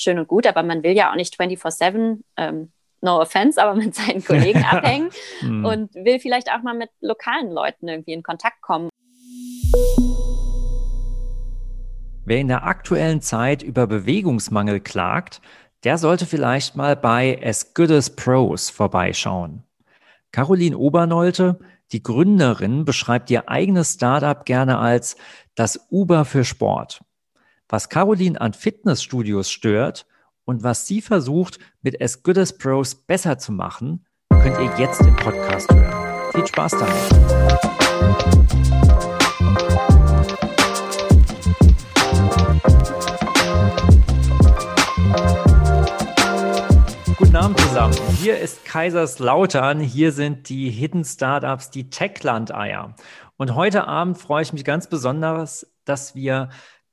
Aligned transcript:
schön 0.00 0.18
und 0.18 0.28
gut, 0.28 0.46
aber 0.46 0.62
man 0.62 0.82
will 0.82 0.92
ja 0.92 1.10
auch 1.10 1.16
nicht 1.16 1.40
24-7, 1.40 2.22
ähm, 2.36 2.72
no 3.00 3.20
offense, 3.20 3.62
aber 3.62 3.74
mit 3.74 3.94
seinen 3.94 4.24
Kollegen 4.24 4.64
abhängen 4.70 5.10
hm. 5.40 5.64
und 5.64 5.94
will 5.94 6.18
vielleicht 6.20 6.50
auch 6.50 6.62
mal 6.62 6.74
mit 6.74 6.90
lokalen 7.00 7.50
Leuten 7.50 7.88
irgendwie 7.88 8.12
in 8.12 8.22
Kontakt 8.22 8.60
kommen. 8.62 8.88
Wer 12.24 12.38
in 12.38 12.48
der 12.48 12.64
aktuellen 12.64 13.20
Zeit 13.20 13.62
über 13.62 13.86
Bewegungsmangel 13.86 14.80
klagt, 14.80 15.40
der 15.84 15.96
sollte 15.98 16.26
vielleicht 16.26 16.76
mal 16.76 16.94
bei 16.94 17.40
As 17.42 17.74
Good 17.74 17.90
as 17.90 18.14
Pros 18.14 18.70
vorbeischauen. 18.70 19.64
Caroline 20.30 20.76
Obernolte, 20.76 21.58
die 21.92 22.02
Gründerin, 22.02 22.84
beschreibt 22.84 23.30
ihr 23.30 23.48
eigenes 23.48 23.94
Startup 23.94 24.44
gerne 24.44 24.78
als 24.78 25.16
das 25.54 25.88
Uber 25.90 26.24
für 26.24 26.44
Sport. 26.44 27.00
Was 27.72 27.88
Caroline 27.88 28.40
an 28.40 28.52
Fitnessstudios 28.52 29.48
stört 29.48 30.04
und 30.44 30.64
was 30.64 30.88
sie 30.88 31.00
versucht, 31.00 31.60
mit 31.82 32.02
As 32.02 32.24
Good 32.24 32.36
as 32.36 32.58
Pros 32.58 32.96
besser 32.96 33.38
zu 33.38 33.52
machen, 33.52 34.04
könnt 34.28 34.58
ihr 34.58 34.76
jetzt 34.76 35.00
im 35.02 35.14
Podcast 35.14 35.72
hören. 35.72 36.32
Viel 36.32 36.44
Spaß 36.48 36.72
damit! 36.72 36.90
Guten 47.16 47.36
Abend 47.36 47.60
zusammen. 47.60 47.94
Hier 48.20 48.36
ist 48.40 48.64
Kaiserslautern. 48.64 49.78
Hier 49.78 50.10
sind 50.10 50.48
die 50.48 50.70
Hidden 50.70 51.04
Startups, 51.04 51.70
die 51.70 51.88
Techland-Eier. 51.88 52.96
Und 53.36 53.54
heute 53.54 53.86
Abend 53.86 54.18
freue 54.18 54.42
ich 54.42 54.52
mich 54.52 54.64
ganz 54.64 54.88
besonders, 54.88 55.72
dass 55.84 56.16
wir 56.16 56.48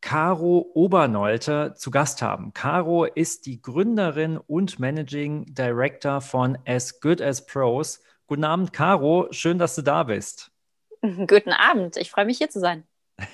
Caro 0.07 0.71
Obernolte 0.73 1.73
zu 1.75 1.91
Gast 1.91 2.21
haben. 2.21 2.53
Caro 2.53 3.03
ist 3.03 3.45
die 3.45 3.61
Gründerin 3.61 4.37
und 4.37 4.79
Managing 4.79 5.53
Director 5.53 6.21
von 6.21 6.57
As 6.65 7.01
Good 7.01 7.21
as 7.21 7.45
Pros. 7.45 7.99
Guten 8.25 8.45
Abend, 8.45 8.71
Caro. 8.71 9.27
Schön, 9.31 9.59
dass 9.59 9.75
du 9.75 9.81
da 9.81 10.03
bist. 10.03 10.49
Guten 11.01 11.51
Abend. 11.51 11.97
Ich 11.97 12.09
freue 12.09 12.23
mich, 12.23 12.37
hier 12.37 12.49
zu 12.49 12.61
sein. 12.61 12.85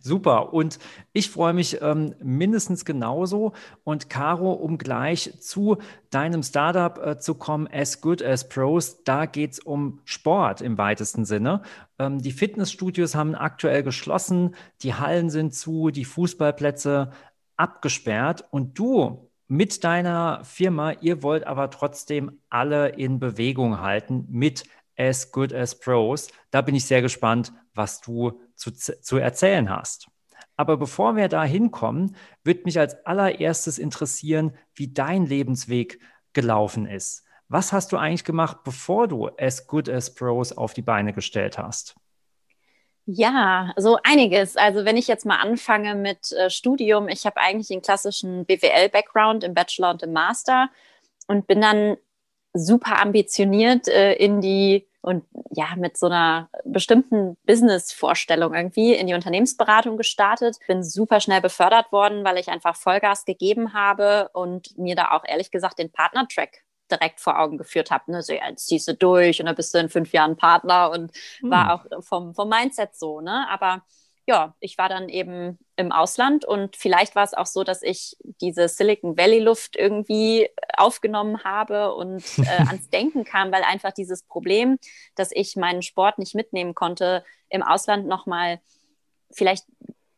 Super. 0.00 0.52
Und 0.52 0.78
ich 1.12 1.30
freue 1.30 1.52
mich 1.52 1.82
ähm, 1.82 2.14
mindestens 2.22 2.84
genauso. 2.84 3.52
Und 3.82 4.08
Caro, 4.08 4.52
um 4.52 4.78
gleich 4.78 5.40
zu 5.40 5.78
deinem 6.10 6.44
Startup 6.44 6.96
äh, 7.04 7.18
zu 7.18 7.34
kommen, 7.34 7.68
As 7.72 8.00
Good 8.00 8.22
as 8.22 8.48
Pros, 8.48 9.02
da 9.02 9.26
geht 9.26 9.54
es 9.54 9.58
um 9.58 10.00
Sport 10.04 10.60
im 10.60 10.78
weitesten 10.78 11.24
Sinne. 11.24 11.62
Ähm, 11.98 12.20
die 12.20 12.32
Fitnessstudios 12.32 13.14
haben 13.14 13.34
aktuell 13.34 13.82
geschlossen, 13.82 14.54
die 14.82 14.94
Hallen 14.94 15.30
sind 15.30 15.54
zu, 15.54 15.90
die 15.90 16.04
Fußballplätze 16.04 17.12
abgesperrt. 17.56 18.44
Und 18.50 18.78
du 18.78 19.30
mit 19.48 19.82
deiner 19.84 20.44
Firma, 20.44 20.92
ihr 20.92 21.22
wollt 21.22 21.46
aber 21.46 21.70
trotzdem 21.70 22.40
alle 22.50 22.90
in 22.90 23.18
Bewegung 23.18 23.80
halten 23.80 24.26
mit 24.28 24.64
As 24.96 25.32
Good 25.32 25.52
as 25.52 25.78
Pros. 25.78 26.28
Da 26.50 26.60
bin 26.60 26.74
ich 26.74 26.84
sehr 26.84 27.02
gespannt, 27.02 27.52
was 27.74 28.00
du 28.00 28.40
zu, 28.54 28.72
zu 28.72 29.16
erzählen 29.16 29.70
hast. 29.70 30.08
Aber 30.56 30.76
bevor 30.76 31.14
wir 31.14 31.28
da 31.28 31.44
hinkommen, 31.44 32.16
würde 32.42 32.62
mich 32.64 32.78
als 32.78 33.06
allererstes 33.06 33.78
interessieren, 33.78 34.52
wie 34.74 34.92
dein 34.92 35.24
Lebensweg 35.24 36.00
gelaufen 36.32 36.86
ist. 36.86 37.24
Was 37.48 37.72
hast 37.72 37.92
du 37.92 37.96
eigentlich 37.96 38.24
gemacht, 38.24 38.58
bevor 38.62 39.08
du 39.08 39.30
As 39.38 39.66
Good 39.66 39.88
as 39.88 40.14
Pros 40.14 40.52
auf 40.52 40.74
die 40.74 40.82
Beine 40.82 41.14
gestellt 41.14 41.56
hast? 41.56 41.96
Ja, 43.06 43.72
so 43.76 43.98
einiges. 44.04 44.58
Also 44.58 44.84
wenn 44.84 44.98
ich 44.98 45.08
jetzt 45.08 45.24
mal 45.24 45.38
anfange 45.38 45.94
mit 45.94 46.30
äh, 46.32 46.50
Studium, 46.50 47.08
ich 47.08 47.24
habe 47.24 47.38
eigentlich 47.38 47.68
den 47.68 47.80
klassischen 47.80 48.44
BWL-Background 48.44 49.44
im 49.44 49.54
Bachelor 49.54 49.92
und 49.92 50.02
im 50.02 50.12
Master 50.12 50.68
und 51.26 51.46
bin 51.46 51.62
dann 51.62 51.96
super 52.52 53.00
ambitioniert 53.00 53.88
äh, 53.88 54.12
in 54.12 54.42
die 54.42 54.86
und 55.00 55.24
ja, 55.52 55.68
mit 55.76 55.96
so 55.96 56.04
einer 56.04 56.50
bestimmten 56.66 57.38
Business-Vorstellung 57.46 58.52
irgendwie 58.52 58.92
in 58.92 59.06
die 59.06 59.14
Unternehmensberatung 59.14 59.96
gestartet. 59.96 60.58
Bin 60.66 60.82
super 60.82 61.20
schnell 61.20 61.40
befördert 61.40 61.92
worden, 61.92 62.24
weil 62.24 62.36
ich 62.36 62.48
einfach 62.48 62.76
Vollgas 62.76 63.24
gegeben 63.24 63.72
habe 63.72 64.28
und 64.34 64.76
mir 64.76 64.96
da 64.96 65.12
auch 65.12 65.24
ehrlich 65.24 65.50
gesagt 65.50 65.78
den 65.78 65.90
Partner-Track 65.90 66.62
direkt 66.90 67.20
vor 67.20 67.38
Augen 67.38 67.58
geführt 67.58 67.90
habe. 67.90 68.10
Ne? 68.12 68.22
So, 68.22 68.32
ja, 68.32 68.48
jetzt 68.48 68.66
ziehst 68.66 68.88
du 68.88 68.94
durch 68.94 69.40
und 69.40 69.46
dann 69.46 69.56
bist 69.56 69.74
du 69.74 69.78
in 69.78 69.88
fünf 69.88 70.12
Jahren 70.12 70.36
Partner 70.36 70.90
und 70.90 71.12
hm. 71.40 71.50
war 71.50 71.74
auch 71.74 72.02
vom, 72.02 72.34
vom 72.34 72.48
Mindset 72.48 72.96
so. 72.96 73.20
Ne? 73.20 73.46
Aber 73.48 73.82
ja, 74.28 74.54
ich 74.60 74.76
war 74.76 74.90
dann 74.90 75.08
eben 75.08 75.58
im 75.76 75.90
Ausland 75.90 76.44
und 76.44 76.76
vielleicht 76.76 77.16
war 77.16 77.24
es 77.24 77.32
auch 77.32 77.46
so, 77.46 77.64
dass 77.64 77.82
ich 77.82 78.14
diese 78.42 78.68
Silicon 78.68 79.16
Valley 79.16 79.38
Luft 79.38 79.74
irgendwie 79.74 80.50
aufgenommen 80.76 81.44
habe 81.44 81.94
und 81.94 82.22
äh, 82.38 82.62
ans 82.66 82.90
Denken 82.90 83.24
kam, 83.24 83.50
weil 83.52 83.62
einfach 83.62 83.92
dieses 83.92 84.22
Problem, 84.22 84.78
dass 85.14 85.30
ich 85.32 85.56
meinen 85.56 85.80
Sport 85.80 86.18
nicht 86.18 86.34
mitnehmen 86.34 86.74
konnte, 86.74 87.24
im 87.48 87.62
Ausland 87.62 88.06
nochmal 88.06 88.60
vielleicht 89.30 89.64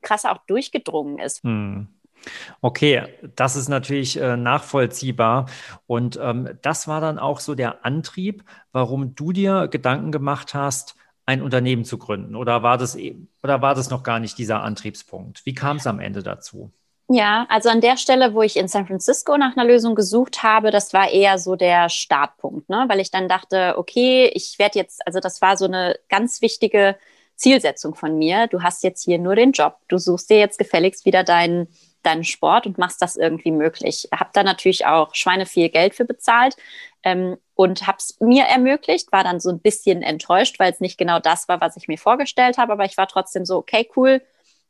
krasser 0.02 0.32
auch 0.32 0.44
durchgedrungen 0.46 1.20
ist. 1.20 1.44
Hm. 1.44 1.99
Okay, 2.60 3.04
das 3.36 3.56
ist 3.56 3.68
natürlich 3.68 4.20
äh, 4.20 4.36
nachvollziehbar. 4.36 5.46
Und 5.86 6.18
ähm, 6.22 6.50
das 6.62 6.88
war 6.88 7.00
dann 7.00 7.18
auch 7.18 7.40
so 7.40 7.54
der 7.54 7.84
Antrieb, 7.84 8.44
warum 8.72 9.14
du 9.14 9.32
dir 9.32 9.68
Gedanken 9.68 10.12
gemacht 10.12 10.54
hast, 10.54 10.96
ein 11.26 11.42
Unternehmen 11.42 11.84
zu 11.84 11.96
gründen? 11.98 12.34
Oder 12.34 12.62
war 12.62 12.76
das, 12.76 12.96
e-, 12.96 13.16
oder 13.42 13.62
war 13.62 13.74
das 13.74 13.90
noch 13.90 14.02
gar 14.02 14.18
nicht 14.18 14.36
dieser 14.36 14.62
Antriebspunkt? 14.62 15.46
Wie 15.46 15.54
kam 15.54 15.76
es 15.76 15.86
am 15.86 16.00
Ende 16.00 16.22
dazu? 16.22 16.72
Ja, 17.12 17.46
also 17.48 17.70
an 17.70 17.80
der 17.80 17.96
Stelle, 17.96 18.34
wo 18.34 18.42
ich 18.42 18.56
in 18.56 18.68
San 18.68 18.86
Francisco 18.86 19.36
nach 19.36 19.56
einer 19.56 19.66
Lösung 19.66 19.96
gesucht 19.96 20.44
habe, 20.44 20.70
das 20.70 20.92
war 20.92 21.10
eher 21.10 21.38
so 21.38 21.56
der 21.56 21.88
Startpunkt, 21.88 22.68
ne? 22.68 22.84
weil 22.86 23.00
ich 23.00 23.10
dann 23.10 23.26
dachte, 23.26 23.74
okay, 23.78 24.30
ich 24.32 24.60
werde 24.60 24.78
jetzt, 24.78 25.04
also 25.06 25.18
das 25.18 25.42
war 25.42 25.56
so 25.56 25.64
eine 25.64 25.96
ganz 26.08 26.40
wichtige 26.40 26.96
Zielsetzung 27.34 27.96
von 27.96 28.16
mir. 28.16 28.46
Du 28.46 28.62
hast 28.62 28.84
jetzt 28.84 29.04
hier 29.04 29.18
nur 29.18 29.34
den 29.34 29.52
Job. 29.52 29.78
Du 29.88 29.98
suchst 29.98 30.30
dir 30.30 30.38
jetzt 30.38 30.58
gefälligst 30.58 31.04
wieder 31.04 31.24
deinen 31.24 31.66
deinen 32.02 32.24
Sport 32.24 32.66
und 32.66 32.78
machst 32.78 33.02
das 33.02 33.16
irgendwie 33.16 33.50
möglich. 33.50 34.08
Habe 34.12 34.30
da 34.32 34.42
natürlich 34.42 34.86
auch 34.86 35.14
Schweine 35.14 35.46
viel 35.46 35.68
Geld 35.68 35.94
für 35.94 36.04
bezahlt 36.04 36.56
ähm, 37.02 37.36
und 37.54 37.86
habe 37.86 37.98
es 37.98 38.18
mir 38.20 38.44
ermöglicht, 38.44 39.12
war 39.12 39.24
dann 39.24 39.40
so 39.40 39.50
ein 39.50 39.60
bisschen 39.60 40.02
enttäuscht, 40.02 40.58
weil 40.58 40.72
es 40.72 40.80
nicht 40.80 40.98
genau 40.98 41.18
das 41.20 41.48
war, 41.48 41.60
was 41.60 41.76
ich 41.76 41.88
mir 41.88 41.98
vorgestellt 41.98 42.58
habe, 42.58 42.72
aber 42.72 42.84
ich 42.84 42.96
war 42.96 43.06
trotzdem 43.06 43.44
so, 43.44 43.56
okay, 43.56 43.88
cool, 43.96 44.22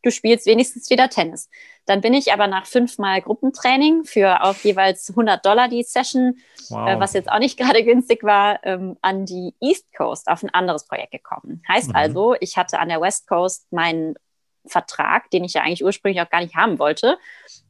du 0.02 0.10
spielst 0.10 0.46
wenigstens 0.46 0.90
wieder 0.90 1.08
Tennis. 1.08 1.48
Dann 1.86 2.00
bin 2.00 2.14
ich 2.14 2.32
aber 2.32 2.46
nach 2.46 2.66
fünfmal 2.66 3.20
Gruppentraining 3.20 4.04
für 4.04 4.42
auch 4.42 4.56
jeweils 4.56 5.10
100 5.10 5.44
Dollar 5.44 5.68
die 5.68 5.82
Session, 5.82 6.36
äh, 6.38 6.70
wow. 6.70 6.88
äh, 6.88 7.00
was 7.00 7.12
jetzt 7.12 7.30
auch 7.30 7.38
nicht 7.38 7.58
gerade 7.58 7.84
günstig 7.84 8.22
war, 8.22 8.60
ähm, 8.64 8.96
an 9.02 9.26
die 9.26 9.54
East 9.60 9.86
Coast 9.96 10.28
auf 10.28 10.42
ein 10.42 10.50
anderes 10.50 10.86
Projekt 10.86 11.12
gekommen. 11.12 11.62
Heißt 11.68 11.90
mhm. 11.90 11.96
also, 11.96 12.34
ich 12.40 12.56
hatte 12.56 12.78
an 12.78 12.88
der 12.88 13.00
West 13.00 13.28
Coast 13.28 13.70
meinen 13.72 14.14
Vertrag, 14.66 15.30
den 15.30 15.44
ich 15.44 15.54
ja 15.54 15.62
eigentlich 15.62 15.84
ursprünglich 15.84 16.22
auch 16.22 16.30
gar 16.30 16.40
nicht 16.40 16.56
haben 16.56 16.78
wollte. 16.78 17.18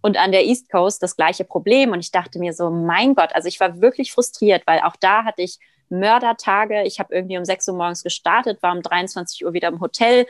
Und 0.01 0.17
an 0.17 0.33
der 0.33 0.45
East 0.45 0.71
Coast 0.71 1.03
das 1.03 1.17
gleiche 1.17 1.45
Problem. 1.45 1.93
Und 1.93 2.01
ich 2.01 2.11
dachte 2.11 2.39
mir 2.39 2.53
so, 2.53 2.71
mein 2.71 3.15
Gott, 3.15 3.35
also 3.35 3.49
ich 3.49 3.61
war 3.61 3.81
wirklich 3.81 4.13
frustriert, 4.13 4.63
weil 4.67 4.81
auch 4.81 4.97
da 4.97 5.25
hatte 5.25 5.43
ich 5.43 5.59
Mördertage. 5.91 6.83
Ich 6.85 7.01
habe 7.01 7.15
irgendwie 7.15 7.37
um 7.37 7.45
6 7.45 7.69
Uhr 7.69 7.75
morgens 7.75 8.03
gestartet, 8.03 8.63
war 8.63 8.73
um 8.73 8.83
23 8.83 9.45
Uhr 9.45 9.53
wieder 9.53 9.69
im 9.69 9.81
Hotel 9.81 10.27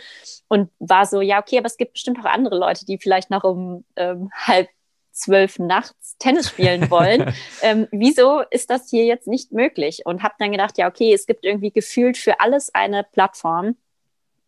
und 0.48 0.70
war 0.78 1.06
so, 1.06 1.20
ja, 1.20 1.40
okay, 1.40 1.58
aber 1.58 1.66
es 1.66 1.76
gibt 1.76 1.92
bestimmt 1.92 2.18
auch 2.20 2.24
andere 2.24 2.58
Leute, 2.58 2.86
die 2.86 2.98
vielleicht 2.98 3.30
noch 3.30 3.44
um 3.44 3.84
ähm, 3.96 4.30
halb 4.34 4.68
zwölf 5.12 5.58
nachts 5.58 6.16
Tennis 6.18 6.48
spielen 6.48 6.90
wollen. 6.90 7.34
ähm, 7.62 7.88
wieso 7.90 8.40
ist 8.50 8.70
das 8.70 8.88
hier 8.88 9.04
jetzt 9.04 9.26
nicht 9.26 9.52
möglich? 9.52 10.02
Und 10.04 10.22
habe 10.22 10.34
dann 10.38 10.52
gedacht, 10.52 10.78
ja, 10.78 10.88
okay, 10.88 11.12
es 11.12 11.26
gibt 11.26 11.44
irgendwie 11.44 11.70
gefühlt 11.70 12.16
für 12.16 12.40
alles 12.40 12.74
eine 12.74 13.04
Plattform 13.04 13.76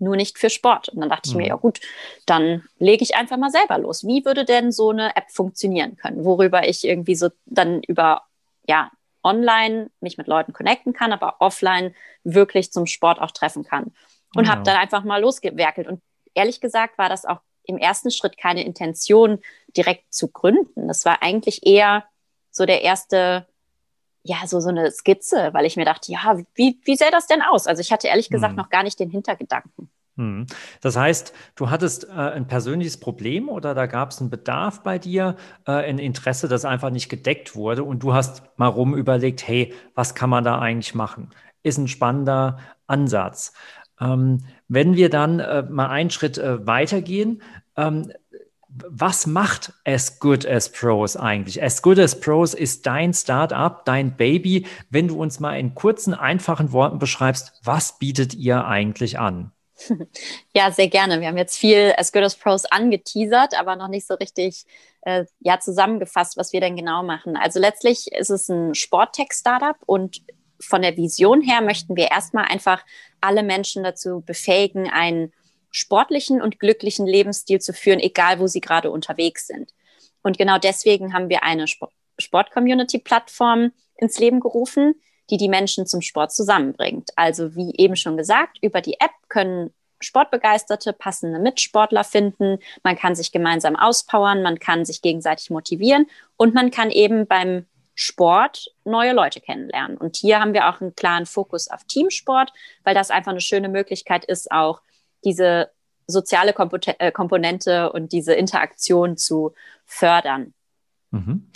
nur 0.02 0.16
nicht 0.16 0.38
für 0.38 0.50
Sport. 0.50 0.88
Und 0.90 1.00
dann 1.00 1.08
dachte 1.08 1.30
ich 1.30 1.34
mir, 1.34 1.44
mhm. 1.44 1.48
ja 1.48 1.54
gut, 1.56 1.80
dann 2.26 2.64
lege 2.78 3.02
ich 3.02 3.16
einfach 3.16 3.38
mal 3.38 3.50
selber 3.50 3.78
los. 3.78 4.06
Wie 4.06 4.24
würde 4.24 4.44
denn 4.44 4.72
so 4.72 4.90
eine 4.90 5.16
App 5.16 5.30
funktionieren 5.30 5.96
können, 5.96 6.24
worüber 6.24 6.68
ich 6.68 6.84
irgendwie 6.84 7.14
so 7.14 7.30
dann 7.46 7.82
über, 7.82 8.22
ja, 8.66 8.90
online 9.25 9.90
mich 10.00 10.19
mit 10.19 10.26
Leuten 10.26 10.52
connecten 10.52 10.93
kann, 10.93 11.12
aber 11.12 11.37
offline 11.38 11.94
wirklich 12.25 12.72
zum 12.72 12.87
Sport 12.87 13.20
auch 13.20 13.31
treffen 13.31 13.64
kann. 13.64 13.93
Und 14.34 14.46
ja. 14.46 14.52
habe 14.52 14.62
dann 14.64 14.76
einfach 14.76 15.04
mal 15.04 15.20
losgewerkelt. 15.20 15.87
Und 15.87 16.02
ehrlich 16.34 16.60
gesagt 16.60 16.99
war 16.99 17.08
das 17.08 17.25
auch 17.25 17.40
im 17.64 17.78
ersten 17.78 18.10
Schritt 18.10 18.37
keine 18.37 18.64
Intention, 18.64 19.38
direkt 19.76 20.12
zu 20.12 20.28
gründen. 20.28 20.88
Das 20.88 21.04
war 21.04 21.22
eigentlich 21.22 21.64
eher 21.64 22.04
so 22.50 22.66
der 22.66 22.82
erste 22.82 23.46
ja, 24.25 24.46
so, 24.46 24.60
so 24.60 24.69
eine 24.69 24.90
Skizze, 24.90 25.50
weil 25.52 25.66
ich 25.66 25.76
mir 25.76 25.84
dachte, 25.84 26.12
ja, 26.12 26.38
wie, 26.54 26.78
wie 26.84 26.96
sähe 26.96 27.10
das 27.10 27.26
denn 27.26 27.43
aus? 27.43 27.66
Also 27.66 27.81
ich 27.81 27.93
hatte 27.93 28.06
ehrlich 28.06 28.31
gesagt 28.31 28.52
hm. 28.52 28.56
noch 28.56 28.70
gar 28.70 28.84
nicht 28.84 29.00
den 29.00 29.10
Hintergedanken. 29.10 29.90
Hm. 30.22 30.46
Das 30.80 30.96
heißt, 30.96 31.34
du 31.56 31.69
hattest 31.69 32.04
äh, 32.04 32.12
ein 32.12 32.46
persönliches 32.46 33.00
Problem 33.00 33.48
oder 33.48 33.74
da 33.74 33.86
gab 33.86 34.12
es 34.12 34.20
einen 34.20 34.30
Bedarf 34.30 34.84
bei 34.84 34.98
dir, 35.00 35.36
äh, 35.66 35.72
ein 35.72 35.98
Interesse, 35.98 36.46
das 36.46 36.64
einfach 36.64 36.90
nicht 36.90 37.08
gedeckt 37.08 37.56
wurde 37.56 37.82
und 37.82 38.04
du 38.04 38.14
hast 38.14 38.44
mal 38.56 38.69
rum 38.69 38.94
überlegt, 38.94 39.46
hey, 39.48 39.74
was 39.96 40.14
kann 40.14 40.30
man 40.30 40.44
da 40.44 40.60
eigentlich 40.60 40.94
machen? 40.94 41.30
Ist 41.64 41.78
ein 41.78 41.88
spannender 41.88 42.58
Ansatz. 42.86 43.52
Ähm, 44.00 44.44
wenn 44.69 44.94
wir 44.94 45.10
dann 45.10 45.40
äh, 45.40 45.62
mal 45.62 45.88
einen 45.88 46.10
Schritt 46.10 46.38
äh, 46.38 46.64
weitergehen, 46.66 47.42
ähm, 47.76 48.12
was 48.68 49.26
macht 49.26 49.72
As 49.84 50.20
Good 50.20 50.46
as 50.46 50.70
Pros 50.70 51.16
eigentlich? 51.16 51.60
As 51.62 51.82
Good 51.82 51.98
as 51.98 52.18
Pros 52.18 52.54
ist 52.54 52.86
dein 52.86 53.12
Startup, 53.12 53.84
dein 53.84 54.16
Baby. 54.16 54.66
Wenn 54.88 55.08
du 55.08 55.20
uns 55.20 55.40
mal 55.40 55.58
in 55.58 55.75
kurzen, 55.75 56.14
einfachen 56.14 56.70
Worten 56.70 56.98
beschreibst, 56.98 57.60
was 57.64 57.98
bietet 57.98 58.34
ihr 58.34 58.64
eigentlich 58.64 59.18
an? 59.18 59.52
Ja, 60.55 60.70
sehr 60.70 60.88
gerne. 60.88 61.20
Wir 61.20 61.29
haben 61.29 61.38
jetzt 61.38 61.58
viel 61.58 61.94
As 61.96 62.12
Good 62.12 62.23
as 62.23 62.37
Pros 62.37 62.64
angeteasert, 62.67 63.58
aber 63.58 63.76
noch 63.76 63.88
nicht 63.88 64.06
so 64.06 64.14
richtig 64.14 64.64
äh, 65.02 65.25
ja, 65.40 65.58
zusammengefasst, 65.61 66.37
was 66.37 66.52
wir 66.52 66.61
denn 66.61 66.76
genau 66.76 67.02
machen. 67.02 67.37
Also 67.37 67.58
letztlich 67.61 68.12
ist 68.12 68.31
es 68.31 68.49
ein 68.49 68.75
Sporttech-Startup 68.75 69.76
und 69.87 70.23
von 70.61 70.82
der 70.82 70.96
Vision 70.96 71.40
her 71.40 71.61
möchten 71.61 71.96
wir 71.96 72.11
erstmal 72.11 72.44
einfach 72.44 72.84
alle 73.20 73.43
Menschen 73.43 73.82
dazu 73.82 74.20
befähigen, 74.20 74.88
einen 74.88 75.32
sportlichen 75.70 76.40
und 76.40 76.61
glücklichen 76.61 77.06
Lebensstil 77.06 77.61
zu 77.61 77.73
führen, 77.73 77.99
egal 77.99 78.38
wo 78.38 78.46
sie 78.46 78.61
gerade 78.61 78.90
unterwegs 78.90 79.46
sind. 79.46 79.73
Und 80.23 80.38
genau 80.38 80.58
deswegen 80.58 81.14
haben 81.14 81.28
wir 81.28 81.43
eine 81.43 81.67
Sport-Community-Plattform 82.19 83.73
ins 83.96 84.19
Leben 84.19 84.40
gerufen, 84.40 84.94
die 85.32 85.38
die 85.38 85.49
Menschen 85.49 85.87
zum 85.87 86.02
Sport 86.02 86.31
zusammenbringt. 86.31 87.11
Also 87.17 87.56
wie 87.56 87.75
eben 87.76 87.96
schon 87.96 88.19
gesagt, 88.19 88.58
über 88.61 88.82
die 88.82 89.00
App 89.00 89.12
können 89.29 89.73
Sportbegeisterte 89.99 90.93
passende 90.93 91.38
Mitsportler 91.38 92.05
finden, 92.05 92.58
man 92.82 92.96
kann 92.96 93.14
sich 93.14 93.32
gemeinsam 93.32 93.75
auspowern, 93.75 94.43
man 94.43 94.58
kann 94.58 94.84
sich 94.84 95.00
gegenseitig 95.00 95.49
motivieren 95.49 96.06
und 96.37 96.55
man 96.55 96.70
kann 96.70 96.90
eben 96.90 97.26
beim 97.26 97.64
Sport 97.94 98.75
neue 98.84 99.14
Leute 99.14 99.40
kennenlernen. 99.40 99.96
Und 99.96 100.17
hier 100.17 100.38
haben 100.40 100.52
wir 100.52 100.69
auch 100.69 100.81
einen 100.81 100.94
klaren 100.94 101.25
Fokus 101.25 101.69
auf 101.69 101.85
Teamsport, 101.85 102.52
weil 102.85 102.94
das 102.94 103.11
einfach 103.11 103.31
eine 103.31 103.40
schöne 103.40 103.70
Möglichkeit 103.70 104.25
ist, 104.26 104.52
auch 104.52 104.82
diese 105.25 105.70
soziale 106.06 106.52
Komponente 106.52 107.90
und 107.93 108.12
diese 108.12 108.35
Interaktion 108.35 109.17
zu 109.17 109.55
fördern. 109.87 110.52
Mhm. 111.11 111.50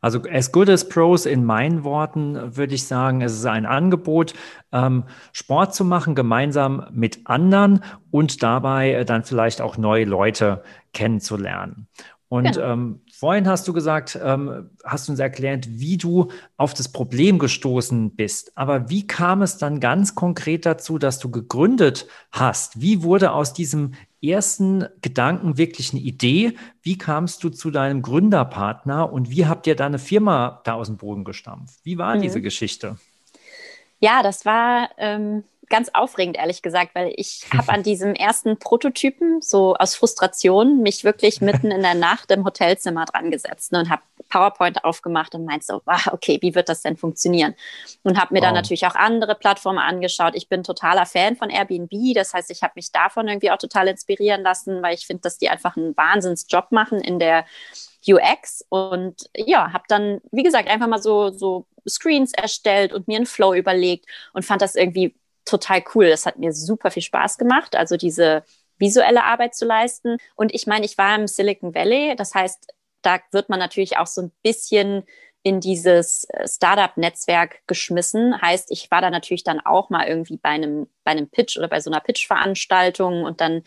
Also 0.00 0.22
as 0.30 0.50
good 0.50 0.68
as 0.68 0.88
pros 0.88 1.26
in 1.26 1.44
meinen 1.44 1.84
Worten 1.84 2.56
würde 2.56 2.74
ich 2.74 2.86
sagen, 2.86 3.20
es 3.20 3.32
ist 3.34 3.46
ein 3.46 3.66
Angebot, 3.66 4.34
ähm, 4.72 5.04
Sport 5.32 5.74
zu 5.74 5.84
machen, 5.84 6.14
gemeinsam 6.14 6.86
mit 6.92 7.20
anderen 7.24 7.84
und 8.10 8.42
dabei 8.42 8.92
äh, 8.92 9.04
dann 9.04 9.24
vielleicht 9.24 9.60
auch 9.60 9.76
neue 9.76 10.04
Leute 10.04 10.62
kennenzulernen. 10.92 11.86
Und 12.30 12.52
genau. 12.52 12.72
ähm, 12.72 13.00
vorhin 13.12 13.48
hast 13.48 13.66
du 13.66 13.72
gesagt, 13.72 14.16
ähm, 14.22 14.70
hast 14.84 15.08
uns 15.10 15.18
erklärt, 15.18 15.66
wie 15.68 15.96
du 15.96 16.30
auf 16.56 16.74
das 16.74 16.88
Problem 16.88 17.40
gestoßen 17.40 18.14
bist. 18.14 18.56
Aber 18.56 18.88
wie 18.88 19.04
kam 19.04 19.42
es 19.42 19.58
dann 19.58 19.80
ganz 19.80 20.14
konkret 20.14 20.64
dazu, 20.64 20.98
dass 20.98 21.18
du 21.18 21.32
gegründet 21.32 22.06
hast? 22.30 22.80
Wie 22.80 23.02
wurde 23.02 23.32
aus 23.32 23.52
diesem 23.52 23.94
ersten 24.22 24.86
Gedanken 25.02 25.56
wirklich 25.58 25.92
eine 25.92 26.00
Idee? 26.00 26.56
Wie 26.82 26.98
kamst 26.98 27.42
du 27.44 27.50
zu 27.50 27.70
deinem 27.70 28.02
Gründerpartner 28.02 29.12
und 29.12 29.30
wie 29.30 29.46
habt 29.46 29.66
ihr 29.66 29.76
deine 29.76 29.98
Firma 29.98 30.60
da 30.64 30.74
aus 30.74 30.88
dem 30.88 30.96
Boden 30.96 31.24
gestampft? 31.24 31.80
Wie 31.84 31.98
war 31.98 32.16
mhm. 32.16 32.22
diese 32.22 32.42
Geschichte? 32.42 32.98
Ja, 34.00 34.22
das 34.22 34.44
war 34.44 34.90
ähm, 34.98 35.44
ganz 35.70 35.88
aufregend, 35.94 36.36
ehrlich 36.36 36.60
gesagt, 36.60 36.94
weil 36.94 37.12
ich 37.16 37.46
habe 37.56 37.72
an 37.72 37.82
diesem 37.82 38.14
ersten 38.14 38.58
Prototypen 38.58 39.40
so 39.40 39.74
aus 39.76 39.94
Frustration 39.94 40.82
mich 40.82 41.04
wirklich 41.04 41.40
mitten 41.40 41.70
in 41.70 41.80
der 41.80 41.94
Nacht 41.94 42.30
im 42.30 42.44
Hotelzimmer 42.44 43.06
dran 43.06 43.30
gesetzt 43.30 43.72
ne, 43.72 43.78
und 43.78 43.90
habe 43.90 44.02
PowerPoint 44.28 44.84
aufgemacht 44.84 45.34
und 45.34 45.44
meinte 45.44 45.64
so, 45.66 45.80
wow, 45.86 46.08
okay, 46.12 46.38
wie 46.42 46.54
wird 46.54 46.68
das 46.68 46.82
denn 46.82 46.96
funktionieren? 46.96 47.54
Und 48.02 48.20
habe 48.20 48.34
mir 48.34 48.40
wow. 48.40 48.48
dann 48.48 48.54
natürlich 48.54 48.86
auch 48.86 48.94
andere 48.94 49.34
Plattformen 49.34 49.78
angeschaut. 49.78 50.34
Ich 50.34 50.48
bin 50.48 50.62
totaler 50.62 51.06
Fan 51.06 51.36
von 51.36 51.48
Airbnb, 51.48 51.90
das 52.14 52.34
heißt, 52.34 52.50
ich 52.50 52.62
habe 52.62 52.72
mich 52.76 52.92
davon 52.92 53.28
irgendwie 53.28 53.50
auch 53.50 53.58
total 53.58 53.88
inspirieren 53.88 54.42
lassen, 54.42 54.82
weil 54.82 54.94
ich 54.94 55.06
finde, 55.06 55.22
dass 55.22 55.38
die 55.38 55.48
einfach 55.48 55.76
einen 55.76 55.96
Wahnsinnsjob 55.96 56.72
machen 56.72 57.00
in 57.00 57.18
der 57.18 57.46
UX 58.06 58.64
und 58.68 59.28
ja, 59.36 59.72
habe 59.72 59.84
dann, 59.88 60.20
wie 60.32 60.42
gesagt, 60.42 60.68
einfach 60.68 60.86
mal 60.86 61.02
so, 61.02 61.30
so 61.30 61.66
Screens 61.88 62.32
erstellt 62.32 62.92
und 62.92 63.08
mir 63.08 63.16
einen 63.16 63.26
Flow 63.26 63.54
überlegt 63.54 64.06
und 64.32 64.44
fand 64.44 64.62
das 64.62 64.74
irgendwie 64.74 65.14
total 65.50 65.82
cool. 65.94 66.08
Das 66.08 66.26
hat 66.26 66.38
mir 66.38 66.52
super 66.52 66.90
viel 66.90 67.02
Spaß 67.02 67.38
gemacht, 67.38 67.76
also 67.76 67.96
diese 67.96 68.44
visuelle 68.78 69.24
Arbeit 69.24 69.54
zu 69.54 69.66
leisten. 69.66 70.16
Und 70.36 70.54
ich 70.54 70.66
meine, 70.66 70.86
ich 70.86 70.96
war 70.96 71.14
im 71.14 71.26
Silicon 71.26 71.74
Valley, 71.74 72.14
das 72.16 72.34
heißt, 72.34 72.72
da 73.02 73.20
wird 73.32 73.48
man 73.48 73.58
natürlich 73.58 73.98
auch 73.98 74.06
so 74.06 74.22
ein 74.22 74.32
bisschen 74.42 75.04
in 75.42 75.60
dieses 75.60 76.24
äh, 76.24 76.46
Startup-Netzwerk 76.46 77.62
geschmissen. 77.66 78.40
Heißt, 78.40 78.70
ich 78.70 78.90
war 78.90 79.00
da 79.00 79.10
natürlich 79.10 79.44
dann 79.44 79.60
auch 79.60 79.88
mal 79.90 80.06
irgendwie 80.06 80.36
bei 80.36 80.50
einem, 80.50 80.86
bei 81.04 81.12
einem 81.12 81.28
Pitch 81.30 81.56
oder 81.56 81.68
bei 81.68 81.80
so 81.80 81.90
einer 81.90 82.00
Pitch-Veranstaltung 82.00 83.24
und 83.24 83.40
dann 83.40 83.62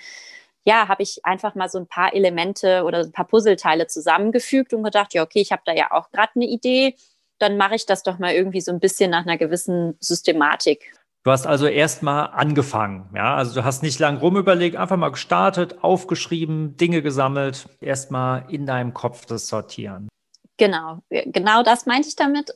ja, 0.65 0.88
habe 0.88 1.03
ich 1.03 1.25
einfach 1.25 1.56
mal 1.56 1.68
so 1.69 1.77
ein 1.77 1.88
paar 1.88 2.13
Elemente 2.13 2.83
oder 2.83 3.00
ein 3.00 3.12
paar 3.12 3.27
Puzzleteile 3.27 3.88
zusammengefügt 3.88 4.74
und 4.74 4.83
gedacht, 4.83 5.13
ja, 5.13 5.24
okay, 5.24 5.41
ich 5.41 5.51
habe 5.51 5.63
da 5.65 5.74
ja 5.74 5.91
auch 5.91 6.09
gerade 6.12 6.31
eine 6.35 6.45
Idee, 6.45 6.95
dann 7.39 7.57
mache 7.57 7.75
ich 7.75 7.85
das 7.85 8.03
doch 8.03 8.19
mal 8.19 8.33
irgendwie 8.33 8.62
so 8.62 8.71
ein 8.71 8.80
bisschen 8.80 9.12
nach 9.12 9.25
einer 9.25 9.38
gewissen 9.38 9.97
Systematik. 10.00 10.94
Du 11.23 11.31
hast 11.31 11.47
also 11.47 11.67
erstmal 11.67 12.27
angefangen, 12.31 13.09
ja. 13.15 13.35
Also 13.35 13.53
du 13.55 13.63
hast 13.63 13.81
nicht 13.81 13.97
lang 13.99 14.17
rumüberlegt, 14.17 14.75
einfach 14.75 14.97
mal 14.97 15.11
gestartet, 15.11 15.81
aufgeschrieben, 15.81 16.75
Dinge 16.75 17.01
gesammelt, 17.01 17.69
erstmal 17.79 18.45
in 18.49 18.65
deinem 18.65 18.93
Kopf 18.93 19.25
das 19.25 19.47
sortieren. 19.47 20.09
Genau, 20.57 20.99
genau 21.09 21.63
das 21.63 21.85
meinte 21.85 22.09
ich 22.09 22.17
damit. 22.17 22.53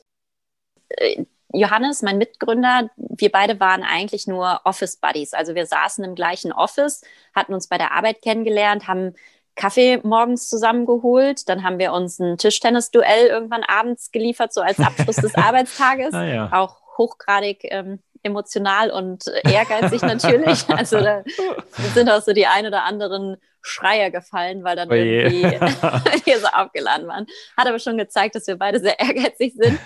Äh, 0.90 1.24
Johannes, 1.54 2.02
mein 2.02 2.18
Mitgründer, 2.18 2.90
wir 2.96 3.32
beide 3.32 3.58
waren 3.58 3.82
eigentlich 3.82 4.26
nur 4.26 4.60
Office 4.64 4.98
Buddies. 4.98 5.32
Also 5.32 5.54
wir 5.54 5.64
saßen 5.64 6.04
im 6.04 6.14
gleichen 6.14 6.52
Office, 6.52 7.02
hatten 7.34 7.54
uns 7.54 7.68
bei 7.68 7.78
der 7.78 7.92
Arbeit 7.92 8.20
kennengelernt, 8.20 8.86
haben 8.86 9.14
Kaffee 9.54 9.98
morgens 10.02 10.50
zusammengeholt. 10.50 11.48
Dann 11.48 11.64
haben 11.64 11.78
wir 11.78 11.94
uns 11.94 12.18
ein 12.18 12.36
Tischtennis-Duell 12.36 13.28
irgendwann 13.28 13.64
abends 13.64 14.12
geliefert, 14.12 14.52
so 14.52 14.60
als 14.60 14.78
Abschluss 14.78 15.16
des 15.16 15.34
Arbeitstages. 15.36 16.12
Ah, 16.12 16.24
ja. 16.24 16.52
Auch 16.52 16.82
hochgradig 16.98 17.60
ähm, 17.64 18.00
emotional 18.22 18.90
und 18.90 19.24
ehrgeizig 19.44 20.02
natürlich. 20.02 20.64
Also 20.68 21.00
da 21.00 21.22
sind 21.94 22.08
auch 22.10 22.22
so 22.22 22.32
die 22.32 22.46
ein 22.46 22.66
oder 22.66 22.84
anderen 22.84 23.36
Schreier 23.62 24.10
gefallen, 24.10 24.64
weil 24.64 24.76
dann 24.76 24.90
oh 24.90 24.94
irgendwie 24.94 25.42
hier 26.24 26.40
so 26.40 26.46
aufgeladen 26.46 27.08
waren. 27.08 27.26
Hat 27.56 27.66
aber 27.66 27.78
schon 27.78 27.98
gezeigt, 27.98 28.34
dass 28.34 28.46
wir 28.46 28.56
beide 28.56 28.80
sehr 28.80 28.98
ehrgeizig 28.98 29.54
sind. 29.54 29.78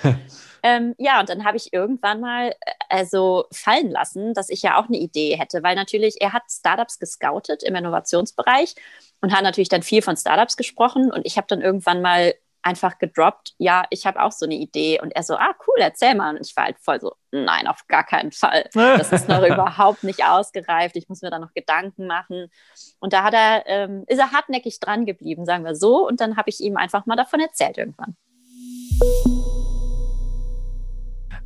Ähm, 0.63 0.95
ja, 0.99 1.19
und 1.19 1.29
dann 1.29 1.45
habe 1.45 1.57
ich 1.57 1.73
irgendwann 1.73 2.21
mal 2.21 2.51
äh, 2.51 2.73
also 2.89 3.47
fallen 3.53 3.91
lassen, 3.91 4.33
dass 4.33 4.49
ich 4.49 4.63
ja 4.63 4.79
auch 4.79 4.87
eine 4.87 4.99
Idee 4.99 5.37
hätte, 5.37 5.63
weil 5.63 5.75
natürlich 5.75 6.21
er 6.21 6.33
hat 6.33 6.45
Startups 6.49 7.01
gescoutet 7.01 7.65
im 7.65 7.75
Innovationsbereich 7.75 8.77
und 9.21 9.35
hat 9.35 9.43
natürlich 9.43 9.69
dann 9.69 9.83
viel 9.83 10.03
von 10.03 10.17
Startups 10.17 10.57
gesprochen 10.57 11.11
und 11.11 11.27
ich 11.27 11.37
habe 11.37 11.49
dann 11.49 11.63
irgendwann 11.63 12.01
mal 12.01 12.35
einfach 12.63 12.99
gedroppt, 12.99 13.55
ja, 13.59 13.85
ich 13.91 14.07
habe 14.07 14.23
auch 14.23 14.33
so 14.33 14.47
eine 14.47 14.55
Idee. 14.55 15.01
Und 15.01 15.11
er 15.11 15.23
so, 15.23 15.35
ah, 15.35 15.55
cool, 15.67 15.77
erzähl 15.79 16.15
mal. 16.15 16.35
Und 16.37 16.47
ich 16.47 16.57
war 16.57 16.65
halt 16.65 16.79
voll 16.79 17.01
so, 17.01 17.15
nein, 17.31 17.67
auf 17.67 17.87
gar 17.89 18.05
keinen 18.05 18.33
Fall. 18.33 18.69
Das 18.73 19.13
ist 19.13 19.29
noch 19.29 19.43
überhaupt 19.47 20.05
nicht 20.05 20.25
ausgereift. 20.25 20.97
Ich 20.97 21.09
muss 21.09 21.23
mir 21.23 21.31
da 21.31 21.39
noch 21.39 21.53
Gedanken 21.55 22.07
machen. 22.07 22.51
Und 23.01 23.13
da 23.13 23.25
hat 23.25 23.35
er, 23.35 23.65
ähm, 23.67 24.05
ist 24.07 24.19
er 24.19 24.33
hartnäckig 24.33 24.81
dran 24.81 25.07
geblieben, 25.07 25.45
sagen 25.45 25.65
wir 25.65 25.75
so. 25.75 26.07
Und 26.07 26.21
dann 26.21 26.37
habe 26.37 26.51
ich 26.51 26.61
ihm 26.61 26.77
einfach 26.77 27.07
mal 27.07 27.17
davon 27.17 27.41
erzählt 27.41 27.79
irgendwann. 27.79 28.17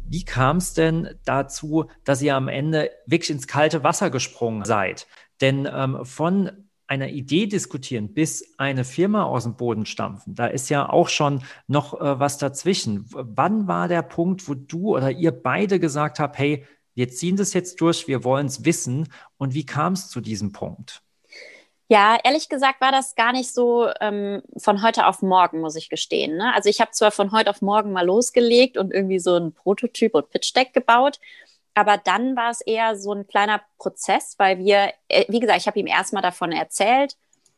Wie 0.09 0.25
kam 0.25 0.59
es 0.59 0.73
denn 0.75 1.19
dazu, 1.25 1.87
dass 2.05 2.23
ihr 2.23 2.37
am 2.37 2.49
Ende 2.49 2.91
wirklich 3.07 3.31
ins 3.31 3.49
kalte 3.49 3.83
Wasser 3.83 4.11
gesprungen 4.11 4.65
seid? 4.65 5.07
Denn 5.41 5.69
ähm, 5.71 6.05
von 6.05 6.66
einer 6.87 7.09
Idee 7.09 7.47
diskutieren, 7.47 8.15
bis 8.15 8.55
eine 8.59 8.85
Firma 8.85 9.25
aus 9.25 9.45
dem 9.45 9.57
Boden 9.57 9.87
stampfen, 9.87 10.35
da 10.35 10.47
ist 10.47 10.69
ja 10.69 10.89
auch 10.89 11.09
schon 11.09 11.43
noch 11.67 12.01
äh, 12.01 12.21
was 12.21 12.39
dazwischen. 12.39 13.05
Wann 13.11 13.67
war 13.67 13.89
der 13.89 14.03
Punkt, 14.03 14.49
wo 14.49 14.55
du 14.55 14.97
oder 14.97 15.11
ihr 15.11 15.33
beide 15.33 15.81
gesagt 15.81 16.21
habt, 16.21 16.39
hey, 16.39 16.65
wir 16.95 17.09
ziehen 17.09 17.37
das 17.37 17.53
jetzt 17.53 17.81
durch, 17.81 18.09
wir 18.09 18.25
wollen 18.25 18.47
es 18.47 18.65
wissen 18.65 19.09
und 19.37 19.55
wie 19.55 19.67
kam 19.67 19.93
es 19.93 20.09
zu 20.09 20.21
diesem 20.21 20.53
Punkt? 20.53 21.03
Ja, 21.89 22.19
ehrlich 22.25 22.49
gesagt 22.49 22.81
war 22.81 22.91
das 22.91 23.15
gar 23.15 23.33
nicht 23.33 23.55
so 23.55 23.89
ähm, 24.01 24.43
von 24.57 24.83
heute 24.83 25.07
auf 25.07 25.23
morgen, 25.23 25.61
muss 25.61 25.77
ich 25.77 25.89
gestehen. 25.89 26.37
Ne? 26.37 26.53
Also 26.53 26.69
ich 26.69 26.81
habe 26.81 26.91
zwar 26.91 27.13
von 27.13 27.31
heute 27.31 27.51
auf 27.51 27.63
morgen 27.63 27.93
mal 27.93 28.05
losgelegt 28.05 28.77
und 28.77 28.93
irgendwie 28.93 29.21
so 29.21 29.37
ein 29.37 29.53
Prototyp 29.53 30.15
und 30.15 30.31
Pitch 30.31 30.55
Deck 30.57 30.73
gebaut, 30.73 31.21
aber 31.77 31.99
dann 31.99 32.37
war 32.37 32.51
es 32.51 32.63
eher 32.63 32.97
so 32.97 33.13
ein 33.13 33.27
kleiner 33.27 33.61
Prozess, 33.79 34.35
weil 34.39 34.59
wir, 34.59 34.95
äh, 35.09 35.27
wie 35.29 35.41
gesagt, 35.41 35.61
ich 35.61 35.67
habe 35.67 35.79
ihm 35.79 35.87
erstmal 35.87 36.23
davon 36.23 36.51
erzählt. 36.51 37.17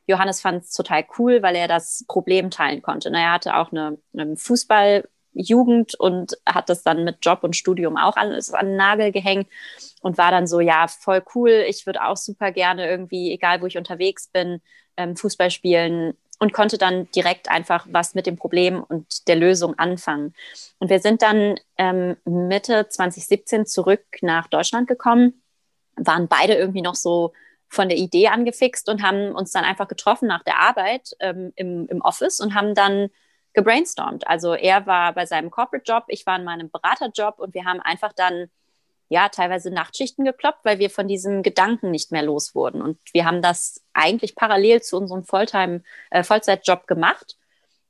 Johannes 0.09 0.41
fand 0.41 0.65
es 0.65 0.73
total 0.73 1.05
cool, 1.19 1.41
weil 1.43 1.55
er 1.55 1.69
das 1.69 2.05
Problem 2.09 2.51
teilen 2.51 2.83
konnte. 2.83 3.11
Er 3.11 3.33
hatte 3.33 3.55
auch 3.57 3.71
eine, 3.71 3.97
eine 4.13 4.37
Fußballjugend 4.37 5.95
und 6.01 6.37
hat 6.45 6.69
das 6.69 6.83
dann 6.83 7.05
mit 7.05 7.19
Job 7.23 7.45
und 7.45 7.55
Studium 7.55 7.97
auch 7.97 8.17
alles 8.17 8.53
an 8.53 8.67
den 8.67 8.77
Nagel 8.77 9.13
gehängt 9.13 9.49
und 10.03 10.19
war 10.19 10.33
dann 10.33 10.49
so, 10.49 10.59
ja, 10.59 10.89
voll 10.89 11.23
cool. 11.37 11.65
Ich 11.69 11.87
würde 11.87 12.03
auch 12.05 12.17
super 12.17 12.51
gerne 12.51 12.89
irgendwie, 12.91 13.33
egal 13.33 13.63
wo 13.63 13.67
ich 13.67 13.79
unterwegs 13.79 14.27
bin, 14.27 14.61
ähm, 14.97 15.15
Fußball 15.17 15.53
spielen 15.53 16.17
und 16.39 16.53
konnte 16.53 16.79
dann 16.79 17.11
direkt 17.11 17.51
einfach 17.51 17.87
was 17.91 18.15
mit 18.15 18.27
dem 18.27 18.37
Problem 18.37 18.83
und 18.83 19.29
der 19.29 19.37
Lösung 19.37 19.79
anfangen. 19.79 20.35
Und 20.79 20.89
wir 20.91 21.01
sind 21.01 21.23
dann 21.23 21.59
ähm, 21.77 22.17
Mitte 22.25 22.89
2017 22.89 23.67
zurück 23.67 24.05
nach 24.21 24.47
Deutschland 24.47 24.89
gekommen, 24.89 25.43
waren 25.97 26.29
beide 26.29 26.55
irgendwie 26.55 26.83
noch 26.83 26.95
so 26.95 27.33
von 27.69 27.89
der 27.89 27.99
Idee 27.99 28.29
angefixt 28.29 28.89
und 28.89 29.03
haben 29.03 29.33
uns 29.33 29.51
dann 29.53 29.65
einfach 29.65 29.89
getroffen 29.89 30.29
nach 30.29 30.43
der 30.43 30.59
Arbeit 30.59 31.15
ähm, 31.21 31.53
im, 31.57 31.87
im 31.89 32.01
Office 32.01 32.41
und 32.41 32.55
haben 32.55 32.75
dann 32.75 33.09
gebrainstormt. 33.53 34.27
Also 34.27 34.55
er 34.55 34.87
war 34.87 35.13
bei 35.13 35.27
seinem 35.27 35.51
Corporate-Job, 35.51 36.05
ich 36.09 36.25
war 36.27 36.39
in 36.39 36.45
meinem 36.45 36.71
Beraterjob 36.71 37.39
und 37.39 37.55
wir 37.55 37.65
haben 37.65 37.81
einfach 37.81 38.13
dann 38.13 38.49
ja 39.09 39.29
teilweise 39.29 39.71
Nachtschichten 39.71 40.25
gekloppt, 40.25 40.61
weil 40.65 40.79
wir 40.79 40.91
von 40.91 41.09
diesem 41.09 41.43
Gedanken 41.43 41.91
nicht 41.91 42.13
mehr 42.13 42.23
los 42.23 42.55
wurden. 42.55 42.83
Und 42.83 42.99
wir 43.13 43.25
haben 43.25 43.43
das 43.43 43.83
eigentlich 43.93 44.35
parallel 44.35 44.83
zu 44.83 44.97
unserem 44.97 45.25
Volltime, 45.25 45.83
äh, 46.11 46.23
Vollzeitjob 46.23 46.87
gemacht. 46.87 47.37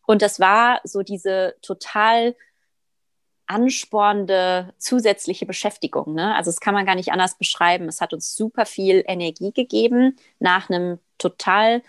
Und 0.07 0.23
das 0.23 0.41
war 0.41 0.81
so 0.85 1.03
diese 1.03 1.57
total 1.61 2.35
anspornende 3.47 4.75
zusätzliche 4.79 5.47
Beschäftigung. 5.47 6.15
Ne? 6.15 6.35
Also 6.37 6.51
das 6.51 6.61
kann 6.61 6.75
man 6.75 6.87
gar 6.87 6.95
nicht 6.95 7.13
anders 7.13 7.37
beschreiben. 7.37 7.89
Es 7.89 8.01
hat 8.01 8.13
uns 8.13 8.37
super 8.37 8.67
viel 8.67 9.03
Energie 9.07 9.53
gegeben, 9.53 10.17
nach 10.39 10.71
einem 10.71 10.99
total 11.17 11.83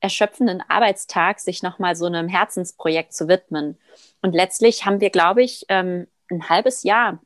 erschöpfenden 0.00 0.62
Arbeitstag 0.68 1.40
sich 1.40 1.62
nochmal 1.62 1.96
so 1.96 2.06
einem 2.06 2.28
Herzensprojekt 2.28 3.14
zu 3.14 3.28
widmen. 3.28 3.78
Und 4.22 4.34
letztlich 4.34 4.84
haben 4.86 5.00
wir, 5.00 5.10
glaube 5.10 5.42
ich, 5.42 5.64
ähm, 5.68 6.06
ein 6.30 6.48
halbes 6.48 6.82
Jahr 6.82 7.20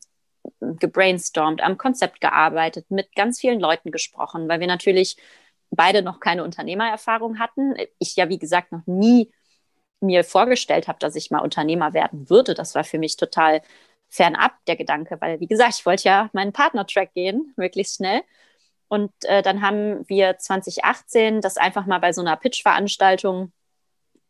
gebrainstormt, 0.61 1.63
am 1.63 1.79
Konzept 1.79 2.21
gearbeitet, 2.21 2.91
mit 2.91 3.15
ganz 3.15 3.41
vielen 3.41 3.61
Leuten 3.61 3.91
gesprochen, 3.91 4.49
weil 4.49 4.61
wir 4.61 4.67
natürlich 4.67 5.17
beide 5.71 6.03
noch 6.03 6.21
keine 6.21 6.45
Unternehmererfahrung 6.45 7.39
hatten. 7.39 7.75
Ich 7.99 8.17
ja, 8.17 8.29
wie 8.29 8.39
gesagt, 8.39 8.73
noch 8.73 8.87
nie 8.87 9.33
mir 10.01 10.25
vorgestellt 10.25 10.89
habe, 10.89 10.99
dass 10.99 11.17
ich 11.17 11.31
mal 11.31 11.41
Unternehmer 11.41 11.95
werden 11.95 12.29
würde. 12.29 12.55
Das 12.55 12.75
war 12.75 12.85
für 12.85 12.99
mich 12.99 13.17
total 13.17 13.63
fernab 14.09 14.53
der 14.67 14.77
Gedanke, 14.77 15.17
weil, 15.21 15.41
wie 15.41 15.47
gesagt, 15.47 15.75
ich 15.79 15.87
wollte 15.87 16.05
ja 16.05 16.31
meinen 16.33 16.53
Partner-Track 16.53 17.15
gehen, 17.15 17.55
möglichst 17.57 17.97
schnell. 17.97 18.23
Und 18.89 19.13
äh, 19.23 19.43
dann 19.43 19.63
haben 19.63 20.07
wir 20.09 20.39
2018 20.39 21.41
das 21.41 21.57
einfach 21.57 21.87
mal 21.87 21.99
bei 21.99 22.13
so 22.13 22.21
einer 22.21 22.37
Pitch-Veranstaltung 22.37 23.53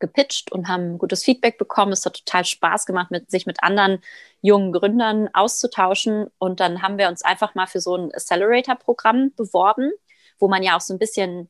gepitcht 0.03 0.53
und 0.53 0.69
haben 0.69 0.99
gutes 0.99 1.25
Feedback 1.25 1.57
bekommen. 1.57 1.93
Es 1.93 2.05
hat 2.05 2.23
total 2.25 2.45
Spaß 2.45 2.85
gemacht, 2.85 3.11
mit, 3.11 3.31
sich 3.31 3.47
mit 3.47 3.63
anderen 3.63 4.03
jungen 4.43 4.73
Gründern 4.73 5.31
auszutauschen. 5.33 6.27
Und 6.37 6.61
dann 6.61 6.83
haben 6.83 6.99
wir 6.99 7.09
uns 7.09 7.23
einfach 7.23 7.55
mal 7.55 7.67
für 7.67 7.81
so 7.81 7.97
ein 7.97 8.13
Accelerator-Programm 8.13 9.33
beworben, 9.35 9.91
wo 10.39 10.49
man 10.49 10.63
ja 10.63 10.77
auch 10.77 10.83
so 10.83 10.93
ein 10.93 10.99
bisschen 10.99 11.49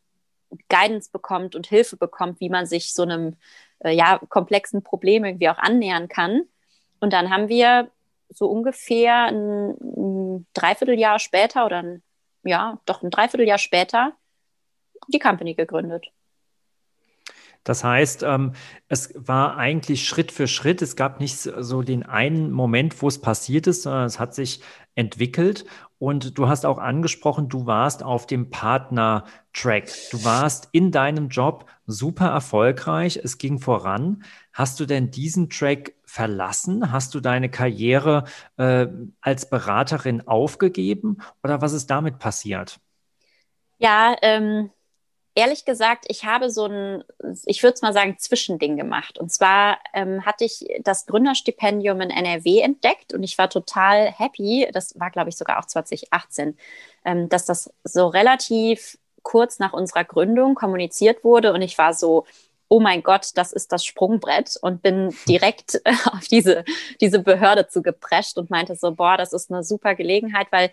Guidance 0.69 1.11
bekommt 1.11 1.57
und 1.57 1.67
Hilfe 1.67 1.97
bekommt, 1.97 2.39
wie 2.39 2.51
man 2.51 2.67
sich 2.67 2.95
so 2.95 3.03
einem 3.03 3.37
äh, 3.81 3.91
ja, 3.91 4.21
komplexen 4.29 4.85
Problem 4.85 5.25
irgendwie 5.25 5.49
auch 5.49 5.59
annähern 5.59 6.07
kann. 6.07 6.43
Und 7.01 7.13
dann 7.13 7.31
haben 7.31 7.49
wir 7.49 7.91
so 8.29 8.47
ungefähr 8.47 9.25
ein, 9.25 9.71
ein 9.81 10.47
Dreivierteljahr 10.55 11.19
später 11.19 11.67
oder 11.67 11.83
ein 11.83 12.03
ja, 12.45 12.79
doch 12.87 13.03
ein 13.03 13.11
Dreivierteljahr 13.11 13.59
später 13.59 14.13
die 15.09 15.19
Company 15.19 15.55
gegründet. 15.55 16.07
Das 17.65 17.85
heißt, 17.85 18.23
ähm, 18.25 18.53
es 18.89 19.15
war 19.17 19.57
eigentlich 19.57 20.07
Schritt 20.07 20.33
für 20.33 20.49
Schritt. 20.49 20.83
Es 20.83 20.97
gab 20.97 21.21
nicht 21.21 21.37
so 21.37 21.83
den 21.83 22.03
einen 22.03 22.51
Moment, 22.51 23.01
wo 23.03 23.09
es 23.09 23.21
passiert 23.21 23.67
ist, 23.67 23.83
sondern 23.83 24.05
es 24.05 24.19
hat 24.19 24.35
sich 24.35 24.61
entwickelt. 24.95 25.65
Und 25.99 26.37
du 26.37 26.49
hast 26.49 26.67
auch 26.67 26.79
angesprochen, 26.79 27.49
du 27.49 27.67
warst 27.67 28.03
auf 28.03 28.27
dem 28.27 28.51
Partner-Track. 28.51 29.89
Du 30.11 30.25
warst 30.25 30.69
in 30.73 30.91
deinem 30.91 31.29
Job 31.29 31.67
super 31.87 32.27
erfolgreich. 32.27 33.21
Es 33.23 33.39
ging 33.39 33.61
voran. 33.61 34.25
Hast 34.53 34.81
du 34.81 34.87
denn 34.87 35.13
diesen 35.13 35.49
Track 35.49 35.95
verlassen? 36.05 36.91
Hast 36.91 37.15
du 37.15 37.21
deine 37.21 37.49
Karriere 37.49 38.25
äh, 38.57 38.89
als 39.21 39.49
Beraterin 39.49 40.27
aufgegeben 40.27 41.19
oder 41.45 41.63
was 41.63 41.73
ist 41.73 41.87
damit 41.89 42.19
passiert? 42.19 42.81
Ja, 43.79 44.17
ähm, 44.23 44.71
ehrlich 45.35 45.65
gesagt, 45.65 46.05
ich 46.09 46.25
habe 46.25 46.51
so 46.51 46.67
ein, 46.67 47.05
ich 47.47 47.63
würde 47.63 47.75
es 47.75 47.83
mal 47.83 47.93
sagen, 47.93 48.19
Zwischending 48.19 48.77
gemacht. 48.77 49.19
Und 49.19 49.33
zwar 49.33 49.79
ähm, 49.95 50.25
hatte 50.27 50.45
ich 50.45 50.67
das 50.81 51.07
Gründerstipendium 51.07 52.01
in 52.01 52.11
NRW 52.11 52.61
entdeckt 52.61 53.15
und 53.15 53.23
ich 53.23 53.39
war 53.39 53.49
total 53.49 54.11
happy, 54.11 54.69
das 54.73 54.99
war, 54.99 55.11
glaube 55.11 55.31
ich, 55.31 55.37
sogar 55.37 55.59
auch 55.59 55.67
2018, 55.67 56.57
ähm, 57.05 57.29
dass 57.29 57.47
das 57.47 57.71
so 57.85 58.09
relativ 58.09 58.99
kurz 59.23 59.59
nach 59.59 59.73
unserer 59.73 60.05
Gründung 60.05 60.55
kommuniziert 60.55 61.25
wurde 61.25 61.53
und 61.53 61.63
ich 61.63 61.79
war 61.79 61.95
so, 61.95 62.27
oh 62.69 62.81
mein 62.81 63.03
Gott, 63.03 63.33
das 63.35 63.53
ist 63.53 63.71
das 63.71 63.85
Sprungbrett 63.85 64.59
und 64.61 64.83
bin 64.83 65.15
direkt 65.29 65.81
auf 66.13 66.27
diese, 66.29 66.65
diese 67.01 67.21
Behörde 67.21 67.69
zugeprescht 67.69 68.37
und 68.39 68.51
meinte 68.51 68.77
so, 68.77 68.93
boah, 68.93 69.17
das 69.17 69.33
ist 69.33 69.51
eine 69.51 69.63
super 69.63 69.95
Gelegenheit, 69.95 70.49
weil 70.51 70.71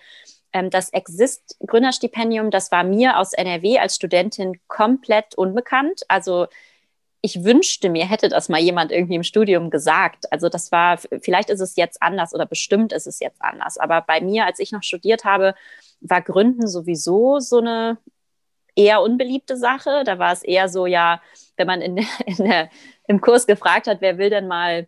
das 0.52 0.90
Exist 0.92 1.58
Gründerstipendium, 1.66 2.52
das 2.52 2.72
war 2.72 2.84
mir 2.84 3.18
aus 3.18 3.34
NRW 3.34 3.80
als 3.80 3.96
Studentin 3.96 4.60
komplett 4.68 5.36
unbekannt. 5.36 6.04
Also 6.08 6.48
ich 7.22 7.44
wünschte 7.44 7.90
mir, 7.90 8.06
hätte 8.06 8.30
das 8.30 8.50
mal 8.50 8.60
jemand 8.60 8.92
irgendwie 8.92 9.16
im 9.16 9.24
Studium 9.24 9.70
gesagt. 9.70 10.32
Also 10.32 10.48
das 10.50 10.72
war, 10.72 10.98
vielleicht 10.98 11.50
ist 11.50 11.60
es 11.60 11.76
jetzt 11.76 12.02
anders 12.02 12.34
oder 12.34 12.46
bestimmt 12.46 12.94
ist 12.94 13.08
es 13.08 13.20
jetzt 13.20 13.42
anders. 13.42 13.78
Aber 13.78 14.02
bei 14.02 14.22
mir, 14.22 14.46
als 14.46 14.60
ich 14.60 14.72
noch 14.72 14.84
studiert 14.84 15.26
habe, 15.26 15.54
war 16.00 16.22
Gründen 16.22 16.68
sowieso 16.68 17.40
so 17.40 17.58
eine 17.60 17.98
eher 18.76 19.02
unbeliebte 19.02 19.58
Sache. 19.58 20.04
Da 20.06 20.18
war 20.18 20.32
es 20.32 20.44
eher 20.44 20.70
so, 20.70 20.86
ja, 20.86 21.22
wenn 21.58 21.68
man 21.68 21.82
in, 21.82 21.98
in 22.26 22.38
der, 22.38 22.70
im 23.08 23.20
Kurs 23.22 23.48
gefragt 23.48 23.88
hat, 23.88 24.02
wer 24.02 24.18
will 24.18 24.30
denn 24.30 24.48
mal 24.48 24.88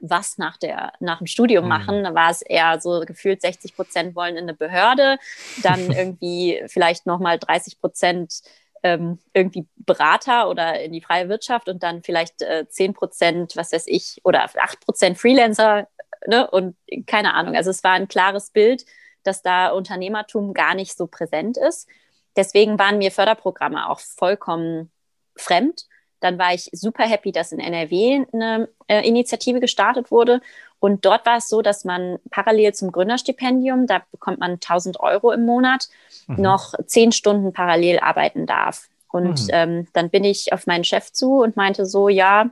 was 0.00 0.38
nach, 0.38 0.56
der, 0.56 0.92
nach 1.00 1.18
dem 1.18 1.26
Studium 1.26 1.64
mhm. 1.64 1.68
machen. 1.68 2.04
Da 2.04 2.14
war 2.14 2.30
es 2.30 2.42
eher 2.42 2.80
so 2.80 3.00
gefühlt 3.06 3.40
60 3.40 3.76
Prozent 3.76 4.16
wollen 4.16 4.36
in 4.36 4.44
eine 4.44 4.54
Behörde, 4.54 5.18
dann 5.62 5.90
irgendwie 5.90 6.62
vielleicht 6.66 7.06
nochmal 7.06 7.38
30 7.38 7.80
Prozent 7.80 8.42
ähm, 8.82 9.18
irgendwie 9.32 9.66
Berater 9.76 10.48
oder 10.48 10.80
in 10.80 10.92
die 10.92 11.00
freie 11.00 11.28
Wirtschaft 11.28 11.68
und 11.68 11.82
dann 11.82 12.02
vielleicht 12.02 12.42
äh, 12.42 12.68
10 12.68 12.94
Prozent, 12.94 13.56
was 13.56 13.72
weiß 13.72 13.86
ich, 13.86 14.20
oder 14.22 14.44
8 14.44 14.80
Prozent 14.80 15.18
Freelancer 15.18 15.88
ne? 16.26 16.48
und 16.50 16.76
keine 17.06 17.34
Ahnung. 17.34 17.56
Also 17.56 17.70
es 17.70 17.82
war 17.82 17.92
ein 17.92 18.08
klares 18.08 18.50
Bild, 18.50 18.84
dass 19.22 19.42
da 19.42 19.68
Unternehmertum 19.68 20.54
gar 20.54 20.74
nicht 20.74 20.96
so 20.96 21.06
präsent 21.06 21.56
ist. 21.56 21.88
Deswegen 22.36 22.78
waren 22.78 22.98
mir 22.98 23.10
Förderprogramme 23.10 23.88
auch 23.88 24.00
vollkommen 24.00 24.92
fremd. 25.36 25.86
Dann 26.26 26.38
war 26.40 26.52
ich 26.52 26.68
super 26.72 27.04
happy, 27.04 27.30
dass 27.30 27.52
in 27.52 27.60
NRW 27.60 28.24
eine 28.32 28.68
äh, 28.88 29.06
Initiative 29.06 29.60
gestartet 29.60 30.10
wurde. 30.10 30.40
Und 30.80 31.04
dort 31.04 31.24
war 31.24 31.36
es 31.36 31.48
so, 31.48 31.62
dass 31.62 31.84
man 31.84 32.18
parallel 32.32 32.74
zum 32.74 32.90
Gründerstipendium, 32.90 33.86
da 33.86 34.02
bekommt 34.10 34.40
man 34.40 34.54
1000 34.54 34.98
Euro 34.98 35.30
im 35.30 35.46
Monat, 35.46 35.88
mhm. 36.26 36.42
noch 36.42 36.74
zehn 36.86 37.12
Stunden 37.12 37.52
parallel 37.52 38.00
arbeiten 38.00 38.44
darf. 38.44 38.88
Und 39.12 39.44
mhm. 39.44 39.50
ähm, 39.52 39.86
dann 39.92 40.10
bin 40.10 40.24
ich 40.24 40.52
auf 40.52 40.66
meinen 40.66 40.82
Chef 40.82 41.12
zu 41.12 41.42
und 41.42 41.56
meinte 41.56 41.86
so, 41.86 42.08
ja, 42.08 42.50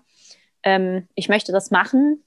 ähm, 0.62 1.09
ich 1.16 1.28
möchte 1.28 1.50
das 1.50 1.73
machen. 1.73 2.23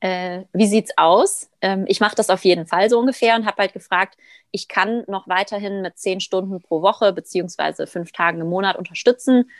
Äh, 0.00 0.44
wie 0.54 0.66
sieht's 0.66 0.96
aus? 0.96 1.50
Ähm, 1.60 1.84
ich 1.88 2.00
mache 2.00 2.16
das 2.16 2.30
auf 2.30 2.42
jeden 2.42 2.66
Fall 2.66 2.88
so 2.88 2.98
ungefähr 2.98 3.36
und 3.36 3.44
habe 3.44 3.58
halt 3.58 3.74
gefragt, 3.74 4.16
ich 4.50 4.68
kann 4.68 5.04
noch 5.08 5.28
weiterhin 5.28 5.82
mit 5.82 5.98
zehn 5.98 6.20
Stunden 6.20 6.62
pro 6.62 6.80
Woche 6.80 7.12
beziehungsweise 7.12 7.86
fünf 7.86 8.12
Tagen 8.12 8.40
im 8.40 8.48
Monat 8.48 8.78
unterstützen 8.78 9.50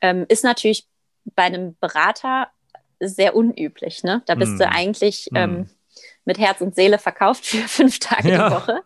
ähm, 0.00 0.26
ist 0.28 0.44
natürlich 0.44 0.86
bei 1.34 1.44
einem 1.44 1.76
Berater 1.80 2.48
sehr 3.00 3.36
unüblich. 3.36 4.02
Ne? 4.02 4.22
Da 4.26 4.34
bist 4.34 4.52
mm. 4.52 4.58
du 4.58 4.64
hm. 4.64 4.72
eigentlich 4.74 5.28
mm. 5.30 5.36
ähm, 5.36 5.70
mit 6.24 6.38
Herz 6.38 6.60
und 6.60 6.74
Seele 6.74 6.98
verkauft 6.98 7.46
für 7.46 7.58
fünf 7.68 7.98
Tage 7.98 8.32
ja. 8.32 8.48
die 8.48 8.54
Woche 8.54 8.80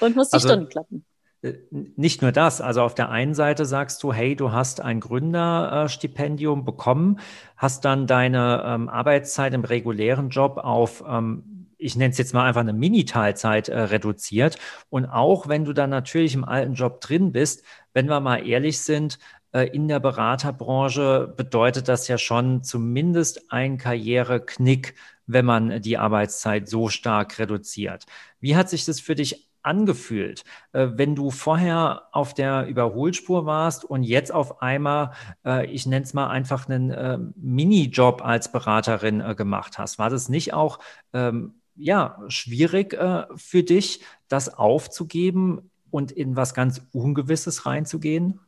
und 0.00 0.16
musst 0.16 0.32
die 0.32 0.36
also, 0.36 0.48
Stunden 0.48 0.68
klappen. 0.68 1.04
Äh, 1.42 1.54
nicht 1.70 2.22
nur 2.22 2.32
das, 2.32 2.60
also 2.60 2.82
auf 2.82 2.94
der 2.94 3.10
einen 3.10 3.34
Seite 3.34 3.66
sagst 3.66 4.02
du, 4.02 4.12
hey, 4.12 4.36
du 4.36 4.52
hast 4.52 4.80
ein 4.80 5.00
Gründerstipendium 5.00 6.64
bekommen, 6.64 7.20
hast 7.56 7.84
dann 7.84 8.06
deine 8.06 8.62
ähm, 8.66 8.88
Arbeitszeit 8.88 9.54
im 9.54 9.64
regulären 9.64 10.30
Job 10.30 10.58
auf 10.58 11.04
ähm, 11.06 11.50
ich 11.76 11.96
nenne 11.96 12.12
es 12.12 12.18
jetzt 12.18 12.32
mal 12.32 12.46
einfach 12.46 12.62
eine 12.62 12.72
Mini-Teilzeit 12.72 13.68
äh, 13.68 13.78
reduziert. 13.78 14.58
Und 14.88 15.04
auch 15.04 15.48
wenn 15.48 15.66
du 15.66 15.74
dann 15.74 15.90
natürlich 15.90 16.34
im 16.34 16.44
alten 16.44 16.72
Job 16.72 17.02
drin 17.02 17.32
bist, 17.32 17.62
wenn 17.92 18.08
wir 18.08 18.20
mal 18.20 18.46
ehrlich 18.46 18.80
sind, 18.80 19.18
in 19.62 19.86
der 19.86 20.00
Beraterbranche 20.00 21.32
bedeutet 21.36 21.86
das 21.88 22.08
ja 22.08 22.18
schon 22.18 22.64
zumindest 22.64 23.52
ein 23.52 23.78
Karriereknick, 23.78 24.94
wenn 25.26 25.44
man 25.44 25.80
die 25.80 25.96
Arbeitszeit 25.96 26.68
so 26.68 26.88
stark 26.88 27.38
reduziert. 27.38 28.04
Wie 28.40 28.56
hat 28.56 28.68
sich 28.68 28.84
das 28.84 29.00
für 29.00 29.14
dich 29.14 29.48
angefühlt, 29.64 30.44
äh, 30.72 30.88
wenn 30.94 31.14
du 31.14 31.30
vorher 31.30 32.02
auf 32.12 32.34
der 32.34 32.66
Überholspur 32.66 33.46
warst 33.46 33.84
und 33.84 34.02
jetzt 34.02 34.32
auf 34.32 34.62
einmal, 34.62 35.12
äh, 35.44 35.66
ich 35.66 35.86
nenne 35.86 36.04
es 36.04 36.14
mal 36.14 36.28
einfach 36.28 36.68
einen 36.68 37.32
Minijob 37.36 38.22
als 38.24 38.52
Beraterin 38.52 39.22
gemacht 39.36 39.78
hast? 39.78 39.98
War 39.98 40.10
das 40.10 40.28
nicht 40.28 40.52
auch 40.52 40.78
ähm, 41.12 41.54
ja, 41.76 42.20
schwierig 42.28 42.96
für 43.34 43.62
dich, 43.64 44.00
das 44.28 44.54
aufzugeben 44.54 45.70
und 45.90 46.12
in 46.12 46.36
was 46.36 46.54
ganz 46.54 46.82
Ungewisses 46.92 47.66
reinzugehen? 47.66 48.38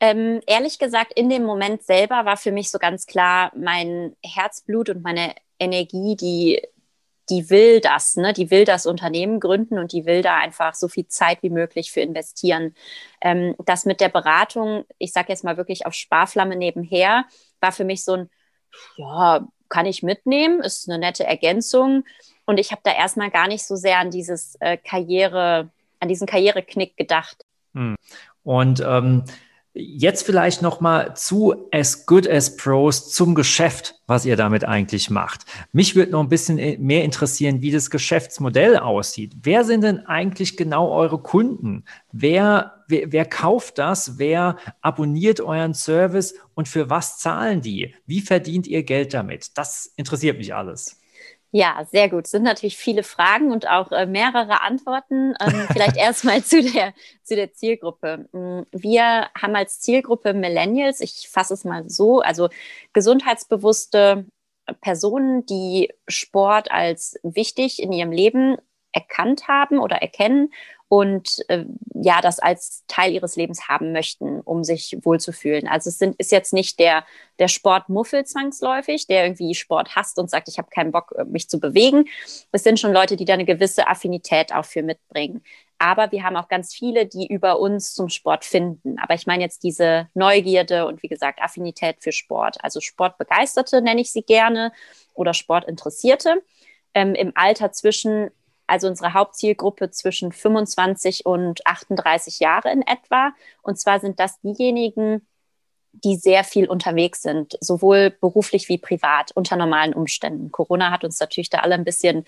Ähm, 0.00 0.40
ehrlich 0.46 0.78
gesagt, 0.78 1.12
in 1.14 1.28
dem 1.28 1.44
Moment 1.44 1.82
selber 1.82 2.24
war 2.24 2.36
für 2.36 2.52
mich 2.52 2.70
so 2.70 2.78
ganz 2.78 3.06
klar 3.06 3.52
mein 3.54 4.16
Herzblut 4.24 4.88
und 4.88 5.02
meine 5.02 5.34
Energie, 5.58 6.16
die 6.16 6.62
die 7.30 7.48
will 7.48 7.80
das, 7.80 8.16
ne? 8.16 8.32
Die 8.32 8.50
will 8.50 8.64
das 8.64 8.86
Unternehmen 8.86 9.40
gründen 9.40 9.78
und 9.78 9.92
die 9.92 10.04
will 10.04 10.20
da 10.20 10.36
einfach 10.36 10.74
so 10.74 10.88
viel 10.88 11.06
Zeit 11.06 11.42
wie 11.42 11.50
möglich 11.50 11.92
für 11.92 12.00
investieren. 12.00 12.74
Ähm, 13.20 13.54
das 13.64 13.86
mit 13.86 14.00
der 14.00 14.08
Beratung, 14.08 14.84
ich 14.98 15.12
sage 15.12 15.28
jetzt 15.28 15.44
mal 15.44 15.56
wirklich 15.56 15.86
auf 15.86 15.94
Sparflamme 15.94 16.56
nebenher, 16.56 17.24
war 17.60 17.72
für 17.72 17.84
mich 17.84 18.04
so 18.04 18.14
ein, 18.14 18.30
ja, 18.96 19.46
kann 19.68 19.86
ich 19.86 20.02
mitnehmen, 20.02 20.60
ist 20.60 20.88
eine 20.88 20.98
nette 20.98 21.24
Ergänzung. 21.24 22.04
Und 22.46 22.58
ich 22.58 22.72
habe 22.72 22.80
da 22.82 22.92
erstmal 22.92 23.30
gar 23.30 23.46
nicht 23.46 23.64
so 23.64 23.76
sehr 23.76 23.98
an 23.98 24.10
dieses 24.10 24.56
äh, 24.58 24.76
Karriere, 24.76 25.70
an 26.00 26.08
diesen 26.08 26.26
Karriereknick 26.26 26.96
gedacht. 26.96 27.44
Hm. 27.74 27.94
Und 28.42 28.80
ähm, 28.80 29.24
Jetzt 29.72 30.24
vielleicht 30.26 30.62
noch 30.62 30.80
mal 30.80 31.14
zu 31.14 31.54
As 31.70 32.04
Good 32.04 32.28
as 32.28 32.56
Pros 32.56 33.12
zum 33.12 33.36
Geschäft, 33.36 33.94
was 34.08 34.24
ihr 34.24 34.36
damit 34.36 34.64
eigentlich 34.64 35.10
macht. 35.10 35.44
Mich 35.70 35.94
würde 35.94 36.10
noch 36.10 36.20
ein 36.20 36.28
bisschen 36.28 36.56
mehr 36.84 37.04
interessieren, 37.04 37.62
wie 37.62 37.70
das 37.70 37.88
Geschäftsmodell 37.88 38.76
aussieht. 38.76 39.36
Wer 39.42 39.62
sind 39.62 39.84
denn 39.84 40.00
eigentlich 40.06 40.56
genau 40.56 40.90
eure 40.90 41.18
Kunden? 41.18 41.84
Wer, 42.10 42.82
wer, 42.88 43.12
wer 43.12 43.24
kauft 43.24 43.78
das? 43.78 44.18
Wer 44.18 44.56
abonniert 44.80 45.40
euren 45.40 45.74
Service 45.74 46.34
und 46.54 46.66
für 46.66 46.90
was 46.90 47.18
zahlen 47.18 47.60
die? 47.60 47.94
Wie 48.06 48.22
verdient 48.22 48.66
ihr 48.66 48.82
Geld 48.82 49.14
damit? 49.14 49.56
Das 49.56 49.92
interessiert 49.94 50.38
mich 50.38 50.52
alles. 50.52 50.99
Ja, 51.52 51.84
sehr 51.90 52.08
gut. 52.08 52.26
Es 52.26 52.30
sind 52.30 52.44
natürlich 52.44 52.76
viele 52.76 53.02
Fragen 53.02 53.50
und 53.50 53.68
auch 53.68 53.90
äh, 53.90 54.06
mehrere 54.06 54.60
Antworten. 54.62 55.34
Ähm, 55.40 55.66
vielleicht 55.72 55.96
erstmal 55.96 56.44
zu 56.44 56.62
der, 56.62 56.94
zu 57.24 57.34
der 57.34 57.52
Zielgruppe. 57.52 58.28
Mm, 58.32 58.62
wir 58.70 59.28
haben 59.36 59.56
als 59.56 59.80
Zielgruppe 59.80 60.32
Millennials, 60.32 61.00
ich 61.00 61.28
fasse 61.28 61.54
es 61.54 61.64
mal 61.64 61.88
so, 61.90 62.20
also 62.20 62.48
gesundheitsbewusste 62.92 64.26
Personen, 64.80 65.44
die 65.46 65.92
Sport 66.06 66.70
als 66.70 67.18
wichtig 67.24 67.82
in 67.82 67.92
ihrem 67.92 68.12
Leben 68.12 68.56
erkannt 68.92 69.48
haben 69.48 69.78
oder 69.78 69.96
erkennen 69.96 70.52
und 70.90 71.44
äh, 71.46 71.66
ja, 71.94 72.20
das 72.20 72.40
als 72.40 72.82
Teil 72.88 73.12
ihres 73.12 73.36
Lebens 73.36 73.68
haben 73.68 73.92
möchten, 73.92 74.40
um 74.40 74.64
sich 74.64 74.98
wohlzufühlen. 75.02 75.68
Also 75.68 75.88
es 75.88 75.98
sind, 75.98 76.16
ist 76.16 76.32
jetzt 76.32 76.52
nicht 76.52 76.80
der, 76.80 77.04
der 77.38 77.46
Sportmuffel 77.46 78.24
zwangsläufig, 78.24 79.06
der 79.06 79.22
irgendwie 79.22 79.54
Sport 79.54 79.94
hasst 79.94 80.18
und 80.18 80.28
sagt, 80.28 80.48
ich 80.48 80.58
habe 80.58 80.68
keinen 80.68 80.90
Bock, 80.90 81.14
äh, 81.16 81.24
mich 81.24 81.48
zu 81.48 81.60
bewegen. 81.60 82.06
Es 82.50 82.64
sind 82.64 82.80
schon 82.80 82.92
Leute, 82.92 83.16
die 83.16 83.24
da 83.24 83.34
eine 83.34 83.44
gewisse 83.44 83.86
Affinität 83.86 84.52
auch 84.52 84.64
für 84.64 84.82
mitbringen. 84.82 85.44
Aber 85.78 86.10
wir 86.10 86.24
haben 86.24 86.36
auch 86.36 86.48
ganz 86.48 86.74
viele, 86.74 87.06
die 87.06 87.28
über 87.28 87.60
uns 87.60 87.94
zum 87.94 88.08
Sport 88.08 88.44
finden. 88.44 88.98
Aber 88.98 89.14
ich 89.14 89.28
meine 89.28 89.44
jetzt 89.44 89.62
diese 89.62 90.08
Neugierde 90.14 90.88
und 90.88 91.04
wie 91.04 91.08
gesagt 91.08 91.40
Affinität 91.40 91.98
für 92.00 92.10
Sport. 92.10 92.56
Also 92.64 92.80
Sportbegeisterte 92.80 93.80
nenne 93.80 94.00
ich 94.00 94.10
sie 94.10 94.22
gerne 94.22 94.72
oder 95.14 95.34
Sportinteressierte. 95.34 96.42
Ähm, 96.94 97.14
Im 97.14 97.30
Alter 97.36 97.70
zwischen 97.70 98.32
also 98.70 98.86
unsere 98.88 99.14
Hauptzielgruppe 99.14 99.90
zwischen 99.90 100.32
25 100.32 101.26
und 101.26 101.66
38 101.66 102.38
Jahre 102.40 102.70
in 102.70 102.82
etwa. 102.82 103.32
Und 103.62 103.78
zwar 103.78 104.00
sind 104.00 104.20
das 104.20 104.40
diejenigen, 104.40 105.26
die 105.92 106.16
sehr 106.16 106.44
viel 106.44 106.68
unterwegs 106.68 107.22
sind, 107.22 107.58
sowohl 107.60 108.10
beruflich 108.10 108.68
wie 108.68 108.78
privat 108.78 109.32
unter 109.32 109.56
normalen 109.56 109.92
Umständen. 109.92 110.52
Corona 110.52 110.90
hat 110.90 111.04
uns 111.04 111.18
natürlich 111.18 111.50
da 111.50 111.58
alle 111.58 111.74
ein 111.74 111.84
bisschen 111.84 112.24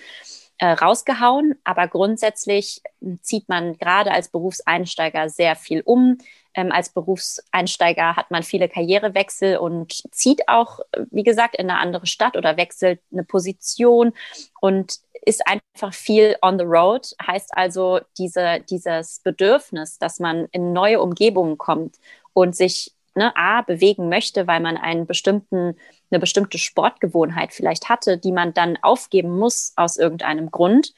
äh, 0.58 0.66
rausgehauen, 0.66 1.54
aber 1.64 1.86
grundsätzlich 1.88 2.82
zieht 3.22 3.48
man 3.48 3.78
gerade 3.78 4.10
als 4.10 4.28
Berufseinsteiger 4.28 5.28
sehr 5.28 5.56
viel 5.56 5.82
um. 5.84 6.18
Ähm, 6.54 6.70
als 6.72 6.90
Berufseinsteiger 6.90 8.16
hat 8.16 8.30
man 8.30 8.42
viele 8.42 8.68
Karrierewechsel 8.68 9.56
und 9.56 10.02
zieht 10.12 10.48
auch, 10.48 10.80
wie 11.10 11.22
gesagt, 11.22 11.56
in 11.56 11.70
eine 11.70 11.78
andere 11.78 12.06
Stadt 12.06 12.36
oder 12.36 12.56
wechselt 12.56 13.00
eine 13.10 13.24
Position 13.24 14.12
und 14.60 14.98
ist 15.24 15.46
einfach 15.46 15.94
viel 15.94 16.36
on 16.42 16.58
the 16.58 16.64
road, 16.64 17.14
heißt 17.24 17.56
also 17.56 18.00
diese, 18.18 18.60
dieses 18.68 19.20
Bedürfnis, 19.20 19.98
dass 19.98 20.18
man 20.18 20.46
in 20.52 20.72
neue 20.72 21.00
Umgebungen 21.00 21.58
kommt 21.58 21.96
und 22.34 22.56
sich 22.56 22.92
ne, 23.14 23.34
A, 23.36 23.62
bewegen 23.62 24.08
möchte, 24.08 24.46
weil 24.46 24.60
man 24.60 24.76
einen 24.76 25.06
bestimmten, 25.06 25.76
eine 26.10 26.20
bestimmte 26.20 26.58
Sportgewohnheit 26.58 27.52
vielleicht 27.52 27.88
hatte, 27.88 28.18
die 28.18 28.32
man 28.32 28.54
dann 28.54 28.78
aufgeben 28.82 29.38
muss 29.38 29.72
aus 29.76 29.96
irgendeinem 29.96 30.50
Grund. 30.50 30.92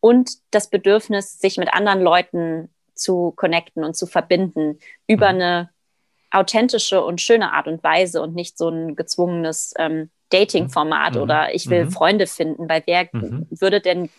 Und 0.00 0.30
das 0.50 0.70
Bedürfnis, 0.70 1.38
sich 1.40 1.56
mit 1.56 1.72
anderen 1.72 2.00
Leuten 2.00 2.70
zu 2.98 3.32
connecten 3.36 3.84
und 3.84 3.96
zu 3.96 4.06
verbinden 4.06 4.78
über 5.06 5.32
mhm. 5.32 5.40
eine 5.40 5.70
authentische 6.30 7.02
und 7.02 7.20
schöne 7.20 7.52
Art 7.52 7.68
und 7.68 7.82
Weise 7.82 8.20
und 8.20 8.34
nicht 8.34 8.58
so 8.58 8.68
ein 8.68 8.96
gezwungenes 8.96 9.72
ähm, 9.78 10.10
Dating-Format 10.30 11.14
mhm. 11.14 11.22
oder 11.22 11.54
ich 11.54 11.70
will 11.70 11.86
mhm. 11.86 11.90
Freunde 11.90 12.26
finden, 12.26 12.68
weil 12.68 12.82
wer 12.86 13.08
mhm. 13.12 13.46
würde 13.50 13.80
denn 13.80 14.10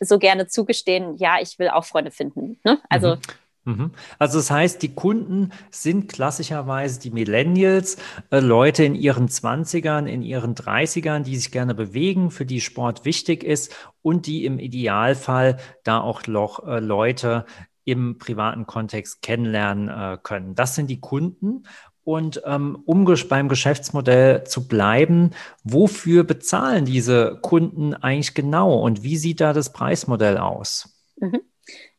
so 0.00 0.18
gerne 0.18 0.46
zugestehen, 0.46 1.16
ja, 1.16 1.36
ich 1.40 1.58
will 1.58 1.68
auch 1.68 1.84
Freunde 1.84 2.10
finden. 2.10 2.58
Ne? 2.64 2.78
Also 2.88 3.16
mhm. 3.16 3.20
Mhm. 3.66 3.92
also 4.18 4.38
das 4.38 4.50
heißt, 4.50 4.82
die 4.82 4.94
Kunden 4.94 5.50
sind 5.70 6.12
klassischerweise 6.12 7.00
die 7.00 7.10
Millennials, 7.10 7.96
äh, 8.30 8.40
Leute 8.40 8.84
in 8.84 8.94
ihren 8.94 9.28
20ern, 9.28 10.06
in 10.06 10.22
ihren 10.22 10.54
30ern, 10.54 11.20
die 11.20 11.36
sich 11.36 11.50
gerne 11.50 11.74
bewegen, 11.74 12.30
für 12.30 12.44
die 12.44 12.60
Sport 12.60 13.06
wichtig 13.06 13.42
ist 13.42 13.74
und 14.02 14.26
die 14.26 14.44
im 14.44 14.58
Idealfall 14.58 15.58
da 15.82 16.00
auch 16.00 16.26
noch 16.26 16.66
äh, 16.66 16.78
Leute 16.78 17.46
im 17.84 18.18
privaten 18.18 18.66
Kontext 18.66 19.22
kennenlernen 19.22 19.88
äh, 19.88 20.18
können. 20.22 20.54
Das 20.54 20.74
sind 20.74 20.88
die 20.88 21.00
Kunden. 21.00 21.64
Und 22.04 22.42
ähm, 22.44 22.82
um 22.84 23.06
beim 23.28 23.48
Geschäftsmodell 23.48 24.44
zu 24.44 24.68
bleiben, 24.68 25.30
wofür 25.62 26.24
bezahlen 26.24 26.84
diese 26.84 27.38
Kunden 27.40 27.94
eigentlich 27.94 28.34
genau 28.34 28.78
und 28.78 29.02
wie 29.02 29.16
sieht 29.16 29.40
da 29.40 29.54
das 29.54 29.72
Preismodell 29.72 30.36
aus? 30.36 30.94
Mhm. 31.16 31.40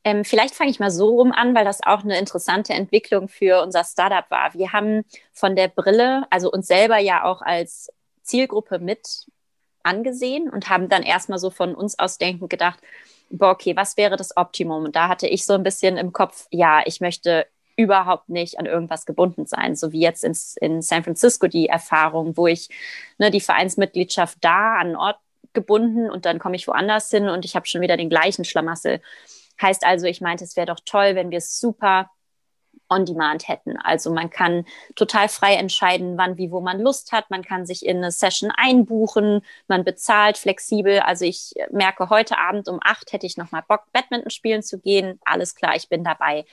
Ähm, 0.04 0.24
vielleicht 0.24 0.54
fange 0.54 0.70
ich 0.70 0.80
mal 0.80 0.92
so 0.92 1.16
rum 1.16 1.32
an, 1.32 1.56
weil 1.56 1.66
das 1.66 1.82
auch 1.82 2.04
eine 2.04 2.20
interessante 2.20 2.74
Entwicklung 2.74 3.28
für 3.28 3.64
unser 3.64 3.84
Startup 3.84 4.30
war. 4.30 4.54
Wir 4.54 4.72
haben 4.72 5.04
von 5.34 5.56
der 5.56 5.68
Brille, 5.68 6.28
also 6.30 6.52
uns 6.52 6.68
selber 6.68 7.00
ja 7.00 7.24
auch 7.24 7.42
als 7.42 7.92
Zielgruppe 8.22 8.78
mit 8.78 9.26
angesehen 9.82 10.50
und 10.52 10.70
haben 10.70 10.90
dann 10.90 11.02
erstmal 11.02 11.40
so 11.40 11.50
von 11.50 11.74
uns 11.74 11.98
aus 11.98 12.20
denkend 12.20 12.52
gedacht, 12.52 12.80
boah, 13.30 13.52
okay, 13.52 13.76
was 13.76 13.98
wäre 13.98 14.18
das 14.18 14.36
Optimum? 14.38 14.86
Und 14.86 14.96
da 14.96 15.08
hatte 15.08 15.28
ich 15.28 15.46
so 15.46 15.54
ein 15.54 15.64
bisschen 15.64 15.98
im 15.98 16.14
Kopf, 16.14 16.48
ja, 16.52 16.82
ich 16.86 17.02
möchte 17.02 17.48
überhaupt 17.78 18.30
nicht 18.30 18.58
an 18.58 18.66
irgendwas 18.66 19.06
gebunden 19.06 19.46
sein, 19.46 19.76
so 19.76 19.92
wie 19.92 20.00
jetzt 20.00 20.24
in, 20.24 20.36
in 20.62 20.82
San 20.82 21.04
Francisco 21.04 21.48
die 21.48 21.68
Erfahrung, 21.68 22.38
wo 22.38 22.48
ich 22.48 22.70
ne, 23.18 23.32
die 23.32 23.42
Vereinsmitgliedschaft 23.42 24.38
da 24.42 24.76
an 24.76 24.88
einen 24.88 24.96
Ort 24.96 25.18
gebunden 25.54 26.10
und 26.10 26.26
dann 26.26 26.40
komme 26.40 26.56
ich 26.56 26.68
woanders 26.68 27.10
hin 27.10 27.28
und 27.28 27.46
ich 27.46 27.56
habe 27.56 27.66
schon 27.68 27.82
wieder 27.82 27.98
den 27.98 28.10
gleichen 28.10 28.46
Schlamassel. 28.46 29.02
Heißt 29.62 29.86
also, 29.86 30.06
ich 30.06 30.22
meinte, 30.22 30.44
es 30.44 30.56
wäre 30.56 30.68
doch 30.68 30.80
toll, 30.86 31.16
wenn 31.16 31.32
wir 31.32 31.38
es 31.40 31.60
super 31.60 32.10
on 32.90 33.06
demand 33.06 33.48
hätten. 33.48 33.78
Also 33.78 34.12
man 34.12 34.30
kann 34.30 34.66
total 34.96 35.28
frei 35.28 35.56
entscheiden, 35.56 36.18
wann, 36.18 36.38
wie, 36.38 36.52
wo 36.52 36.62
man 36.62 36.80
Lust 36.80 37.12
hat. 37.12 37.30
Man 37.30 37.44
kann 37.44 37.66
sich 37.66 37.86
in 37.86 37.98
eine 37.98 38.12
Session 38.12 38.52
einbuchen. 38.56 39.42
Man 39.68 39.84
bezahlt 39.84 40.38
flexibel. 40.38 41.00
Also 41.00 41.26
ich 41.26 41.54
merke, 41.72 42.10
heute 42.10 42.38
Abend 42.38 42.68
um 42.68 42.80
acht 42.84 43.14
hätte 43.14 43.26
ich 43.26 43.38
nochmal 43.38 43.64
Bock, 43.68 43.84
Badminton 43.92 44.30
spielen 44.30 44.64
zu 44.64 44.80
gehen. 44.80 45.20
Alles 45.26 45.56
klar, 45.56 45.76
ich 45.76 45.90
bin 45.90 46.04
dabei. 46.04 46.46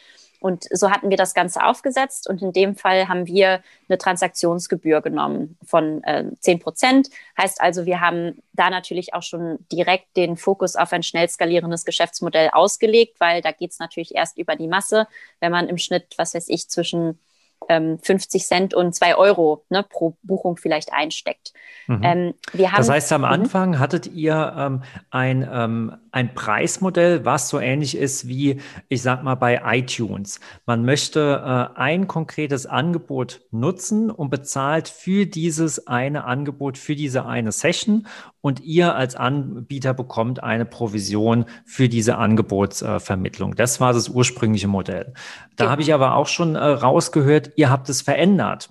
Und 0.42 0.66
so 0.72 0.90
hatten 0.90 1.08
wir 1.08 1.16
das 1.16 1.34
Ganze 1.34 1.64
aufgesetzt 1.64 2.28
und 2.28 2.42
in 2.42 2.52
dem 2.52 2.74
Fall 2.74 3.08
haben 3.08 3.26
wir 3.26 3.62
eine 3.88 3.96
Transaktionsgebühr 3.96 5.00
genommen 5.00 5.56
von 5.64 6.02
äh, 6.02 6.24
10 6.40 6.58
Prozent. 6.58 7.10
Heißt 7.40 7.60
also, 7.60 7.86
wir 7.86 8.00
haben 8.00 8.42
da 8.52 8.68
natürlich 8.68 9.14
auch 9.14 9.22
schon 9.22 9.58
direkt 9.70 10.16
den 10.16 10.36
Fokus 10.36 10.74
auf 10.74 10.92
ein 10.92 11.04
schnell 11.04 11.28
skalierendes 11.28 11.84
Geschäftsmodell 11.84 12.50
ausgelegt, 12.52 13.20
weil 13.20 13.40
da 13.40 13.52
geht 13.52 13.70
es 13.70 13.78
natürlich 13.78 14.16
erst 14.16 14.36
über 14.36 14.56
die 14.56 14.66
Masse, 14.66 15.06
wenn 15.38 15.52
man 15.52 15.68
im 15.68 15.78
Schnitt, 15.78 16.14
was 16.16 16.34
weiß 16.34 16.48
ich, 16.48 16.68
zwischen 16.68 17.20
ähm, 17.68 17.98
50 18.00 18.44
Cent 18.44 18.74
und 18.74 18.94
2 18.94 19.16
Euro 19.16 19.64
ne, 19.68 19.84
pro 19.88 20.16
Buchung 20.22 20.56
vielleicht 20.56 20.92
einsteckt. 20.92 21.52
Mhm. 21.86 22.00
Ähm, 22.02 22.34
wir 22.52 22.72
haben, 22.72 22.78
das 22.78 22.90
heißt, 22.90 23.12
am 23.12 23.20
mhm. 23.20 23.26
Anfang 23.28 23.78
hattet 23.78 24.08
ihr 24.08 24.54
ähm, 24.56 24.82
ein, 25.10 25.48
ähm, 25.50 25.96
ein 26.12 26.34
Preismodell, 26.34 27.24
was 27.24 27.48
so 27.48 27.58
ähnlich 27.58 27.96
ist 27.96 28.28
wie, 28.28 28.60
ich 28.88 29.02
sag 29.02 29.24
mal, 29.24 29.34
bei 29.34 29.62
iTunes. 29.64 30.40
Man 30.66 30.84
möchte 30.84 31.42
äh, 31.74 31.78
ein 31.78 32.06
konkretes 32.06 32.66
Angebot 32.66 33.40
nutzen 33.50 34.10
und 34.10 34.30
bezahlt 34.30 34.88
für 34.88 35.26
dieses 35.26 35.86
eine 35.86 36.24
Angebot, 36.24 36.76
für 36.76 36.94
diese 36.94 37.24
eine 37.24 37.50
Session 37.50 38.06
und 38.42 38.60
ihr 38.60 38.94
als 38.94 39.16
Anbieter 39.16 39.94
bekommt 39.94 40.42
eine 40.42 40.66
Provision 40.66 41.46
für 41.64 41.88
diese 41.88 42.18
Angebotsvermittlung. 42.18 43.54
das 43.54 43.80
war 43.80 43.94
das 43.94 44.10
ursprüngliche 44.10 44.68
Modell. 44.68 45.14
Da 45.56 45.64
genau. 45.64 45.70
habe 45.70 45.82
ich 45.82 45.94
aber 45.94 46.14
auch 46.14 46.28
schon 46.28 46.56
äh, 46.56 46.58
rausgehört, 46.58 47.52
ihr 47.56 47.70
habt 47.70 47.88
es 47.88 48.02
verändert. 48.02 48.70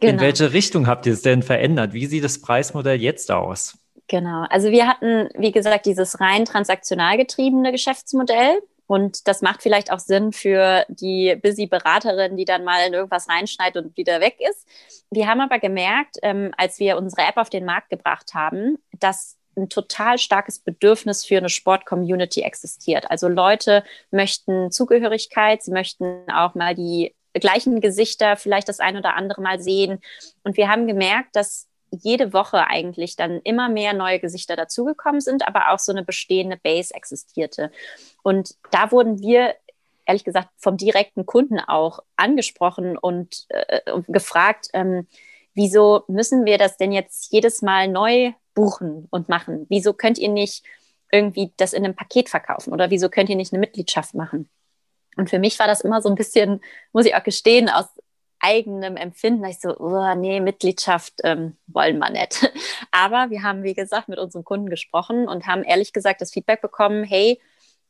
Genau. 0.00 0.14
In 0.14 0.20
welche 0.20 0.52
Richtung 0.52 0.86
habt 0.86 1.06
ihr 1.06 1.12
es 1.12 1.22
denn 1.22 1.42
verändert? 1.42 1.92
Wie 1.92 2.06
sieht 2.06 2.24
das 2.24 2.40
Preismodell 2.40 3.00
jetzt 3.00 3.30
aus? 3.30 3.78
Genau, 4.08 4.46
also 4.48 4.70
wir 4.70 4.88
hatten, 4.88 5.28
wie 5.34 5.52
gesagt, 5.52 5.84
dieses 5.84 6.18
rein 6.20 6.46
transaktional 6.46 7.16
getriebene 7.18 7.72
Geschäftsmodell. 7.72 8.60
Und 8.86 9.28
das 9.28 9.42
macht 9.42 9.62
vielleicht 9.62 9.92
auch 9.92 9.98
Sinn 9.98 10.32
für 10.32 10.86
die 10.88 11.36
busy 11.36 11.66
Beraterin, 11.66 12.38
die 12.38 12.46
dann 12.46 12.64
mal 12.64 12.86
in 12.86 12.94
irgendwas 12.94 13.28
reinschneidet 13.28 13.84
und 13.84 13.96
wieder 13.98 14.22
weg 14.22 14.38
ist. 14.40 14.66
Wir 15.10 15.28
haben 15.28 15.42
aber 15.42 15.58
gemerkt, 15.58 16.16
ähm, 16.22 16.52
als 16.56 16.78
wir 16.78 16.96
unsere 16.96 17.28
App 17.28 17.36
auf 17.36 17.50
den 17.50 17.66
Markt 17.66 17.90
gebracht 17.90 18.32
haben, 18.32 18.78
dass 18.98 19.36
ein 19.58 19.68
total 19.68 20.16
starkes 20.16 20.60
Bedürfnis 20.60 21.26
für 21.26 21.36
eine 21.36 21.50
Sport-Community 21.50 22.40
existiert. 22.40 23.10
Also 23.10 23.28
Leute 23.28 23.84
möchten 24.10 24.70
Zugehörigkeit, 24.70 25.62
sie 25.62 25.72
möchten 25.72 26.24
auch 26.32 26.54
mal 26.54 26.74
die 26.74 27.14
gleichen 27.34 27.82
Gesichter 27.82 28.36
vielleicht 28.36 28.70
das 28.70 28.80
ein 28.80 28.96
oder 28.96 29.16
andere 29.16 29.42
Mal 29.42 29.60
sehen. 29.60 30.00
Und 30.44 30.56
wir 30.56 30.68
haben 30.68 30.86
gemerkt, 30.86 31.36
dass 31.36 31.68
jede 31.90 32.32
Woche 32.32 32.66
eigentlich 32.66 33.16
dann 33.16 33.40
immer 33.42 33.68
mehr 33.68 33.92
neue 33.92 34.20
Gesichter 34.20 34.56
dazugekommen 34.56 35.20
sind, 35.20 35.46
aber 35.46 35.72
auch 35.72 35.78
so 35.78 35.92
eine 35.92 36.04
bestehende 36.04 36.56
Base 36.56 36.94
existierte. 36.94 37.70
Und 38.22 38.56
da 38.70 38.90
wurden 38.90 39.20
wir 39.20 39.54
ehrlich 40.06 40.24
gesagt 40.24 40.48
vom 40.56 40.76
direkten 40.76 41.26
Kunden 41.26 41.60
auch 41.60 42.00
angesprochen 42.16 42.96
und 42.96 43.46
äh, 43.50 43.80
gefragt, 44.08 44.68
ähm, 44.72 45.06
wieso 45.54 46.04
müssen 46.08 46.44
wir 46.44 46.56
das 46.56 46.76
denn 46.76 46.92
jetzt 46.92 47.32
jedes 47.32 47.62
Mal 47.62 47.88
neu 47.88 48.32
buchen 48.54 49.06
und 49.10 49.28
machen? 49.28 49.66
Wieso 49.68 49.92
könnt 49.92 50.18
ihr 50.18 50.30
nicht 50.30 50.64
irgendwie 51.12 51.52
das 51.56 51.72
in 51.72 51.84
einem 51.84 51.94
Paket 51.94 52.28
verkaufen 52.28 52.72
oder 52.72 52.90
wieso 52.90 53.08
könnt 53.08 53.28
ihr 53.28 53.36
nicht 53.36 53.52
eine 53.52 53.60
Mitgliedschaft 53.60 54.14
machen? 54.14 54.48
Und 55.16 55.28
für 55.30 55.38
mich 55.38 55.58
war 55.58 55.66
das 55.66 55.80
immer 55.80 56.00
so 56.00 56.08
ein 56.08 56.14
bisschen, 56.14 56.60
muss 56.92 57.04
ich 57.04 57.14
auch 57.16 57.24
gestehen, 57.24 57.68
aus 57.68 57.86
eigenem 58.40 58.96
Empfinden, 58.96 59.44
ich 59.44 59.60
so, 59.60 59.76
oh, 59.78 60.14
nee, 60.14 60.40
Mitgliedschaft 60.40 61.14
ähm, 61.24 61.56
wollen 61.66 61.98
wir 61.98 62.10
nicht. 62.10 62.52
Aber 62.90 63.30
wir 63.30 63.42
haben, 63.42 63.62
wie 63.62 63.74
gesagt, 63.74 64.08
mit 64.08 64.18
unseren 64.18 64.44
Kunden 64.44 64.70
gesprochen 64.70 65.28
und 65.28 65.46
haben 65.46 65.64
ehrlich 65.64 65.92
gesagt 65.92 66.20
das 66.20 66.32
Feedback 66.32 66.60
bekommen, 66.60 67.04
hey, 67.04 67.40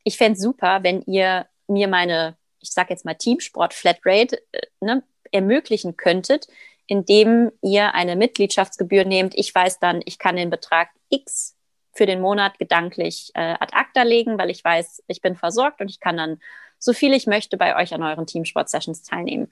ich 0.03 0.17
fände 0.17 0.37
es 0.37 0.43
super, 0.43 0.83
wenn 0.83 1.01
ihr 1.03 1.45
mir 1.67 1.87
meine, 1.87 2.37
ich 2.59 2.71
sage 2.71 2.89
jetzt 2.91 3.05
mal 3.05 3.15
Teamsport 3.15 3.73
Flatrate 3.73 4.41
äh, 4.51 4.61
ne, 4.81 5.03
ermöglichen 5.31 5.97
könntet, 5.97 6.47
indem 6.87 7.51
ihr 7.61 7.93
eine 7.93 8.15
Mitgliedschaftsgebühr 8.15 9.05
nehmt. 9.05 9.35
Ich 9.35 9.53
weiß 9.53 9.79
dann, 9.79 10.01
ich 10.05 10.17
kann 10.17 10.35
den 10.35 10.49
Betrag 10.49 10.89
X 11.09 11.55
für 11.93 12.05
den 12.05 12.21
Monat 12.21 12.57
gedanklich 12.57 13.31
äh, 13.35 13.55
ad 13.59 13.73
acta 13.73 14.03
legen, 14.03 14.37
weil 14.39 14.49
ich 14.49 14.63
weiß, 14.63 15.03
ich 15.07 15.21
bin 15.21 15.35
versorgt 15.35 15.81
und 15.81 15.89
ich 15.89 15.99
kann 15.99 16.17
dann 16.17 16.39
so 16.79 16.93
viel 16.93 17.13
ich 17.13 17.27
möchte 17.27 17.57
bei 17.57 17.75
euch 17.75 17.93
an 17.93 18.01
euren 18.01 18.25
Teamsport-Sessions 18.25 19.03
teilnehmen. 19.03 19.51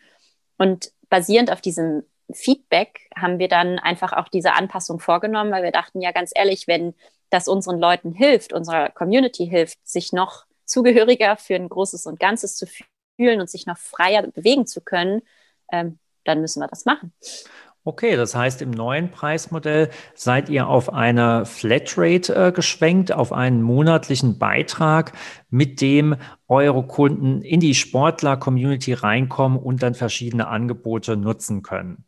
Und 0.58 0.92
basierend 1.10 1.52
auf 1.52 1.62
diesem 1.62 2.04
Feedback 2.32 3.10
haben 3.16 3.40
wir 3.40 3.48
dann 3.48 3.80
einfach 3.80 4.14
auch 4.14 4.28
diese 4.28 4.54
Anpassung 4.54 5.00
vorgenommen, 5.00 5.52
weil 5.52 5.64
wir 5.64 5.72
dachten, 5.72 6.02
ja, 6.02 6.12
ganz 6.12 6.32
ehrlich, 6.36 6.68
wenn 6.68 6.94
das 7.30 7.48
unseren 7.48 7.80
Leuten 7.80 8.12
hilft, 8.14 8.54
unserer 8.54 8.90
Community 8.90 9.48
hilft, 9.48 9.86
sich 9.88 10.14
noch 10.14 10.46
zugehöriger 10.66 11.38
für 11.38 11.56
ein 11.56 11.70
Großes 11.70 12.06
und 12.06 12.20
Ganzes 12.20 12.58
zu 12.58 12.68
fühlen 13.18 13.40
und 13.40 13.50
sich 13.50 13.66
noch 13.66 13.78
freier 13.78 14.24
bewegen 14.24 14.68
zu 14.68 14.82
können, 14.82 15.22
ähm, 15.72 16.00
dann 16.26 16.42
müssen 16.42 16.62
wir 16.62 16.68
das 16.68 16.86
machen. 16.86 17.14
Okay, 17.88 18.18
das 18.18 18.36
heißt, 18.36 18.62
im 18.62 18.72
neuen 18.72 19.12
Preismodell 19.12 19.90
seid 20.14 20.50
ihr 20.50 20.68
auf 20.68 20.92
eine 20.92 21.46
Flatrate 21.46 22.36
äh, 22.36 22.52
geschwenkt, 22.52 23.14
auf 23.14 23.32
einen 23.32 23.62
monatlichen 23.62 24.38
Beitrag, 24.38 25.14
mit 25.50 25.80
dem 25.80 26.18
eure 26.50 26.86
Kunden 26.86 27.42
in 27.42 27.62
die 27.62 27.74
Sportler-Community 27.74 28.92
reinkommen 28.92 29.58
und 29.58 29.84
dann 29.84 29.96
verschiedene 29.96 30.50
Angebote 30.50 31.16
nutzen 31.16 31.64
können. 31.64 32.04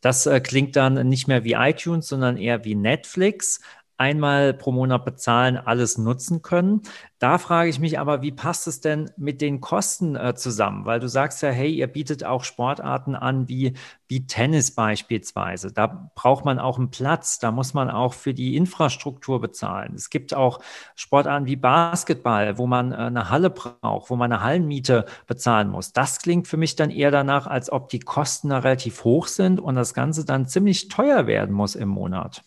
Das 0.00 0.26
äh, 0.26 0.38
klingt 0.38 0.76
dann 0.76 1.08
nicht 1.08 1.26
mehr 1.26 1.42
wie 1.42 1.54
iTunes, 1.54 2.06
sondern 2.06 2.36
eher 2.36 2.64
wie 2.64 2.76
Netflix 2.76 3.60
einmal 3.98 4.52
pro 4.54 4.72
Monat 4.72 5.04
bezahlen, 5.04 5.56
alles 5.56 5.98
nutzen 5.98 6.42
können. 6.42 6.82
Da 7.18 7.38
frage 7.38 7.70
ich 7.70 7.78
mich 7.78 7.98
aber, 7.98 8.20
wie 8.20 8.32
passt 8.32 8.66
es 8.66 8.80
denn 8.80 9.10
mit 9.16 9.40
den 9.40 9.60
Kosten 9.62 10.16
äh, 10.16 10.34
zusammen? 10.34 10.84
Weil 10.84 11.00
du 11.00 11.08
sagst 11.08 11.42
ja, 11.42 11.48
hey, 11.48 11.72
ihr 11.72 11.86
bietet 11.86 12.24
auch 12.24 12.44
Sportarten 12.44 13.14
an 13.14 13.48
wie, 13.48 13.72
wie 14.06 14.26
Tennis 14.26 14.74
beispielsweise. 14.74 15.72
Da 15.72 16.10
braucht 16.14 16.44
man 16.44 16.58
auch 16.58 16.78
einen 16.78 16.90
Platz, 16.90 17.38
da 17.38 17.52
muss 17.52 17.72
man 17.72 17.90
auch 17.90 18.12
für 18.12 18.34
die 18.34 18.56
Infrastruktur 18.56 19.40
bezahlen. 19.40 19.94
Es 19.94 20.10
gibt 20.10 20.34
auch 20.34 20.60
Sportarten 20.94 21.46
wie 21.46 21.56
Basketball, 21.56 22.58
wo 22.58 22.66
man 22.66 22.92
äh, 22.92 22.96
eine 22.96 23.30
Halle 23.30 23.48
braucht, 23.48 24.10
wo 24.10 24.16
man 24.16 24.30
eine 24.30 24.42
Hallenmiete 24.42 25.06
bezahlen 25.26 25.70
muss. 25.70 25.92
Das 25.94 26.20
klingt 26.20 26.48
für 26.48 26.58
mich 26.58 26.76
dann 26.76 26.90
eher 26.90 27.10
danach, 27.10 27.46
als 27.46 27.72
ob 27.72 27.88
die 27.88 28.00
Kosten 28.00 28.50
da 28.50 28.58
relativ 28.58 29.04
hoch 29.04 29.26
sind 29.26 29.58
und 29.58 29.74
das 29.74 29.94
Ganze 29.94 30.26
dann 30.26 30.46
ziemlich 30.46 30.88
teuer 30.88 31.26
werden 31.26 31.54
muss 31.54 31.74
im 31.74 31.88
Monat. 31.88 32.44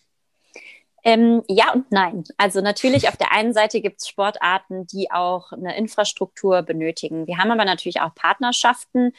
Ähm, 1.04 1.42
ja 1.48 1.72
und 1.72 1.90
nein. 1.90 2.24
Also 2.36 2.60
natürlich 2.60 3.08
auf 3.08 3.16
der 3.16 3.32
einen 3.32 3.52
Seite 3.52 3.80
gibt 3.80 4.00
es 4.00 4.08
Sportarten, 4.08 4.86
die 4.86 5.10
auch 5.10 5.52
eine 5.52 5.76
Infrastruktur 5.76 6.62
benötigen. 6.62 7.26
Wir 7.26 7.38
haben 7.38 7.50
aber 7.50 7.64
natürlich 7.64 8.00
auch 8.00 8.14
Partnerschaften, 8.14 9.12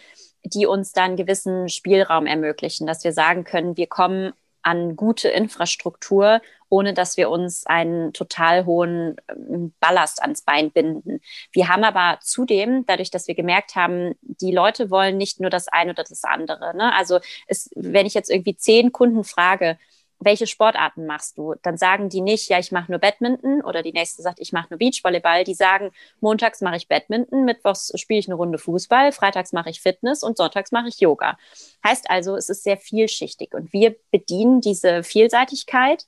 die 0.44 0.66
uns 0.66 0.92
dann 0.92 1.16
gewissen 1.16 1.70
Spielraum 1.70 2.26
ermöglichen, 2.26 2.88
dass 2.88 3.04
wir 3.04 3.14
sagen 3.14 3.44
können, 3.44 3.78
wir 3.78 3.88
kommen 3.88 4.34
an 4.64 4.96
gute 4.96 5.28
Infrastruktur, 5.28 6.42
ohne 6.70 6.94
dass 6.94 7.18
wir 7.18 7.30
uns 7.30 7.66
einen 7.66 8.14
total 8.14 8.66
hohen 8.66 9.18
ähm, 9.30 9.74
Ballast 9.80 10.22
ans 10.22 10.44
Bein 10.44 10.72
binden. 10.72 11.20
Wir 11.52 11.68
haben 11.68 11.84
aber 11.84 12.20
zudem, 12.22 12.86
dadurch, 12.86 13.12
dass 13.12 13.28
wir 13.28 13.36
gemerkt 13.36 13.76
haben, 13.76 14.14
die 14.22 14.52
Leute 14.52 14.90
wollen 14.90 15.18
nicht 15.18 15.40
nur 15.40 15.50
das 15.50 15.68
eine 15.68 15.92
oder 15.92 16.04
das 16.04 16.24
andere. 16.24 16.76
Ne? 16.78 16.94
Also 16.96 17.20
es, 17.48 17.70
wenn 17.76 18.06
ich 18.06 18.14
jetzt 18.14 18.30
irgendwie 18.30 18.56
zehn 18.56 18.92
Kunden 18.92 19.24
frage, 19.24 19.78
welche 20.22 20.48
Sportarten 20.48 21.06
machst 21.06 21.38
du? 21.38 21.56
Dann 21.64 21.78
sagen 21.78 22.10
die 22.10 22.22
nicht, 22.22 22.48
ja, 22.50 22.60
ich 22.60 22.72
mache 22.72 22.92
nur 22.92 23.00
Badminton 23.00 23.62
oder 23.62 23.82
die 23.82 23.92
nächste 23.92 24.22
sagt, 24.22 24.40
ich 24.40 24.54
mache 24.54 24.68
nur 24.70 24.78
Beachvolleyball. 24.78 25.44
Die 25.44 25.56
sagen, 25.56 25.92
montags 26.20 26.62
mache 26.62 26.78
ich 26.78 26.88
Badminton, 26.88 27.44
mittwochs 27.44 27.92
spiele 27.96 28.20
ich 28.20 28.28
eine 28.28 28.36
Runde 28.36 28.58
Fußball, 28.60 29.12
freitags 29.12 29.52
mache 29.52 29.72
ich 29.72 29.82
Fitness 29.82 30.24
und 30.24 30.38
sonntags 30.38 30.72
mache 30.72 30.88
ich 30.88 31.00
Yoga. 31.00 31.38
Heißt 31.86 32.10
also, 32.10 32.36
es 32.36 32.50
ist 32.50 32.64
sehr 32.64 32.78
vielschichtig 32.78 33.54
und 33.54 33.74
wir 33.74 33.96
bedienen 34.12 34.62
diese 34.62 35.04
Vielseitigkeit. 35.04 36.06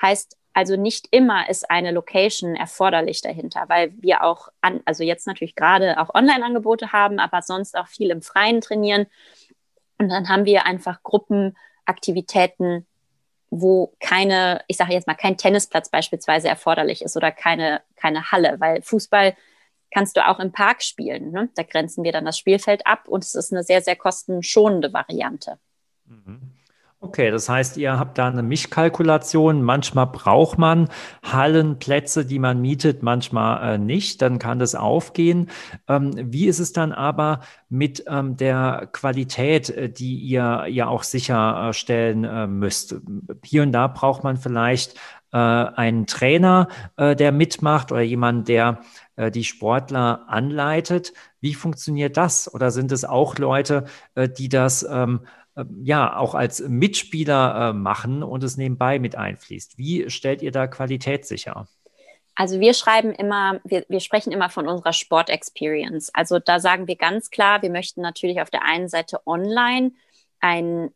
Heißt 0.00 0.36
also 0.56 0.76
nicht 0.76 1.08
immer 1.10 1.50
ist 1.50 1.70
eine 1.70 1.90
Location 1.90 2.54
erforderlich 2.54 3.20
dahinter, 3.20 3.64
weil 3.68 3.92
wir 3.98 4.24
auch 4.24 4.48
an, 4.62 4.80
also 4.86 5.04
jetzt 5.04 5.26
natürlich 5.26 5.54
gerade 5.54 6.00
auch 6.00 6.14
Online-Angebote 6.14 6.92
haben, 6.92 7.18
aber 7.18 7.42
sonst 7.42 7.76
auch 7.76 7.88
viel 7.88 8.08
im 8.10 8.22
Freien 8.22 8.62
trainieren. 8.62 9.06
Und 9.98 10.08
dann 10.08 10.30
haben 10.30 10.46
wir 10.46 10.64
einfach 10.64 11.02
Gruppenaktivitäten 11.02 12.86
wo 13.60 13.94
keine, 14.00 14.62
ich 14.66 14.76
sage 14.76 14.92
jetzt 14.92 15.06
mal, 15.06 15.14
kein 15.14 15.36
Tennisplatz 15.36 15.88
beispielsweise 15.90 16.48
erforderlich 16.48 17.02
ist 17.02 17.16
oder 17.16 17.32
keine, 17.32 17.82
keine 17.96 18.30
Halle, 18.30 18.56
weil 18.58 18.82
Fußball 18.82 19.36
kannst 19.90 20.16
du 20.16 20.26
auch 20.26 20.40
im 20.40 20.52
Park 20.52 20.82
spielen. 20.82 21.30
Ne? 21.30 21.48
Da 21.54 21.62
grenzen 21.62 22.04
wir 22.04 22.12
dann 22.12 22.24
das 22.24 22.38
Spielfeld 22.38 22.86
ab 22.86 23.08
und 23.08 23.24
es 23.24 23.34
ist 23.34 23.52
eine 23.52 23.62
sehr, 23.62 23.82
sehr 23.82 23.96
kostenschonende 23.96 24.92
Variante. 24.92 25.58
Mhm. 26.06 26.55
Okay, 27.06 27.30
das 27.30 27.48
heißt, 27.48 27.76
ihr 27.76 28.00
habt 28.00 28.18
da 28.18 28.26
eine 28.26 28.42
Mischkalkulation. 28.42 29.62
Manchmal 29.62 30.08
braucht 30.08 30.58
man 30.58 30.88
Hallenplätze, 31.22 32.26
die 32.26 32.40
man 32.40 32.60
mietet, 32.60 33.04
manchmal 33.04 33.74
äh, 33.74 33.78
nicht. 33.78 34.22
Dann 34.22 34.40
kann 34.40 34.58
das 34.58 34.74
aufgehen. 34.74 35.48
Ähm, 35.86 36.10
wie 36.16 36.48
ist 36.48 36.58
es 36.58 36.72
dann 36.72 36.90
aber 36.90 37.42
mit 37.68 38.02
ähm, 38.08 38.36
der 38.36 38.88
Qualität, 38.90 39.70
äh, 39.70 39.88
die 39.88 40.16
ihr 40.16 40.66
ja 40.68 40.88
auch 40.88 41.04
sicherstellen 41.04 42.24
äh, 42.24 42.48
müsst? 42.48 42.96
Hier 43.44 43.62
und 43.62 43.70
da 43.70 43.86
braucht 43.86 44.24
man 44.24 44.36
vielleicht 44.36 44.98
äh, 45.32 45.36
einen 45.38 46.08
Trainer, 46.08 46.66
äh, 46.96 47.14
der 47.14 47.30
mitmacht 47.30 47.92
oder 47.92 48.00
jemand, 48.00 48.48
der 48.48 48.80
äh, 49.14 49.30
die 49.30 49.44
Sportler 49.44 50.24
anleitet. 50.26 51.12
Wie 51.40 51.54
funktioniert 51.54 52.16
das? 52.16 52.52
Oder 52.52 52.72
sind 52.72 52.90
es 52.90 53.04
auch 53.04 53.38
Leute, 53.38 53.84
die 54.16 54.48
das 54.48 54.84
ähm, 54.90 55.20
ja 55.82 56.16
auch 56.16 56.34
als 56.34 56.60
Mitspieler 56.60 57.70
äh, 57.70 57.72
machen 57.72 58.22
und 58.22 58.44
es 58.44 58.56
nebenbei 58.56 58.98
mit 58.98 59.16
einfließt. 59.16 59.78
Wie 59.78 60.10
stellt 60.10 60.42
ihr 60.42 60.52
da 60.52 60.66
Qualität 60.66 61.24
sicher? 61.26 61.66
Also 62.34 62.60
wir 62.60 62.74
schreiben 62.74 63.12
immer, 63.12 63.60
wir, 63.64 63.86
wir 63.88 64.00
sprechen 64.00 64.30
immer 64.30 64.50
von 64.50 64.68
unserer 64.68 64.92
Sport-Experience. 64.92 66.10
Also 66.14 66.38
da 66.38 66.60
sagen 66.60 66.86
wir 66.86 66.96
ganz 66.96 67.30
klar, 67.30 67.62
wir 67.62 67.70
möchten 67.70 68.02
natürlich 68.02 68.42
auf 68.42 68.50
der 68.50 68.62
einen 68.62 68.88
Seite 68.88 69.26
online 69.26 69.92
ein 70.40 70.90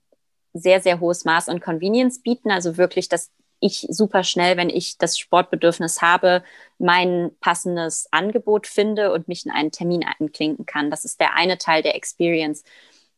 sehr, 0.52 0.82
sehr 0.82 1.00
hohes 1.00 1.24
Maß 1.24 1.48
an 1.48 1.60
Convenience 1.60 2.22
bieten. 2.22 2.50
Also 2.50 2.76
wirklich, 2.76 3.08
dass 3.08 3.30
ich 3.60 3.86
super 3.88 4.22
schnell, 4.22 4.58
wenn 4.58 4.68
ich 4.68 4.98
das 4.98 5.18
Sportbedürfnis 5.18 6.02
habe, 6.02 6.42
mein 6.78 7.30
passendes 7.40 8.08
Angebot 8.10 8.66
finde 8.66 9.12
und 9.12 9.28
mich 9.28 9.46
in 9.46 9.52
einen 9.52 9.70
Termin 9.70 10.04
einklinken 10.04 10.66
kann. 10.66 10.90
Das 10.90 11.06
ist 11.06 11.20
der 11.20 11.34
eine 11.36 11.56
Teil 11.56 11.82
der 11.82 11.94
Experience. 11.94 12.64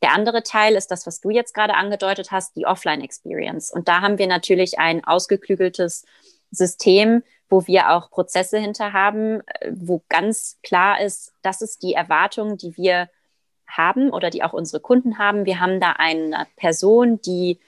Der 0.02 0.12
andere 0.12 0.42
Teil 0.42 0.74
ist 0.74 0.90
das, 0.90 1.06
was 1.06 1.20
du 1.20 1.30
jetzt 1.30 1.54
gerade 1.54 1.74
angedeutet 1.74 2.32
hast, 2.32 2.56
die 2.56 2.66
Offline-Experience. 2.66 3.72
Und 3.72 3.88
da 3.88 4.00
haben 4.00 4.18
wir 4.18 4.26
natürlich 4.26 4.78
ein 4.78 5.04
ausgeklügeltes 5.04 6.04
System, 6.50 7.22
wo 7.48 7.66
wir 7.66 7.90
auch 7.90 8.10
Prozesse 8.10 8.58
hinter 8.58 8.92
haben, 8.92 9.42
wo 9.70 10.02
ganz 10.08 10.58
klar 10.62 11.00
ist, 11.00 11.32
das 11.42 11.62
ist 11.62 11.82
die 11.82 11.94
Erwartung, 11.94 12.56
die 12.56 12.76
wir 12.76 13.08
haben 13.66 14.10
oder 14.10 14.30
die 14.30 14.42
auch 14.42 14.52
unsere 14.52 14.80
Kunden 14.80 15.18
haben. 15.18 15.46
Wir 15.46 15.60
haben 15.60 15.80
da 15.80 15.92
eine 15.92 16.46
Person, 16.56 17.20
die 17.22 17.60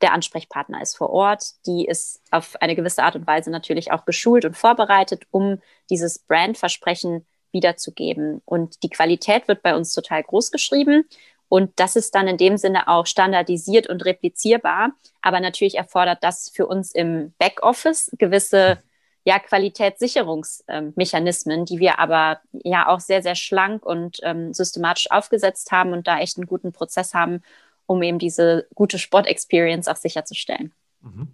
der 0.00 0.12
Ansprechpartner 0.14 0.80
ist 0.80 0.96
vor 0.96 1.10
Ort, 1.10 1.66
die 1.66 1.84
ist 1.84 2.22
auf 2.30 2.56
eine 2.60 2.74
gewisse 2.74 3.02
Art 3.02 3.16
und 3.16 3.26
Weise 3.26 3.50
natürlich 3.50 3.92
auch 3.92 4.06
geschult 4.06 4.44
und 4.44 4.56
vorbereitet, 4.56 5.24
um 5.30 5.60
dieses 5.90 6.18
Brandversprechen 6.20 7.26
wiederzugeben. 7.52 8.40
Und 8.44 8.82
die 8.82 8.90
Qualität 8.90 9.48
wird 9.48 9.62
bei 9.62 9.74
uns 9.76 9.92
total 9.92 10.22
groß 10.22 10.50
geschrieben. 10.50 11.04
Und 11.50 11.78
das 11.80 11.96
ist 11.96 12.14
dann 12.14 12.28
in 12.28 12.36
dem 12.36 12.56
Sinne 12.56 12.86
auch 12.86 13.06
standardisiert 13.06 13.88
und 13.88 14.04
replizierbar. 14.04 14.92
Aber 15.20 15.40
natürlich 15.40 15.76
erfordert 15.76 16.22
das 16.22 16.48
für 16.48 16.68
uns 16.68 16.92
im 16.92 17.32
Backoffice 17.38 18.12
gewisse 18.18 18.78
ja, 19.24 19.40
Qualitätssicherungsmechanismen, 19.40 21.64
die 21.64 21.80
wir 21.80 21.98
aber 21.98 22.38
ja 22.52 22.86
auch 22.86 23.00
sehr, 23.00 23.22
sehr 23.22 23.34
schlank 23.34 23.84
und 23.84 24.18
ähm, 24.22 24.54
systematisch 24.54 25.10
aufgesetzt 25.10 25.72
haben 25.72 25.92
und 25.92 26.06
da 26.06 26.20
echt 26.20 26.38
einen 26.38 26.46
guten 26.46 26.70
Prozess 26.72 27.14
haben, 27.14 27.42
um 27.86 28.00
eben 28.04 28.20
diese 28.20 28.68
gute 28.76 29.00
Sport-Experience 29.00 29.88
auch 29.88 29.96
sicherzustellen. 29.96 30.72
Mhm. 31.02 31.26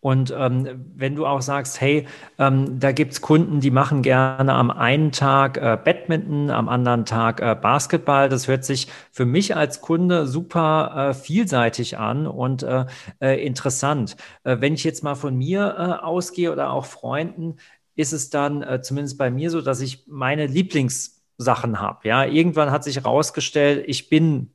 Und 0.00 0.32
ähm, 0.36 0.92
wenn 0.94 1.16
du 1.16 1.26
auch 1.26 1.42
sagst, 1.42 1.80
hey, 1.80 2.06
ähm, 2.38 2.78
da 2.78 2.92
gibt 2.92 3.12
es 3.12 3.20
Kunden, 3.20 3.60
die 3.60 3.72
machen 3.72 4.02
gerne 4.02 4.52
am 4.52 4.70
einen 4.70 5.10
Tag 5.10 5.56
äh, 5.56 5.76
Badminton, 5.82 6.50
am 6.50 6.68
anderen 6.68 7.04
Tag 7.04 7.40
äh, 7.40 7.56
Basketball, 7.60 8.28
das 8.28 8.46
hört 8.46 8.64
sich 8.64 8.86
für 9.10 9.26
mich 9.26 9.56
als 9.56 9.80
Kunde 9.80 10.28
super 10.28 11.10
äh, 11.10 11.14
vielseitig 11.14 11.98
an 11.98 12.28
und 12.28 12.62
äh, 12.62 12.86
äh, 13.20 13.44
interessant. 13.44 14.16
Äh, 14.44 14.58
wenn 14.60 14.74
ich 14.74 14.84
jetzt 14.84 15.02
mal 15.02 15.16
von 15.16 15.36
mir 15.36 16.04
ausgehe 16.04 16.52
oder 16.52 16.70
auch 16.72 16.86
Freunden, 16.86 17.56
ist 17.96 18.12
es 18.12 18.30
dann 18.30 18.80
zumindest 18.82 19.18
bei 19.18 19.28
mir 19.28 19.50
so, 19.50 19.60
dass 19.60 19.80
ich 19.80 20.04
meine 20.06 20.46
Lieblingssachen 20.46 21.80
habe. 21.80 22.06
Ja, 22.06 22.24
irgendwann 22.24 22.70
hat 22.70 22.84
sich 22.84 22.94
herausgestellt, 22.94 23.84
ich 23.88 24.08
bin 24.08 24.52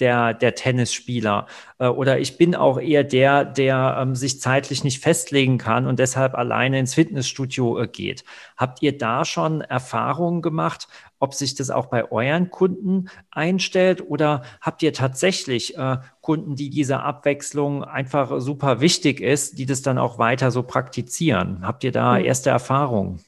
der, 0.00 0.34
der 0.34 0.54
Tennisspieler. 0.54 1.46
Äh, 1.78 1.86
oder 1.86 2.18
ich 2.18 2.36
bin 2.36 2.54
auch 2.54 2.80
eher 2.80 3.04
der, 3.04 3.44
der 3.44 3.98
ähm, 4.00 4.14
sich 4.14 4.40
zeitlich 4.40 4.84
nicht 4.84 5.02
festlegen 5.02 5.58
kann 5.58 5.86
und 5.86 5.98
deshalb 5.98 6.34
alleine 6.34 6.78
ins 6.78 6.94
Fitnessstudio 6.94 7.78
äh, 7.78 7.88
geht. 7.88 8.24
Habt 8.56 8.82
ihr 8.82 8.96
da 8.96 9.24
schon 9.24 9.60
Erfahrungen 9.60 10.42
gemacht, 10.42 10.88
ob 11.18 11.34
sich 11.34 11.54
das 11.54 11.70
auch 11.70 11.86
bei 11.86 12.10
euren 12.10 12.50
Kunden 12.50 13.10
einstellt 13.30 14.02
oder 14.08 14.42
habt 14.60 14.82
ihr 14.82 14.92
tatsächlich 14.92 15.76
äh, 15.76 15.98
Kunden, 16.22 16.56
die 16.56 16.70
diese 16.70 17.00
Abwechslung 17.00 17.84
einfach 17.84 18.40
super 18.40 18.80
wichtig 18.80 19.20
ist, 19.20 19.58
die 19.58 19.66
das 19.66 19.82
dann 19.82 19.98
auch 19.98 20.18
weiter 20.18 20.50
so 20.50 20.62
praktizieren? 20.62 21.66
Habt 21.66 21.84
ihr 21.84 21.92
da 21.92 22.16
hm. 22.16 22.24
erste 22.24 22.50
Erfahrungen? 22.50 23.20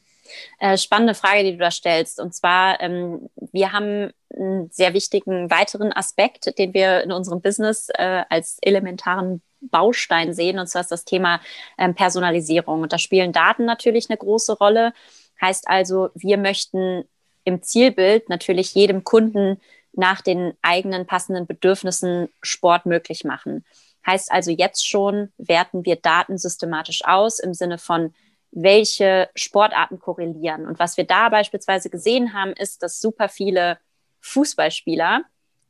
Äh, 0.59 0.79
spannende 0.79 1.15
Frage, 1.15 1.45
die 1.45 1.53
du 1.53 1.59
da 1.59 1.71
stellst. 1.71 2.21
Und 2.21 2.35
zwar, 2.35 2.81
ähm, 2.81 3.29
wir 3.53 3.73
haben 3.73 4.13
einen 4.35 4.71
sehr 4.71 4.95
wichtigen 4.95 5.51
weiteren 5.51 5.92
Aspekt, 5.92 6.59
den 6.59 6.75
wir 6.75 7.03
in 7.03 7.12
unserem 7.12 7.40
Business 7.40 7.88
äh, 7.95 8.23
als 8.29 8.59
elementaren 8.62 9.42
Baustein 9.61 10.35
sehen, 10.35 10.59
und 10.59 10.66
zwar 10.66 10.81
ist 10.81 10.90
das 10.90 11.05
Thema 11.05 11.40
ähm, 11.79 11.95
Personalisierung. 11.95 12.83
Und 12.83 12.92
da 12.92 12.99
spielen 12.99 13.33
Daten 13.33 13.64
natürlich 13.64 14.11
eine 14.11 14.16
große 14.16 14.59
Rolle. 14.59 14.92
Heißt 15.40 15.68
also, 15.68 16.11
wir 16.14 16.38
möchten 16.38 17.05
im 17.45 17.62
Zielbild 17.62 18.29
natürlich 18.29 18.75
jedem 18.75 19.05
Kunden 19.05 19.61
nach 19.92 20.21
den 20.21 20.55
eigenen 20.62 21.07
passenden 21.07 21.47
Bedürfnissen 21.47 22.29
Sport 22.40 22.87
möglich 22.87 23.25
machen. 23.25 23.64
Heißt 24.07 24.33
also, 24.33 24.51
jetzt 24.51 24.87
schon 24.88 25.33
werten 25.38 25.85
wir 25.85 25.97
Daten 25.97 26.38
systematisch 26.38 27.05
aus 27.05 27.38
im 27.38 27.55
Sinne 27.55 27.79
von, 27.79 28.14
welche 28.53 29.31
Sportarten 29.35 29.99
korrelieren. 29.99 30.66
Und 30.66 30.79
was 30.79 30.97
wir 30.97 31.05
da 31.05 31.31
beispielsweise 31.31 31.88
gesehen 31.88 32.35
haben, 32.35 32.53
ist, 32.53 32.83
dass 32.83 33.01
super 33.01 33.29
viele 33.29 33.79
Fußballspieler 34.23 35.23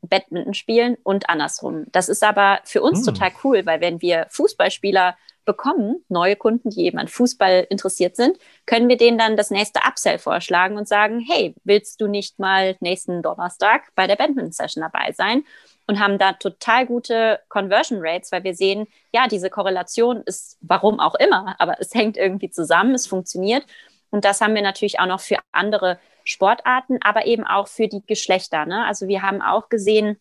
Badminton 0.03 0.55
spielen 0.55 0.97
und 1.03 1.29
andersrum. 1.29 1.85
Das 1.93 2.09
ist 2.09 2.23
aber 2.23 2.61
für 2.65 2.83
uns 2.83 3.07
hm. 3.07 3.15
total 3.15 3.33
cool, 3.45 3.67
weil 3.67 3.81
wenn 3.81 4.01
wir 4.03 4.27
Fußballspieler 4.31 5.17
bekommen, 5.45 6.05
neue 6.09 6.37
Kunden, 6.37 6.71
die 6.71 6.85
eben 6.85 6.99
an 6.99 7.09
Fußball 7.09 7.67
interessiert 7.69 8.17
sind, 8.17 8.39
können 8.67 8.89
wir 8.89 8.97
denen 8.97 9.19
dann 9.19 9.37
das 9.37 9.51
nächste 9.51 9.81
Upsell 9.87 10.19
vorschlagen 10.19 10.77
und 10.77 10.87
sagen, 10.87 11.21
hey, 11.21 11.55
willst 11.65 12.01
du 12.01 12.07
nicht 12.07 12.39
mal 12.39 12.77
nächsten 12.81 13.23
Donnerstag 13.23 13.89
bei 13.95 14.07
der 14.07 14.17
Badminton-Session 14.17 14.83
dabei 14.83 15.13
sein? 15.13 15.45
Und 15.89 15.99
haben 15.99 16.17
da 16.17 16.35
total 16.35 16.87
gute 16.87 17.41
Conversion 17.49 17.99
Rates, 18.01 18.31
weil 18.31 18.45
wir 18.45 18.55
sehen, 18.55 18.87
ja, 19.13 19.27
diese 19.27 19.51
Korrelation 19.51 20.23
ist, 20.23 20.57
warum 20.61 21.01
auch 21.01 21.17
immer, 21.17 21.57
aber 21.59 21.77
es 21.81 21.93
hängt 21.93 22.17
irgendwie 22.17 22.51
zusammen, 22.51 22.95
es 22.95 23.09
funktioniert. 23.09 23.67
Und 24.13 24.25
das 24.25 24.41
haben 24.41 24.55
wir 24.55 24.63
natürlich 24.63 25.01
auch 25.01 25.07
noch 25.07 25.21
für 25.21 25.39
andere 25.51 25.99
Sportarten, 26.23 26.99
aber 27.03 27.27
eben 27.27 27.45
auch 27.45 27.67
für 27.67 27.89
die 27.89 28.07
Geschlechter. 28.07 28.67
Ne? 28.67 28.87
Also 28.87 29.09
wir 29.09 29.23
haben 29.23 29.43
auch 29.43 29.69
gesehen, 29.69 30.21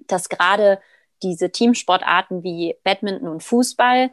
dass 0.00 0.28
gerade 0.28 0.80
diese 1.22 1.52
Teamsportarten 1.52 2.42
wie 2.42 2.74
Badminton 2.82 3.28
und 3.28 3.44
Fußball 3.44 4.10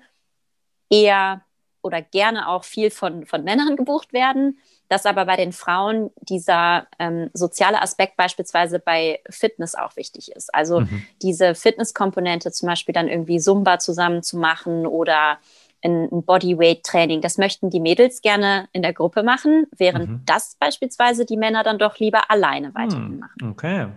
eher 0.89 1.41
oder 1.81 2.01
gerne 2.01 2.47
auch 2.47 2.63
viel 2.63 2.91
von, 2.91 3.25
von 3.25 3.43
Männern 3.43 3.75
gebucht 3.75 4.13
werden, 4.13 4.59
dass 4.87 5.05
aber 5.05 5.25
bei 5.25 5.35
den 5.35 5.51
Frauen 5.51 6.11
dieser 6.21 6.87
ähm, 6.99 7.29
soziale 7.33 7.81
Aspekt 7.81 8.15
beispielsweise 8.15 8.79
bei 8.79 9.19
Fitness 9.29 9.75
auch 9.75 9.95
wichtig 9.95 10.31
ist. 10.31 10.53
Also 10.53 10.81
mhm. 10.81 11.05
diese 11.21 11.55
Fitnesskomponente 11.55 12.51
zum 12.51 12.67
Beispiel 12.67 12.93
dann 12.93 13.09
irgendwie 13.09 13.39
Zumba 13.39 13.79
zusammen 13.79 14.23
zu 14.23 14.37
machen 14.37 14.85
oder 14.85 15.39
ein, 15.83 16.07
Bodyweight-Training. 16.11 17.21
Das 17.21 17.37
möchten 17.37 17.69
die 17.69 17.79
Mädels 17.79 18.21
gerne 18.21 18.67
in 18.71 18.81
der 18.81 18.93
Gruppe 18.93 19.23
machen, 19.23 19.65
während 19.77 20.09
mhm. 20.09 20.21
das 20.25 20.55
beispielsweise 20.59 21.25
die 21.25 21.37
Männer 21.37 21.63
dann 21.63 21.77
doch 21.77 21.99
lieber 21.99 22.31
alleine 22.31 22.73
weiterhin 22.73 23.05
hm, 23.05 23.19
machen. 23.19 23.49
Okay. 23.51 23.87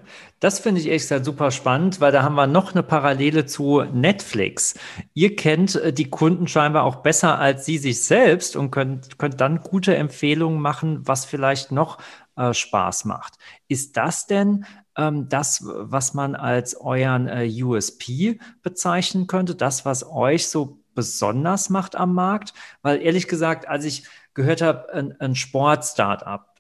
Das 0.41 0.59
finde 0.61 0.81
ich 0.81 0.91
echt 0.91 1.09
super 1.25 1.51
spannend, 1.51 2.01
weil 2.01 2.13
da 2.13 2.23
haben 2.23 2.35
wir 2.35 2.47
noch 2.47 2.73
eine 2.73 2.83
Parallele 2.83 3.47
zu 3.47 3.83
Netflix. 3.83 4.75
Ihr 5.15 5.37
kennt 5.37 5.77
äh, 5.77 5.93
die 5.93 6.11
Kunden 6.11 6.49
scheinbar 6.49 6.85
auch 6.85 6.97
besser 6.97 7.39
als 7.39 7.65
sie 7.65 7.79
sich 7.79 8.05
selbst 8.05 8.57
und 8.57 8.71
könnt, 8.71 9.19
könnt 9.19 9.41
dann 9.41 9.61
gute 9.61 9.97
Empfehlungen 9.97 10.61
machen, 10.61 11.01
was 11.07 11.25
vielleicht 11.25 11.73
noch 11.73 11.99
äh, 12.37 12.53
Spaß 12.53 13.05
macht. 13.07 13.35
Ist 13.69 13.97
das 13.97 14.27
denn 14.27 14.67
ähm, 14.97 15.29
das, 15.29 15.63
was 15.65 16.15
man 16.15 16.35
als 16.35 16.79
euren 16.81 17.29
äh, 17.29 17.49
USP 17.63 18.39
bezeichnen 18.63 19.27
könnte, 19.27 19.55
das, 19.55 19.85
was 19.85 20.07
euch 20.11 20.49
so 20.49 20.81
besonders 20.97 21.71
macht 21.71 21.95
am 21.95 22.15
Markt? 22.15 22.55
Weil 22.83 23.01
ehrlich 23.01 23.29
gesagt, 23.29 23.69
als 23.69 23.85
ich 23.85 24.09
gehört 24.35 24.63
habe, 24.63 24.93
ein, 24.93 25.21
ein 25.21 25.37
Sport-Startup, 25.37 26.57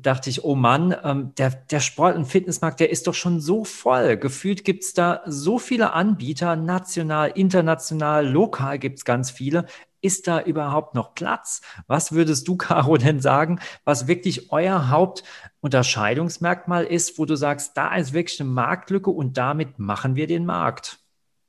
dachte 0.00 0.30
ich, 0.30 0.44
oh 0.44 0.54
Mann, 0.54 0.96
ähm, 1.04 1.34
der, 1.36 1.50
der 1.50 1.80
Sport- 1.80 2.16
und 2.16 2.24
Fitnessmarkt, 2.24 2.80
der 2.80 2.90
ist 2.90 3.06
doch 3.06 3.14
schon 3.14 3.40
so 3.40 3.64
voll. 3.64 4.16
Gefühlt 4.16 4.64
gibt 4.64 4.84
es 4.84 4.94
da 4.94 5.22
so 5.26 5.58
viele 5.58 5.92
Anbieter, 5.92 6.56
national, 6.56 7.30
international, 7.34 8.26
lokal 8.26 8.78
gibt 8.78 8.98
es 8.98 9.04
ganz 9.04 9.30
viele. 9.30 9.66
Ist 10.00 10.26
da 10.26 10.40
überhaupt 10.40 10.94
noch 10.94 11.14
Platz? 11.14 11.60
Was 11.86 12.12
würdest 12.12 12.48
du, 12.48 12.56
Caro, 12.58 12.96
denn 12.96 13.20
sagen, 13.20 13.60
was 13.84 14.06
wirklich 14.08 14.50
euer 14.50 14.88
Hauptunterscheidungsmerkmal 14.88 16.84
ist, 16.84 17.18
wo 17.18 17.26
du 17.26 17.36
sagst, 17.36 17.76
da 17.76 17.94
ist 17.94 18.12
wirklich 18.12 18.40
eine 18.40 18.50
Marktlücke 18.50 19.10
und 19.10 19.36
damit 19.36 19.78
machen 19.78 20.16
wir 20.16 20.26
den 20.26 20.46
Markt? 20.46 21.01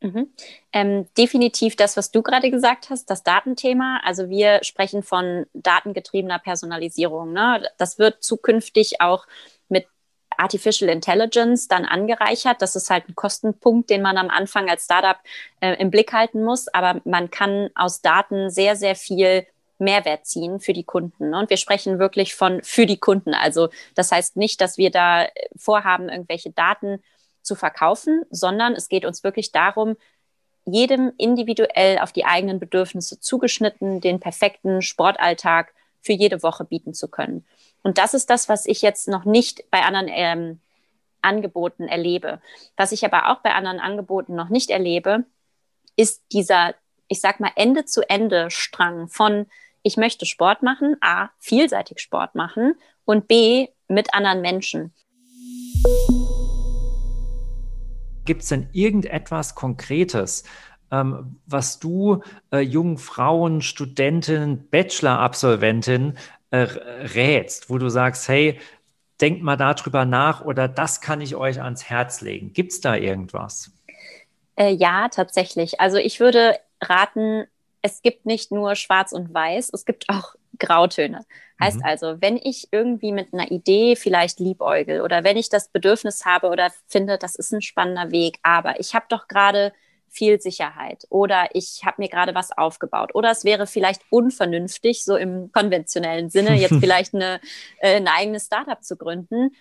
Mhm. 0.04 0.28
Ähm, 0.74 1.08
definitiv 1.18 1.78
das, 1.78 1.96
was 1.96 2.12
du 2.12 2.22
gerade 2.22 2.52
gesagt 2.52 2.90
hast, 2.90 3.10
das 3.10 3.24
Datenthema. 3.24 4.02
Also 4.04 4.30
wir 4.30 4.60
sprechen 4.64 5.02
von 5.02 5.46
datengetriebener 5.54 6.40
Personalisierung. 6.40 7.32
Ne? 7.32 7.66
Das 7.78 8.00
wird 8.00 8.22
zukünftig 8.22 9.00
auch 9.00 9.26
mit 9.70 9.88
Artificial 10.36 10.90
Intelligence 10.90 11.70
dann 11.70 11.86
angereichert. 11.86 12.62
Das 12.62 12.76
ist 12.76 12.90
halt 12.90 13.08
ein 13.08 13.16
Kostenpunkt, 13.16 13.90
den 13.90 14.02
man 14.02 14.18
am 14.18 14.30
Anfang 14.30 14.70
als 14.70 14.84
Startup 14.84 15.18
äh, 15.62 15.76
im 15.76 15.90
Blick 15.90 16.12
halten 16.12 16.44
muss. 16.44 16.68
Aber 16.68 17.00
man 17.06 17.32
kann 17.32 17.70
aus 17.74 18.02
Daten 18.02 18.50
sehr, 18.50 18.76
sehr 18.76 18.96
viel 18.96 19.48
Mehrwert 19.80 20.26
ziehen 20.26 20.60
für 20.60 20.74
die 20.74 20.84
Kunden. 20.84 21.30
Ne? 21.30 21.40
Und 21.40 21.50
wir 21.50 21.58
sprechen 21.58 21.98
wirklich 21.98 22.36
von 22.36 22.62
für 22.62 22.86
die 22.86 22.98
Kunden. 22.98 23.34
Also 23.34 23.70
das 23.96 24.12
heißt 24.12 24.36
nicht, 24.36 24.60
dass 24.60 24.78
wir 24.78 24.92
da 24.92 25.28
vorhaben, 25.56 26.10
irgendwelche 26.10 26.52
Daten 26.52 27.02
zu 27.44 27.56
verkaufen, 27.56 28.24
sondern 28.30 28.74
es 28.74 28.90
geht 28.90 29.06
uns 29.06 29.24
wirklich 29.24 29.52
darum, 29.52 29.96
jedem 30.66 31.12
individuell 31.18 32.00
auf 32.00 32.12
die 32.12 32.26
eigenen 32.26 32.60
Bedürfnisse 32.60 33.20
zugeschnitten 33.20 34.02
den 34.02 34.20
perfekten 34.20 34.82
Sportalltag 34.82 35.74
für 36.02 36.14
jede 36.14 36.42
Woche 36.42 36.64
bieten 36.64 36.94
zu 36.94 37.08
können. 37.08 37.46
Und 37.82 37.98
das 37.98 38.14
ist 38.14 38.30
das, 38.30 38.48
was 38.50 38.66
ich 38.66 38.82
jetzt 38.82 39.08
noch 39.08 39.26
nicht 39.26 39.70
bei 39.72 39.82
anderen 39.82 40.08
ähm, 40.10 40.60
Angeboten 41.22 41.88
erlebe. 41.88 42.42
Was 42.78 42.92
ich 42.92 43.06
aber 43.06 43.30
auch 43.30 43.40
bei 43.40 43.54
anderen 43.54 43.80
Angeboten 43.80 44.36
noch 44.36 44.50
nicht 44.50 44.70
erlebe, 44.70 45.26
ist 45.96 46.24
dieser, 46.32 46.76
ich 47.08 47.22
sag 47.22 47.40
mal, 47.40 47.52
Ende 47.56 47.86
zu 47.86 48.08
Ende 48.10 48.50
Strang 48.50 49.08
von 49.08 49.48
ich 49.86 49.98
möchte 49.98 50.26
Sport 50.26 50.64
machen, 50.64 50.96
A, 51.02 51.30
vielseitig 51.40 52.00
Sport 52.00 52.36
machen 52.36 52.76
und 53.04 53.28
B, 53.28 53.68
mit 53.90 54.14
anderen 54.14 54.42
Menschen. 54.42 54.94
Gibt 58.26 58.44
es 58.44 58.50
denn 58.50 58.70
irgendetwas 58.72 59.56
Konkretes, 59.56 60.44
ähm, 60.92 61.40
was 61.46 61.80
du 61.80 62.22
äh, 62.52 62.60
jungen 62.60 62.98
Frauen, 62.98 63.62
Studentinnen, 63.62 64.70
Bachelor-Absolventinnen 64.70 66.18
äh, 66.52 66.58
rätst, 66.58 67.70
wo 67.70 67.78
du 67.78 67.90
sagst, 67.90 68.28
hey, 68.28 68.60
denkt 69.20 69.42
mal 69.42 69.58
darüber 69.58 70.06
nach 70.06 70.44
oder 70.44 70.68
das 70.68 71.02
kann 71.02 71.22
ich 71.22 71.36
euch 71.36 71.62
ans 71.62 71.86
Herz 71.86 72.22
legen. 72.22 72.54
Gibt 72.54 72.74
es 72.74 72.82
da 72.82 72.96
irgendwas? 72.96 73.72
Äh, 74.56 74.74
ja, 74.74 75.10
tatsächlich. 75.10 75.80
Also 75.80 75.98
ich 75.98 76.20
würde 76.20 76.60
raten, 76.82 77.46
es 77.82 78.02
gibt 78.02 78.26
nicht 78.26 78.52
nur 78.52 78.76
Schwarz 78.76 79.12
und 79.12 79.34
Weiß, 79.34 79.72
es 79.74 79.86
gibt 79.86 80.10
auch 80.10 80.36
Grautöne. 80.60 81.26
Heißt 81.60 81.78
mhm. 81.78 81.86
also, 81.86 82.22
wenn 82.22 82.38
ich 82.38 82.68
irgendwie 82.72 83.12
mit 83.12 83.34
einer 83.34 83.52
Idee 83.52 83.96
vielleicht 83.96 84.40
liebäugel 84.40 85.02
oder 85.02 85.24
wenn 85.24 85.38
ich 85.38 85.50
das 85.50 85.70
Bedürfnis 85.70 86.26
habe 86.26 86.50
oder 86.50 86.72
finde, 86.88 87.18
das 87.18 87.36
ist 87.36 87.54
ein 87.54 87.62
spannender 87.62 88.12
Weg, 88.12 88.40
aber 88.44 88.80
ich 88.80 88.96
habe 88.96 89.06
doch 89.10 89.28
gerade 89.28 89.74
viel 90.14 90.40
Sicherheit 90.40 91.06
oder 91.10 91.50
ich 91.54 91.82
habe 91.86 92.02
mir 92.02 92.08
gerade 92.08 92.36
was 92.36 92.56
aufgebaut 92.56 93.16
oder 93.16 93.32
es 93.32 93.46
wäre 93.46 93.66
vielleicht 93.66 94.02
unvernünftig, 94.12 95.04
so 95.04 95.16
im 95.16 95.52
konventionellen 95.52 96.30
Sinne, 96.30 96.56
jetzt 96.60 96.80
vielleicht 96.80 97.16
eine, 97.16 97.40
äh, 97.80 97.96
ein 97.96 98.08
eigenes 98.08 98.46
Startup 98.46 98.82
zu 98.84 98.96
gründen. 98.96 99.52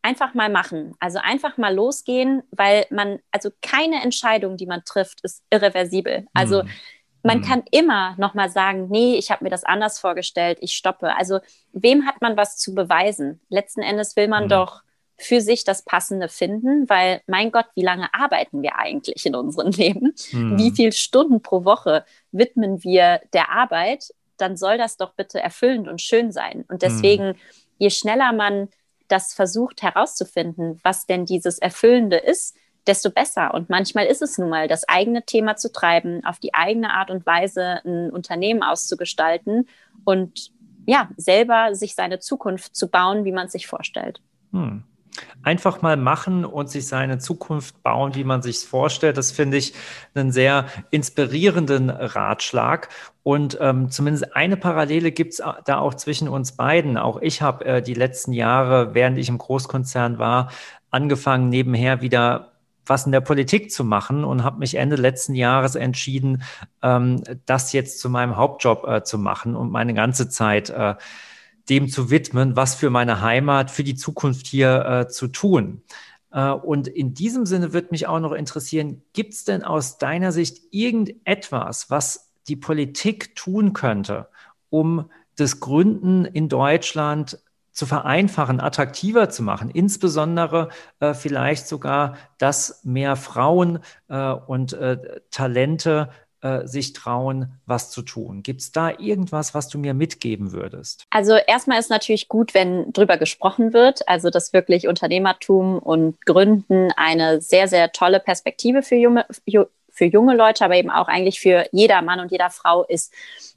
Einfach 0.00 0.32
mal 0.32 0.48
machen. 0.48 0.94
Also 1.00 1.18
einfach 1.18 1.56
mal 1.58 1.74
losgehen, 1.74 2.42
weil 2.52 2.86
man, 2.90 3.18
also 3.32 3.50
keine 3.62 4.02
Entscheidung, 4.02 4.56
die 4.56 4.66
man 4.66 4.84
trifft, 4.84 5.20
ist 5.22 5.42
irreversibel. 5.50 6.26
Also 6.34 6.62
mhm. 6.62 6.68
Man 7.22 7.38
mhm. 7.38 7.42
kann 7.42 7.62
immer 7.70 8.14
noch 8.18 8.34
mal 8.34 8.48
sagen, 8.48 8.88
nee, 8.90 9.16
ich 9.16 9.30
habe 9.30 9.44
mir 9.44 9.50
das 9.50 9.64
anders 9.64 9.98
vorgestellt, 9.98 10.58
ich 10.60 10.74
stoppe. 10.74 11.16
Also 11.16 11.40
wem 11.72 12.06
hat 12.06 12.20
man 12.20 12.36
was 12.36 12.56
zu 12.56 12.74
beweisen? 12.74 13.40
Letzten 13.48 13.82
Endes 13.82 14.16
will 14.16 14.28
man 14.28 14.44
mhm. 14.44 14.48
doch 14.50 14.82
für 15.20 15.40
sich 15.40 15.64
das 15.64 15.82
Passende 15.82 16.28
finden, 16.28 16.88
weil 16.88 17.22
mein 17.26 17.50
Gott, 17.50 17.66
wie 17.74 17.82
lange 17.82 18.12
arbeiten 18.14 18.62
wir 18.62 18.76
eigentlich 18.76 19.26
in 19.26 19.34
unserem 19.34 19.70
Leben? 19.72 20.14
Mhm. 20.32 20.58
Wie 20.58 20.70
viele 20.70 20.92
Stunden 20.92 21.42
pro 21.42 21.64
Woche 21.64 22.04
widmen 22.30 22.84
wir 22.84 23.20
der 23.32 23.50
Arbeit? 23.50 24.14
Dann 24.36 24.56
soll 24.56 24.78
das 24.78 24.96
doch 24.96 25.14
bitte 25.14 25.40
erfüllend 25.40 25.88
und 25.88 26.00
schön 26.00 26.30
sein. 26.30 26.64
Und 26.68 26.82
deswegen, 26.82 27.30
mhm. 27.30 27.36
je 27.78 27.90
schneller 27.90 28.32
man 28.32 28.68
das 29.08 29.34
versucht 29.34 29.82
herauszufinden, 29.82 30.78
was 30.84 31.06
denn 31.06 31.24
dieses 31.24 31.58
Erfüllende 31.58 32.18
ist, 32.18 32.54
desto 32.88 33.10
besser. 33.10 33.54
Und 33.54 33.70
manchmal 33.70 34.06
ist 34.06 34.22
es 34.22 34.38
nun 34.38 34.48
mal, 34.48 34.66
das 34.66 34.88
eigene 34.88 35.24
Thema 35.24 35.56
zu 35.56 35.70
treiben, 35.70 36.24
auf 36.24 36.38
die 36.38 36.54
eigene 36.54 36.90
Art 36.90 37.10
und 37.10 37.26
Weise 37.26 37.80
ein 37.84 38.10
Unternehmen 38.10 38.62
auszugestalten 38.62 39.68
und 40.04 40.50
ja, 40.86 41.10
selber 41.18 41.74
sich 41.74 41.94
seine 41.94 42.18
Zukunft 42.18 42.74
zu 42.74 42.88
bauen, 42.88 43.26
wie 43.26 43.32
man 43.32 43.46
es 43.46 43.52
sich 43.52 43.66
vorstellt. 43.66 44.22
Hm. 44.52 44.84
Einfach 45.42 45.82
mal 45.82 45.96
machen 45.96 46.44
und 46.44 46.70
sich 46.70 46.86
seine 46.86 47.18
Zukunft 47.18 47.82
bauen, 47.82 48.14
wie 48.14 48.24
man 48.24 48.40
sich 48.40 48.56
es 48.56 48.64
vorstellt. 48.64 49.18
Das 49.18 49.32
finde 49.32 49.56
ich 49.56 49.74
einen 50.14 50.32
sehr 50.32 50.66
inspirierenden 50.90 51.90
Ratschlag. 51.90 52.88
Und 53.22 53.58
ähm, 53.60 53.90
zumindest 53.90 54.34
eine 54.34 54.56
Parallele 54.56 55.10
gibt 55.12 55.34
es 55.34 55.42
da 55.64 55.78
auch 55.78 55.94
zwischen 55.94 56.28
uns 56.28 56.52
beiden. 56.52 56.96
Auch 56.96 57.20
ich 57.20 57.42
habe 57.42 57.64
äh, 57.64 57.82
die 57.82 57.94
letzten 57.94 58.32
Jahre, 58.32 58.94
während 58.94 59.18
ich 59.18 59.28
im 59.28 59.38
Großkonzern 59.38 60.18
war, 60.18 60.50
angefangen, 60.90 61.48
nebenher 61.48 62.00
wieder 62.00 62.52
was 62.88 63.06
in 63.06 63.12
der 63.12 63.20
Politik 63.20 63.70
zu 63.70 63.84
machen 63.84 64.24
und 64.24 64.44
habe 64.44 64.58
mich 64.58 64.74
Ende 64.74 64.96
letzten 64.96 65.34
Jahres 65.34 65.74
entschieden, 65.74 66.42
ähm, 66.82 67.22
das 67.46 67.72
jetzt 67.72 68.00
zu 68.00 68.10
meinem 68.10 68.36
Hauptjob 68.36 68.86
äh, 68.86 69.02
zu 69.04 69.18
machen 69.18 69.56
und 69.56 69.70
meine 69.70 69.94
ganze 69.94 70.28
Zeit 70.28 70.70
äh, 70.70 70.94
dem 71.68 71.88
zu 71.88 72.10
widmen, 72.10 72.56
was 72.56 72.74
für 72.74 72.90
meine 72.90 73.20
Heimat, 73.20 73.70
für 73.70 73.84
die 73.84 73.94
Zukunft 73.94 74.46
hier 74.46 74.84
äh, 74.84 75.08
zu 75.08 75.28
tun. 75.28 75.82
Äh, 76.32 76.50
und 76.50 76.88
in 76.88 77.14
diesem 77.14 77.46
Sinne 77.46 77.72
wird 77.72 77.90
mich 77.90 78.06
auch 78.06 78.20
noch 78.20 78.32
interessieren, 78.32 79.02
gibt 79.12 79.34
es 79.34 79.44
denn 79.44 79.62
aus 79.62 79.98
deiner 79.98 80.32
Sicht 80.32 80.62
irgendetwas, 80.70 81.90
was 81.90 82.32
die 82.48 82.56
Politik 82.56 83.36
tun 83.36 83.72
könnte, 83.72 84.28
um 84.70 85.10
das 85.36 85.60
Gründen 85.60 86.24
in 86.24 86.48
Deutschland 86.48 87.38
zu 87.78 87.86
vereinfachen, 87.86 88.60
attraktiver 88.60 89.30
zu 89.30 89.44
machen, 89.44 89.70
insbesondere 89.70 90.68
äh, 90.98 91.14
vielleicht 91.14 91.68
sogar, 91.68 92.16
dass 92.36 92.80
mehr 92.82 93.14
Frauen 93.14 93.78
äh, 94.08 94.32
und 94.32 94.72
äh, 94.72 95.20
Talente 95.30 96.10
äh, 96.40 96.66
sich 96.66 96.92
trauen, 96.92 97.60
was 97.66 97.92
zu 97.92 98.02
tun. 98.02 98.42
Gibt 98.42 98.62
es 98.62 98.72
da 98.72 98.90
irgendwas, 98.90 99.54
was 99.54 99.68
du 99.68 99.78
mir 99.78 99.94
mitgeben 99.94 100.50
würdest? 100.50 101.04
Also 101.10 101.36
erstmal 101.36 101.78
ist 101.78 101.88
natürlich 101.88 102.26
gut, 102.26 102.52
wenn 102.52 102.92
drüber 102.92 103.16
gesprochen 103.16 103.72
wird, 103.72 104.08
also 104.08 104.28
dass 104.28 104.52
wirklich 104.52 104.88
Unternehmertum 104.88 105.78
und 105.78 106.20
Gründen 106.26 106.90
eine 106.96 107.40
sehr, 107.40 107.68
sehr 107.68 107.92
tolle 107.92 108.18
Perspektive 108.18 108.82
für 108.82 108.96
junge, 108.96 109.24
für 109.98 110.06
junge 110.06 110.34
Leute, 110.34 110.64
aber 110.64 110.76
eben 110.76 110.90
auch 110.90 111.08
eigentlich 111.08 111.40
für 111.40 111.66
jeder 111.72 112.00
Mann 112.00 112.20
und 112.20 112.32
jeder 112.32 112.50
Frau 112.50 112.84
ist. 112.84 113.12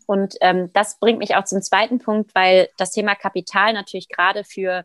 Und 0.07 0.35
ähm, 0.41 0.71
das 0.73 0.99
bringt 0.99 1.19
mich 1.19 1.35
auch 1.35 1.45
zum 1.45 1.61
zweiten 1.61 1.99
Punkt, 1.99 2.35
weil 2.35 2.67
das 2.77 2.91
Thema 2.91 3.15
Kapital 3.15 3.73
natürlich 3.73 4.09
gerade 4.09 4.43
für 4.43 4.83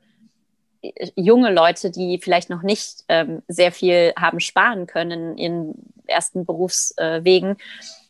junge 1.17 1.53
Leute, 1.53 1.91
die 1.91 2.21
vielleicht 2.23 2.51
noch 2.51 2.63
nicht 2.63 3.05
ähm, 3.09 3.43
sehr 3.49 3.73
viel 3.73 4.13
haben 4.17 4.41
sparen 4.41 4.87
können 4.87 5.37
in 5.37 5.75
ersten 6.07 6.47
Berufswegen, 6.47 7.57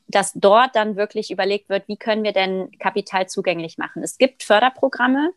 dass 0.09 0.32
dort 0.35 0.76
dann 0.76 0.96
wirklich 0.96 1.30
überlegt 1.30 1.68
wird, 1.68 1.88
wie 1.88 1.96
können 1.96 2.22
wir 2.22 2.32
denn 2.32 2.70
Kapital 2.78 3.28
zugänglich 3.28 3.78
machen. 3.78 4.02
Es 4.02 4.18
gibt 4.18 4.42
Förderprogramme, 4.42 5.32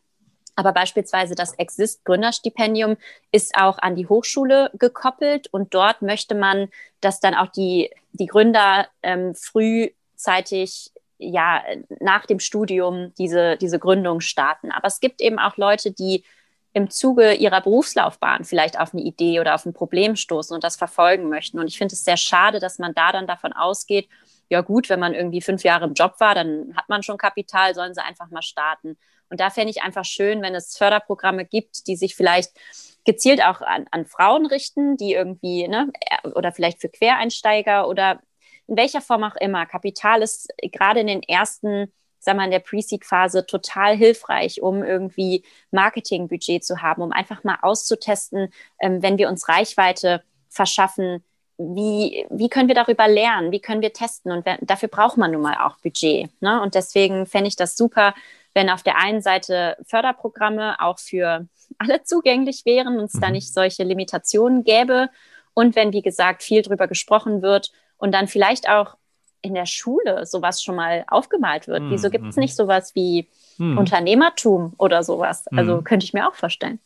aber 0.59 0.73
beispielsweise 0.73 1.35
das 1.35 1.53
Exist 1.53 2.03
Gründerstipendium 2.03 2.97
ist 3.31 3.55
auch 3.55 3.77
an 3.77 3.95
die 3.95 4.07
Hochschule 4.07 4.69
gekoppelt 4.73 5.47
und 5.53 5.73
dort 5.73 6.01
möchte 6.01 6.35
man, 6.35 6.67
dass 6.99 7.21
dann 7.21 7.33
auch 7.33 7.47
die, 7.47 7.89
die 8.11 8.25
Gründer 8.25 8.87
ähm, 9.01 9.33
frühzeitig 9.35 10.91
ja 11.17 11.63
nach 12.01 12.25
dem 12.25 12.41
Studium 12.41 13.13
diese, 13.17 13.55
diese 13.55 13.79
Gründung 13.79 14.19
starten. 14.19 14.69
Aber 14.73 14.87
es 14.87 14.99
gibt 14.99 15.21
eben 15.21 15.39
auch 15.39 15.55
Leute, 15.55 15.91
die 15.91 16.25
im 16.73 16.89
Zuge 16.89 17.35
ihrer 17.35 17.61
Berufslaufbahn 17.61 18.43
vielleicht 18.43 18.77
auf 18.77 18.93
eine 18.93 19.01
Idee 19.01 19.39
oder 19.39 19.55
auf 19.55 19.65
ein 19.65 19.71
Problem 19.71 20.17
stoßen 20.17 20.53
und 20.53 20.65
das 20.65 20.75
verfolgen 20.75 21.29
möchten. 21.29 21.57
Und 21.57 21.67
ich 21.67 21.77
finde 21.77 21.93
es 21.93 22.03
sehr 22.03 22.17
schade, 22.17 22.59
dass 22.59 22.79
man 22.79 22.93
da 22.93 23.13
dann 23.13 23.27
davon 23.27 23.53
ausgeht, 23.53 24.09
ja 24.49 24.59
gut, 24.59 24.89
wenn 24.89 24.99
man 24.99 25.13
irgendwie 25.13 25.41
fünf 25.41 25.63
Jahre 25.63 25.85
im 25.85 25.93
Job 25.93 26.15
war, 26.19 26.35
dann 26.35 26.73
hat 26.75 26.89
man 26.89 27.01
schon 27.01 27.17
Kapital, 27.17 27.73
sollen 27.75 27.93
sie 27.93 28.03
einfach 28.03 28.29
mal 28.29 28.41
starten. 28.41 28.97
Und 29.29 29.39
da 29.39 29.49
fände 29.49 29.69
ich 29.69 29.81
einfach 29.81 30.05
schön, 30.05 30.41
wenn 30.41 30.55
es 30.55 30.77
Förderprogramme 30.77 31.45
gibt, 31.45 31.87
die 31.87 31.95
sich 31.95 32.15
vielleicht 32.15 32.51
gezielt 33.05 33.43
auch 33.43 33.61
an, 33.61 33.85
an 33.91 34.05
Frauen 34.05 34.45
richten, 34.45 34.97
die 34.97 35.13
irgendwie, 35.13 35.67
ne, 35.67 35.91
oder 36.35 36.51
vielleicht 36.51 36.81
für 36.81 36.89
Quereinsteiger 36.89 37.87
oder 37.87 38.19
in 38.67 38.77
welcher 38.77 39.01
Form 39.01 39.23
auch 39.23 39.35
immer. 39.35 39.65
Kapital 39.65 40.21
ist 40.21 40.53
gerade 40.71 40.99
in 40.99 41.07
den 41.07 41.23
ersten 41.23 41.91
sag 42.19 42.35
mal, 42.35 42.45
in 42.45 42.51
der 42.51 42.59
Pre-Seed-Phase 42.59 43.45
total 43.45 43.95
hilfreich, 43.95 44.61
um 44.61 44.83
irgendwie 44.83 45.43
Marketingbudget 45.71 46.63
zu 46.63 46.81
haben, 46.81 47.01
um 47.01 47.11
einfach 47.11 47.43
mal 47.43 47.57
auszutesten, 47.61 48.51
ähm, 48.81 49.01
wenn 49.01 49.17
wir 49.17 49.29
uns 49.29 49.47
Reichweite 49.47 50.21
verschaffen, 50.49 51.23
wie, 51.57 52.25
wie 52.29 52.49
können 52.49 52.67
wir 52.67 52.75
darüber 52.75 53.07
lernen, 53.07 53.51
wie 53.51 53.59
können 53.59 53.81
wir 53.81 53.91
testen 53.91 54.31
und 54.31 54.45
dafür 54.61 54.87
braucht 54.87 55.17
man 55.17 55.31
nun 55.31 55.41
mal 55.41 55.57
auch 55.57 55.77
Budget. 55.77 56.29
Ne? 56.41 56.61
Und 56.61 56.75
deswegen 56.75 57.25
fände 57.25 57.49
ich 57.49 57.57
das 57.57 57.75
super, 57.75 58.13
wenn 58.53 58.69
auf 58.69 58.83
der 58.83 58.97
einen 58.97 59.21
Seite 59.21 59.77
Förderprogramme 59.85 60.79
auch 60.79 60.99
für 60.99 61.47
alle 61.77 62.03
zugänglich 62.03 62.65
wären 62.65 62.97
und 62.97 63.05
es 63.05 63.13
mhm. 63.15 63.21
da 63.21 63.29
nicht 63.29 63.53
solche 63.53 63.83
Limitationen 63.83 64.63
gäbe 64.63 65.09
und 65.53 65.75
wenn, 65.75 65.93
wie 65.93 66.01
gesagt, 66.01 66.43
viel 66.43 66.61
darüber 66.61 66.87
gesprochen 66.87 67.41
wird 67.41 67.71
und 67.97 68.13
dann 68.13 68.27
vielleicht 68.27 68.69
auch 68.69 68.95
in 69.41 69.53
der 69.53 69.65
Schule 69.65 70.25
sowas 70.25 70.61
schon 70.61 70.75
mal 70.75 71.05
aufgemalt 71.07 71.67
wird. 71.67 71.83
Mhm. 71.83 71.91
Wieso 71.91 72.09
gibt 72.09 72.25
es 72.25 72.35
nicht 72.35 72.55
sowas 72.55 72.93
wie 72.95 73.27
mhm. 73.57 73.77
Unternehmertum 73.77 74.73
oder 74.77 75.03
sowas? 75.03 75.47
Also 75.47 75.77
mhm. 75.77 75.83
könnte 75.83 76.03
ich 76.03 76.13
mir 76.13 76.27
auch 76.27 76.35
vorstellen. 76.35 76.79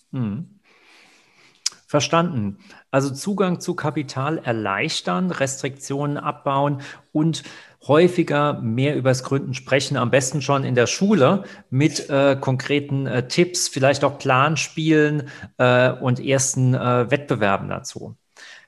Verstanden. 1.94 2.58
Also 2.90 3.12
Zugang 3.12 3.60
zu 3.60 3.76
Kapital 3.76 4.40
erleichtern, 4.40 5.30
Restriktionen 5.30 6.18
abbauen 6.18 6.82
und 7.12 7.44
häufiger 7.88 8.54
mehr 8.64 8.96
übers 8.96 9.24
Gründen 9.24 9.54
sprechen, 9.54 9.96
am 9.96 10.10
besten 10.10 10.42
schon 10.42 10.64
in 10.64 10.74
der 10.74 10.88
Schule 10.88 11.44
mit 11.70 12.10
äh, 12.10 12.36
konkreten 12.36 13.06
äh, 13.06 13.28
Tipps, 13.28 13.68
vielleicht 13.68 14.04
auch 14.04 14.18
Planspielen 14.18 15.30
äh, 15.60 15.92
und 15.92 16.20
ersten 16.20 16.74
äh, 16.74 17.12
Wettbewerben 17.12 17.70
dazu. 17.70 18.16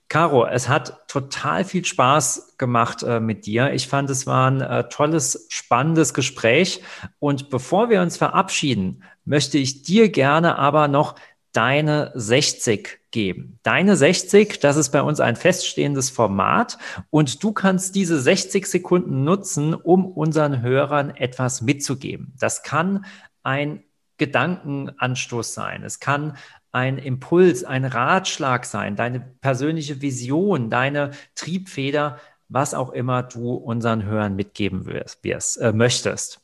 Caro, 0.08 0.46
es 0.46 0.70
hat 0.70 1.08
total 1.08 1.66
viel 1.66 1.84
Spaß 1.84 2.58
gemacht 2.60 3.02
äh, 3.02 3.20
mit 3.20 3.48
dir. 3.48 3.74
Ich 3.74 3.88
fand, 3.88 4.08
es 4.12 4.28
war 4.28 4.52
ein 4.52 4.62
äh, 4.62 4.88
tolles, 4.88 5.48
spannendes 5.50 6.14
Gespräch. 6.14 6.84
Und 7.18 7.50
bevor 7.50 7.90
wir 7.90 8.04
uns 8.04 8.18
verabschieden, 8.18 9.02
möchte 9.26 9.58
ich 9.58 9.82
dir 9.82 10.10
gerne 10.10 10.60
aber 10.60 10.88
noch 10.88 11.16
deine 11.56 12.12
60 12.16 13.00
geben. 13.12 13.60
Deine 13.64 13.96
60, 13.96 14.60
das 14.60 14.76
ist 14.76 14.90
bei 14.90 15.02
uns 15.02 15.20
ein 15.20 15.36
feststehendes 15.36 16.10
Format 16.10 16.78
und 17.10 17.44
du 17.44 17.54
kannst 17.54 17.96
diese 17.96 18.20
60 18.20 18.66
Sekunden 18.68 19.24
nutzen, 19.24 19.74
um 19.74 20.06
unseren 20.06 20.62
Hörern 20.62 21.16
etwas 21.16 21.62
mitzugeben. 21.62 22.34
Das 22.40 22.62
kann 22.64 23.06
ein 23.44 23.84
Gedankenanstoß 24.18 25.54
sein. 25.54 25.84
Es 25.84 26.00
kann 26.00 26.38
ein 26.72 26.98
Impuls, 26.98 27.64
ein 27.64 27.86
Ratschlag 27.86 28.66
sein, 28.66 28.98
deine 28.98 29.22
persönliche 29.22 30.02
Vision, 30.02 30.70
deine 30.70 31.12
Triebfeder, 31.36 32.20
was 32.50 32.74
auch 32.74 32.92
immer 32.92 33.24
du 33.24 33.54
unseren 33.54 34.04
Hörern 34.04 34.36
mitgeben 34.36 34.86
wirst, 34.86 35.24
wirst 35.24 35.58
äh, 35.58 35.72
möchtest. 35.72 36.42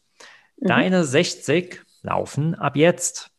Mhm. 0.57 0.67
Deine 0.67 1.03
60 1.03 1.81
laufen 2.01 2.55
ab 2.55 2.77
jetzt. 2.77 3.30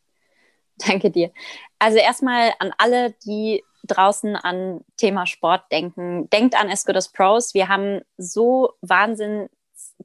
Danke 0.77 1.11
dir. 1.11 1.31
Also 1.79 1.97
erstmal 1.97 2.53
an 2.59 2.73
alle, 2.77 3.11
die 3.25 3.63
draußen 3.83 4.35
an 4.35 4.81
Thema 4.97 5.25
Sport 5.25 5.71
denken. 5.71 6.29
Denkt 6.29 6.55
an 6.55 6.69
As 6.69 6.85
Pros. 7.11 7.53
Wir 7.53 7.67
haben 7.67 8.01
so 8.17 8.73
wahnsinnig 8.81 9.49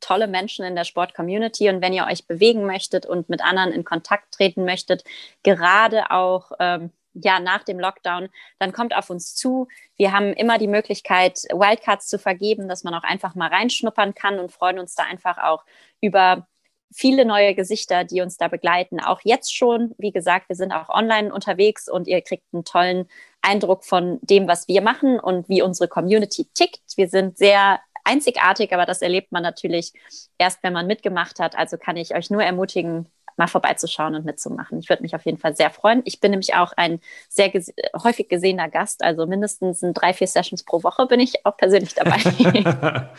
tolle 0.01 0.27
Menschen 0.27 0.65
in 0.65 0.77
der 0.77 0.85
Sport-Community 0.85 1.69
und 1.69 1.81
wenn 1.81 1.93
ihr 1.93 2.07
euch 2.07 2.27
bewegen 2.27 2.67
möchtet 2.67 3.07
und 3.07 3.29
mit 3.29 3.43
anderen 3.43 3.73
in 3.73 3.85
Kontakt 3.85 4.35
treten 4.35 4.65
möchtet, 4.65 5.03
gerade 5.43 6.11
auch 6.11 6.53
ähm, 6.59 6.91
ja, 7.15 7.41
nach 7.41 7.65
dem 7.65 7.81
Lockdown, 7.81 8.29
dann 8.59 8.73
kommt 8.73 8.95
auf 8.95 9.11
uns 9.11 9.35
zu. 9.35 9.67
Wir 9.97 10.13
haben 10.13 10.33
immer 10.35 10.59
die 10.59 10.69
Möglichkeit, 10.69 11.39
Wildcards 11.51 12.07
zu 12.07 12.19
vergeben, 12.19 12.69
dass 12.69 12.85
man 12.85 12.95
auch 12.95 13.03
einfach 13.03 13.35
mal 13.35 13.49
reinschnuppern 13.49 14.15
kann 14.15 14.39
und 14.39 14.53
freuen 14.53 14.79
uns 14.79 14.95
da 14.95 15.05
einfach 15.05 15.39
auch 15.39 15.65
über 16.01 16.47
viele 16.93 17.25
neue 17.25 17.55
Gesichter, 17.55 18.05
die 18.05 18.21
uns 18.21 18.37
da 18.37 18.49
begleiten. 18.49 19.01
Auch 19.01 19.21
jetzt 19.25 19.55
schon, 19.55 19.95
wie 19.99 20.13
gesagt, 20.13 20.49
wir 20.49 20.57
sind 20.57 20.73
auch 20.73 20.89
online 20.89 21.33
unterwegs 21.33 21.89
und 21.89 22.09
ihr 22.09 22.21
kriegt 22.23 22.45
einen 22.53 22.65
tollen 22.65 23.09
Eindruck 23.43 23.85
von 23.85 24.19
dem, 24.23 24.49
was 24.49 24.69
wir 24.69 24.83
machen 24.83 25.21
und 25.21 25.49
wie 25.49 25.63
unsere 25.63 25.89
Community 25.89 26.47
tickt. 26.55 26.81
Wir 26.97 27.09
sind 27.09 27.39
sehr 27.39 27.81
einzigartig, 28.05 28.73
aber 28.73 28.87
das 28.87 29.03
erlebt 29.03 29.33
man 29.33 29.43
natürlich 29.43 29.93
erst, 30.39 30.63
wenn 30.63 30.73
man 30.73 30.87
mitgemacht 30.87 31.39
hat. 31.41 31.57
Also 31.57 31.77
kann 31.77 31.97
ich 31.97 32.15
euch 32.15 32.31
nur 32.31 32.43
ermutigen, 32.43 33.07
mal 33.37 33.47
vorbeizuschauen 33.47 34.15
und 34.17 34.25
mitzumachen. 34.25 34.79
Ich 34.81 34.89
würde 34.89 35.03
mich 35.03 35.15
auf 35.15 35.25
jeden 35.25 35.39
Fall 35.39 35.55
sehr 35.55 35.71
freuen. 35.71 36.03
Ich 36.05 36.19
bin 36.19 36.33
nämlich 36.33 36.55
auch 36.55 36.73
ein 36.77 37.01
sehr 37.29 37.51
ges 37.51 37.73
häufig 38.03 38.29
gesehener 38.29 38.69
Gast, 38.69 39.05
also 39.05 39.27
mindestens 39.27 39.83
in 39.83 39.95
drei, 39.95 40.13
vier 40.13 40.27
Sessions 40.27 40.65
pro 40.65 40.83
Woche 40.83 41.07
bin 41.07 41.21
ich 41.21 41.47
auch 41.47 41.57
persönlich 41.57 41.95
dabei. 41.95 42.19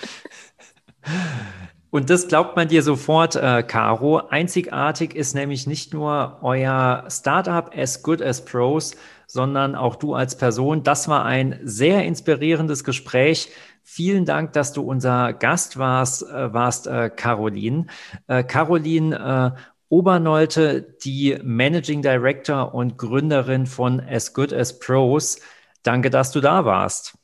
Und 1.91 2.09
das 2.09 2.27
glaubt 2.27 2.55
man 2.55 2.67
dir 2.67 2.83
sofort, 2.83 3.35
äh, 3.35 3.63
Caro. 3.63 4.17
Einzigartig 4.29 5.15
ist 5.15 5.33
nämlich 5.33 5.65
nicht 5.65 5.93
nur 5.93 6.37
euer 6.41 7.05
Startup 7.09 7.71
as 7.75 8.03
good 8.03 8.21
as 8.21 8.45
pros, 8.45 8.95
sondern 9.25 9.75
auch 9.75 9.95
du 9.95 10.13
als 10.13 10.37
Person. 10.37 10.83
Das 10.83 11.07
war 11.07 11.25
ein 11.25 11.59
sehr 11.63 12.05
inspirierendes 12.05 12.83
Gespräch. 12.83 13.49
Vielen 13.83 14.25
Dank, 14.25 14.53
dass 14.53 14.71
du 14.71 14.83
unser 14.83 15.33
Gast 15.33 15.77
warst, 15.77 16.23
äh, 16.23 16.53
warst 16.53 16.85
äh, 16.85 17.09
Caroline. 17.09 17.87
Äh, 18.27 18.43
Caroline 18.43 19.55
äh, 19.55 19.59
Obernolte, 19.89 20.83
die 21.03 21.39
Managing 21.41 22.03
Director 22.03 22.75
und 22.75 22.99
Gründerin 22.99 23.65
von 23.65 23.99
As 23.99 24.35
Good 24.35 24.53
as 24.53 24.77
Pros. 24.77 25.39
Danke, 25.81 26.11
dass 26.11 26.31
du 26.31 26.39
da 26.39 26.65
warst. 26.65 27.17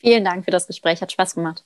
Vielen 0.00 0.24
Dank 0.24 0.44
für 0.44 0.50
das 0.50 0.66
Gespräch, 0.66 1.00
hat 1.00 1.12
Spaß 1.12 1.34
gemacht. 1.34 1.64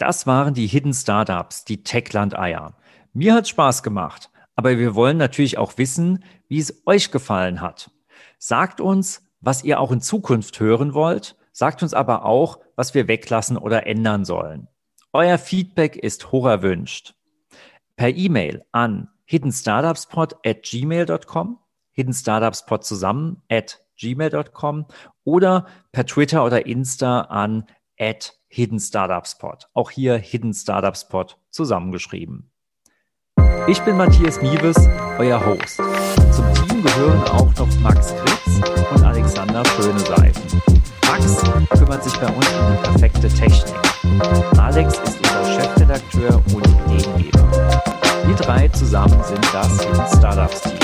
Das 0.00 0.26
waren 0.26 0.54
die 0.54 0.66
Hidden 0.66 0.94
Startups, 0.94 1.66
die 1.66 1.82
Techland-Eier. 1.82 2.74
Mir 3.12 3.34
hat 3.34 3.48
Spaß 3.48 3.82
gemacht, 3.82 4.30
aber 4.56 4.78
wir 4.78 4.94
wollen 4.94 5.18
natürlich 5.18 5.58
auch 5.58 5.76
wissen, 5.76 6.24
wie 6.48 6.58
es 6.58 6.82
euch 6.86 7.10
gefallen 7.10 7.60
hat. 7.60 7.90
Sagt 8.38 8.80
uns, 8.80 9.28
was 9.42 9.62
ihr 9.62 9.78
auch 9.78 9.92
in 9.92 10.00
Zukunft 10.00 10.58
hören 10.58 10.94
wollt, 10.94 11.36
sagt 11.52 11.82
uns 11.82 11.92
aber 11.92 12.24
auch, 12.24 12.60
was 12.76 12.94
wir 12.94 13.08
weglassen 13.08 13.58
oder 13.58 13.86
ändern 13.86 14.24
sollen. 14.24 14.68
Euer 15.12 15.36
Feedback 15.36 15.96
ist 15.96 16.32
hoch 16.32 16.46
erwünscht. 16.46 17.14
Per 17.96 18.08
E-Mail 18.08 18.64
an 18.72 19.10
hiddenstartupspod 19.26 20.36
at 20.46 20.62
gmail.com, 20.62 21.58
hiddenstartupspod 21.92 22.84
zusammen 22.84 23.42
at 23.50 23.80
gmail.com 23.98 24.86
oder 25.24 25.66
per 25.92 26.06
Twitter 26.06 26.42
oder 26.42 26.64
Insta 26.64 27.20
an 27.20 27.66
at 28.00 28.34
Hidden 28.48 28.80
Startup 28.80 29.26
Spot. 29.26 29.58
Auch 29.74 29.90
hier 29.90 30.16
Hidden 30.16 30.54
Startup 30.54 30.96
Spot 30.96 31.26
zusammengeschrieben. 31.50 32.50
Ich 33.68 33.80
bin 33.82 33.96
Matthias 33.96 34.40
Nieves, 34.42 34.76
euer 35.18 35.44
Host. 35.44 35.76
Zum 36.32 36.54
Team 36.54 36.82
gehören 36.82 37.22
auch 37.28 37.54
noch 37.56 37.80
Max 37.80 38.14
Kritz 38.16 38.60
und 38.90 39.04
Alexander 39.04 39.62
Schöneseifen. 39.66 40.62
Max 41.06 41.42
kümmert 41.78 42.02
sich 42.02 42.16
bei 42.16 42.26
uns 42.26 42.48
um 42.48 42.72
die 42.72 42.82
perfekte 42.82 43.28
Technik. 43.28 43.74
Alex 44.58 44.98
ist 44.98 45.18
unser 45.18 45.44
Chefredakteur 45.44 46.42
und 46.54 46.66
Ideengeber. 46.66 47.82
Wir 48.24 48.34
drei 48.34 48.68
zusammen 48.68 49.22
sind 49.24 49.44
das 49.52 49.84
Hidden 49.84 50.06
Startups 50.18 50.62
Team. 50.62 50.78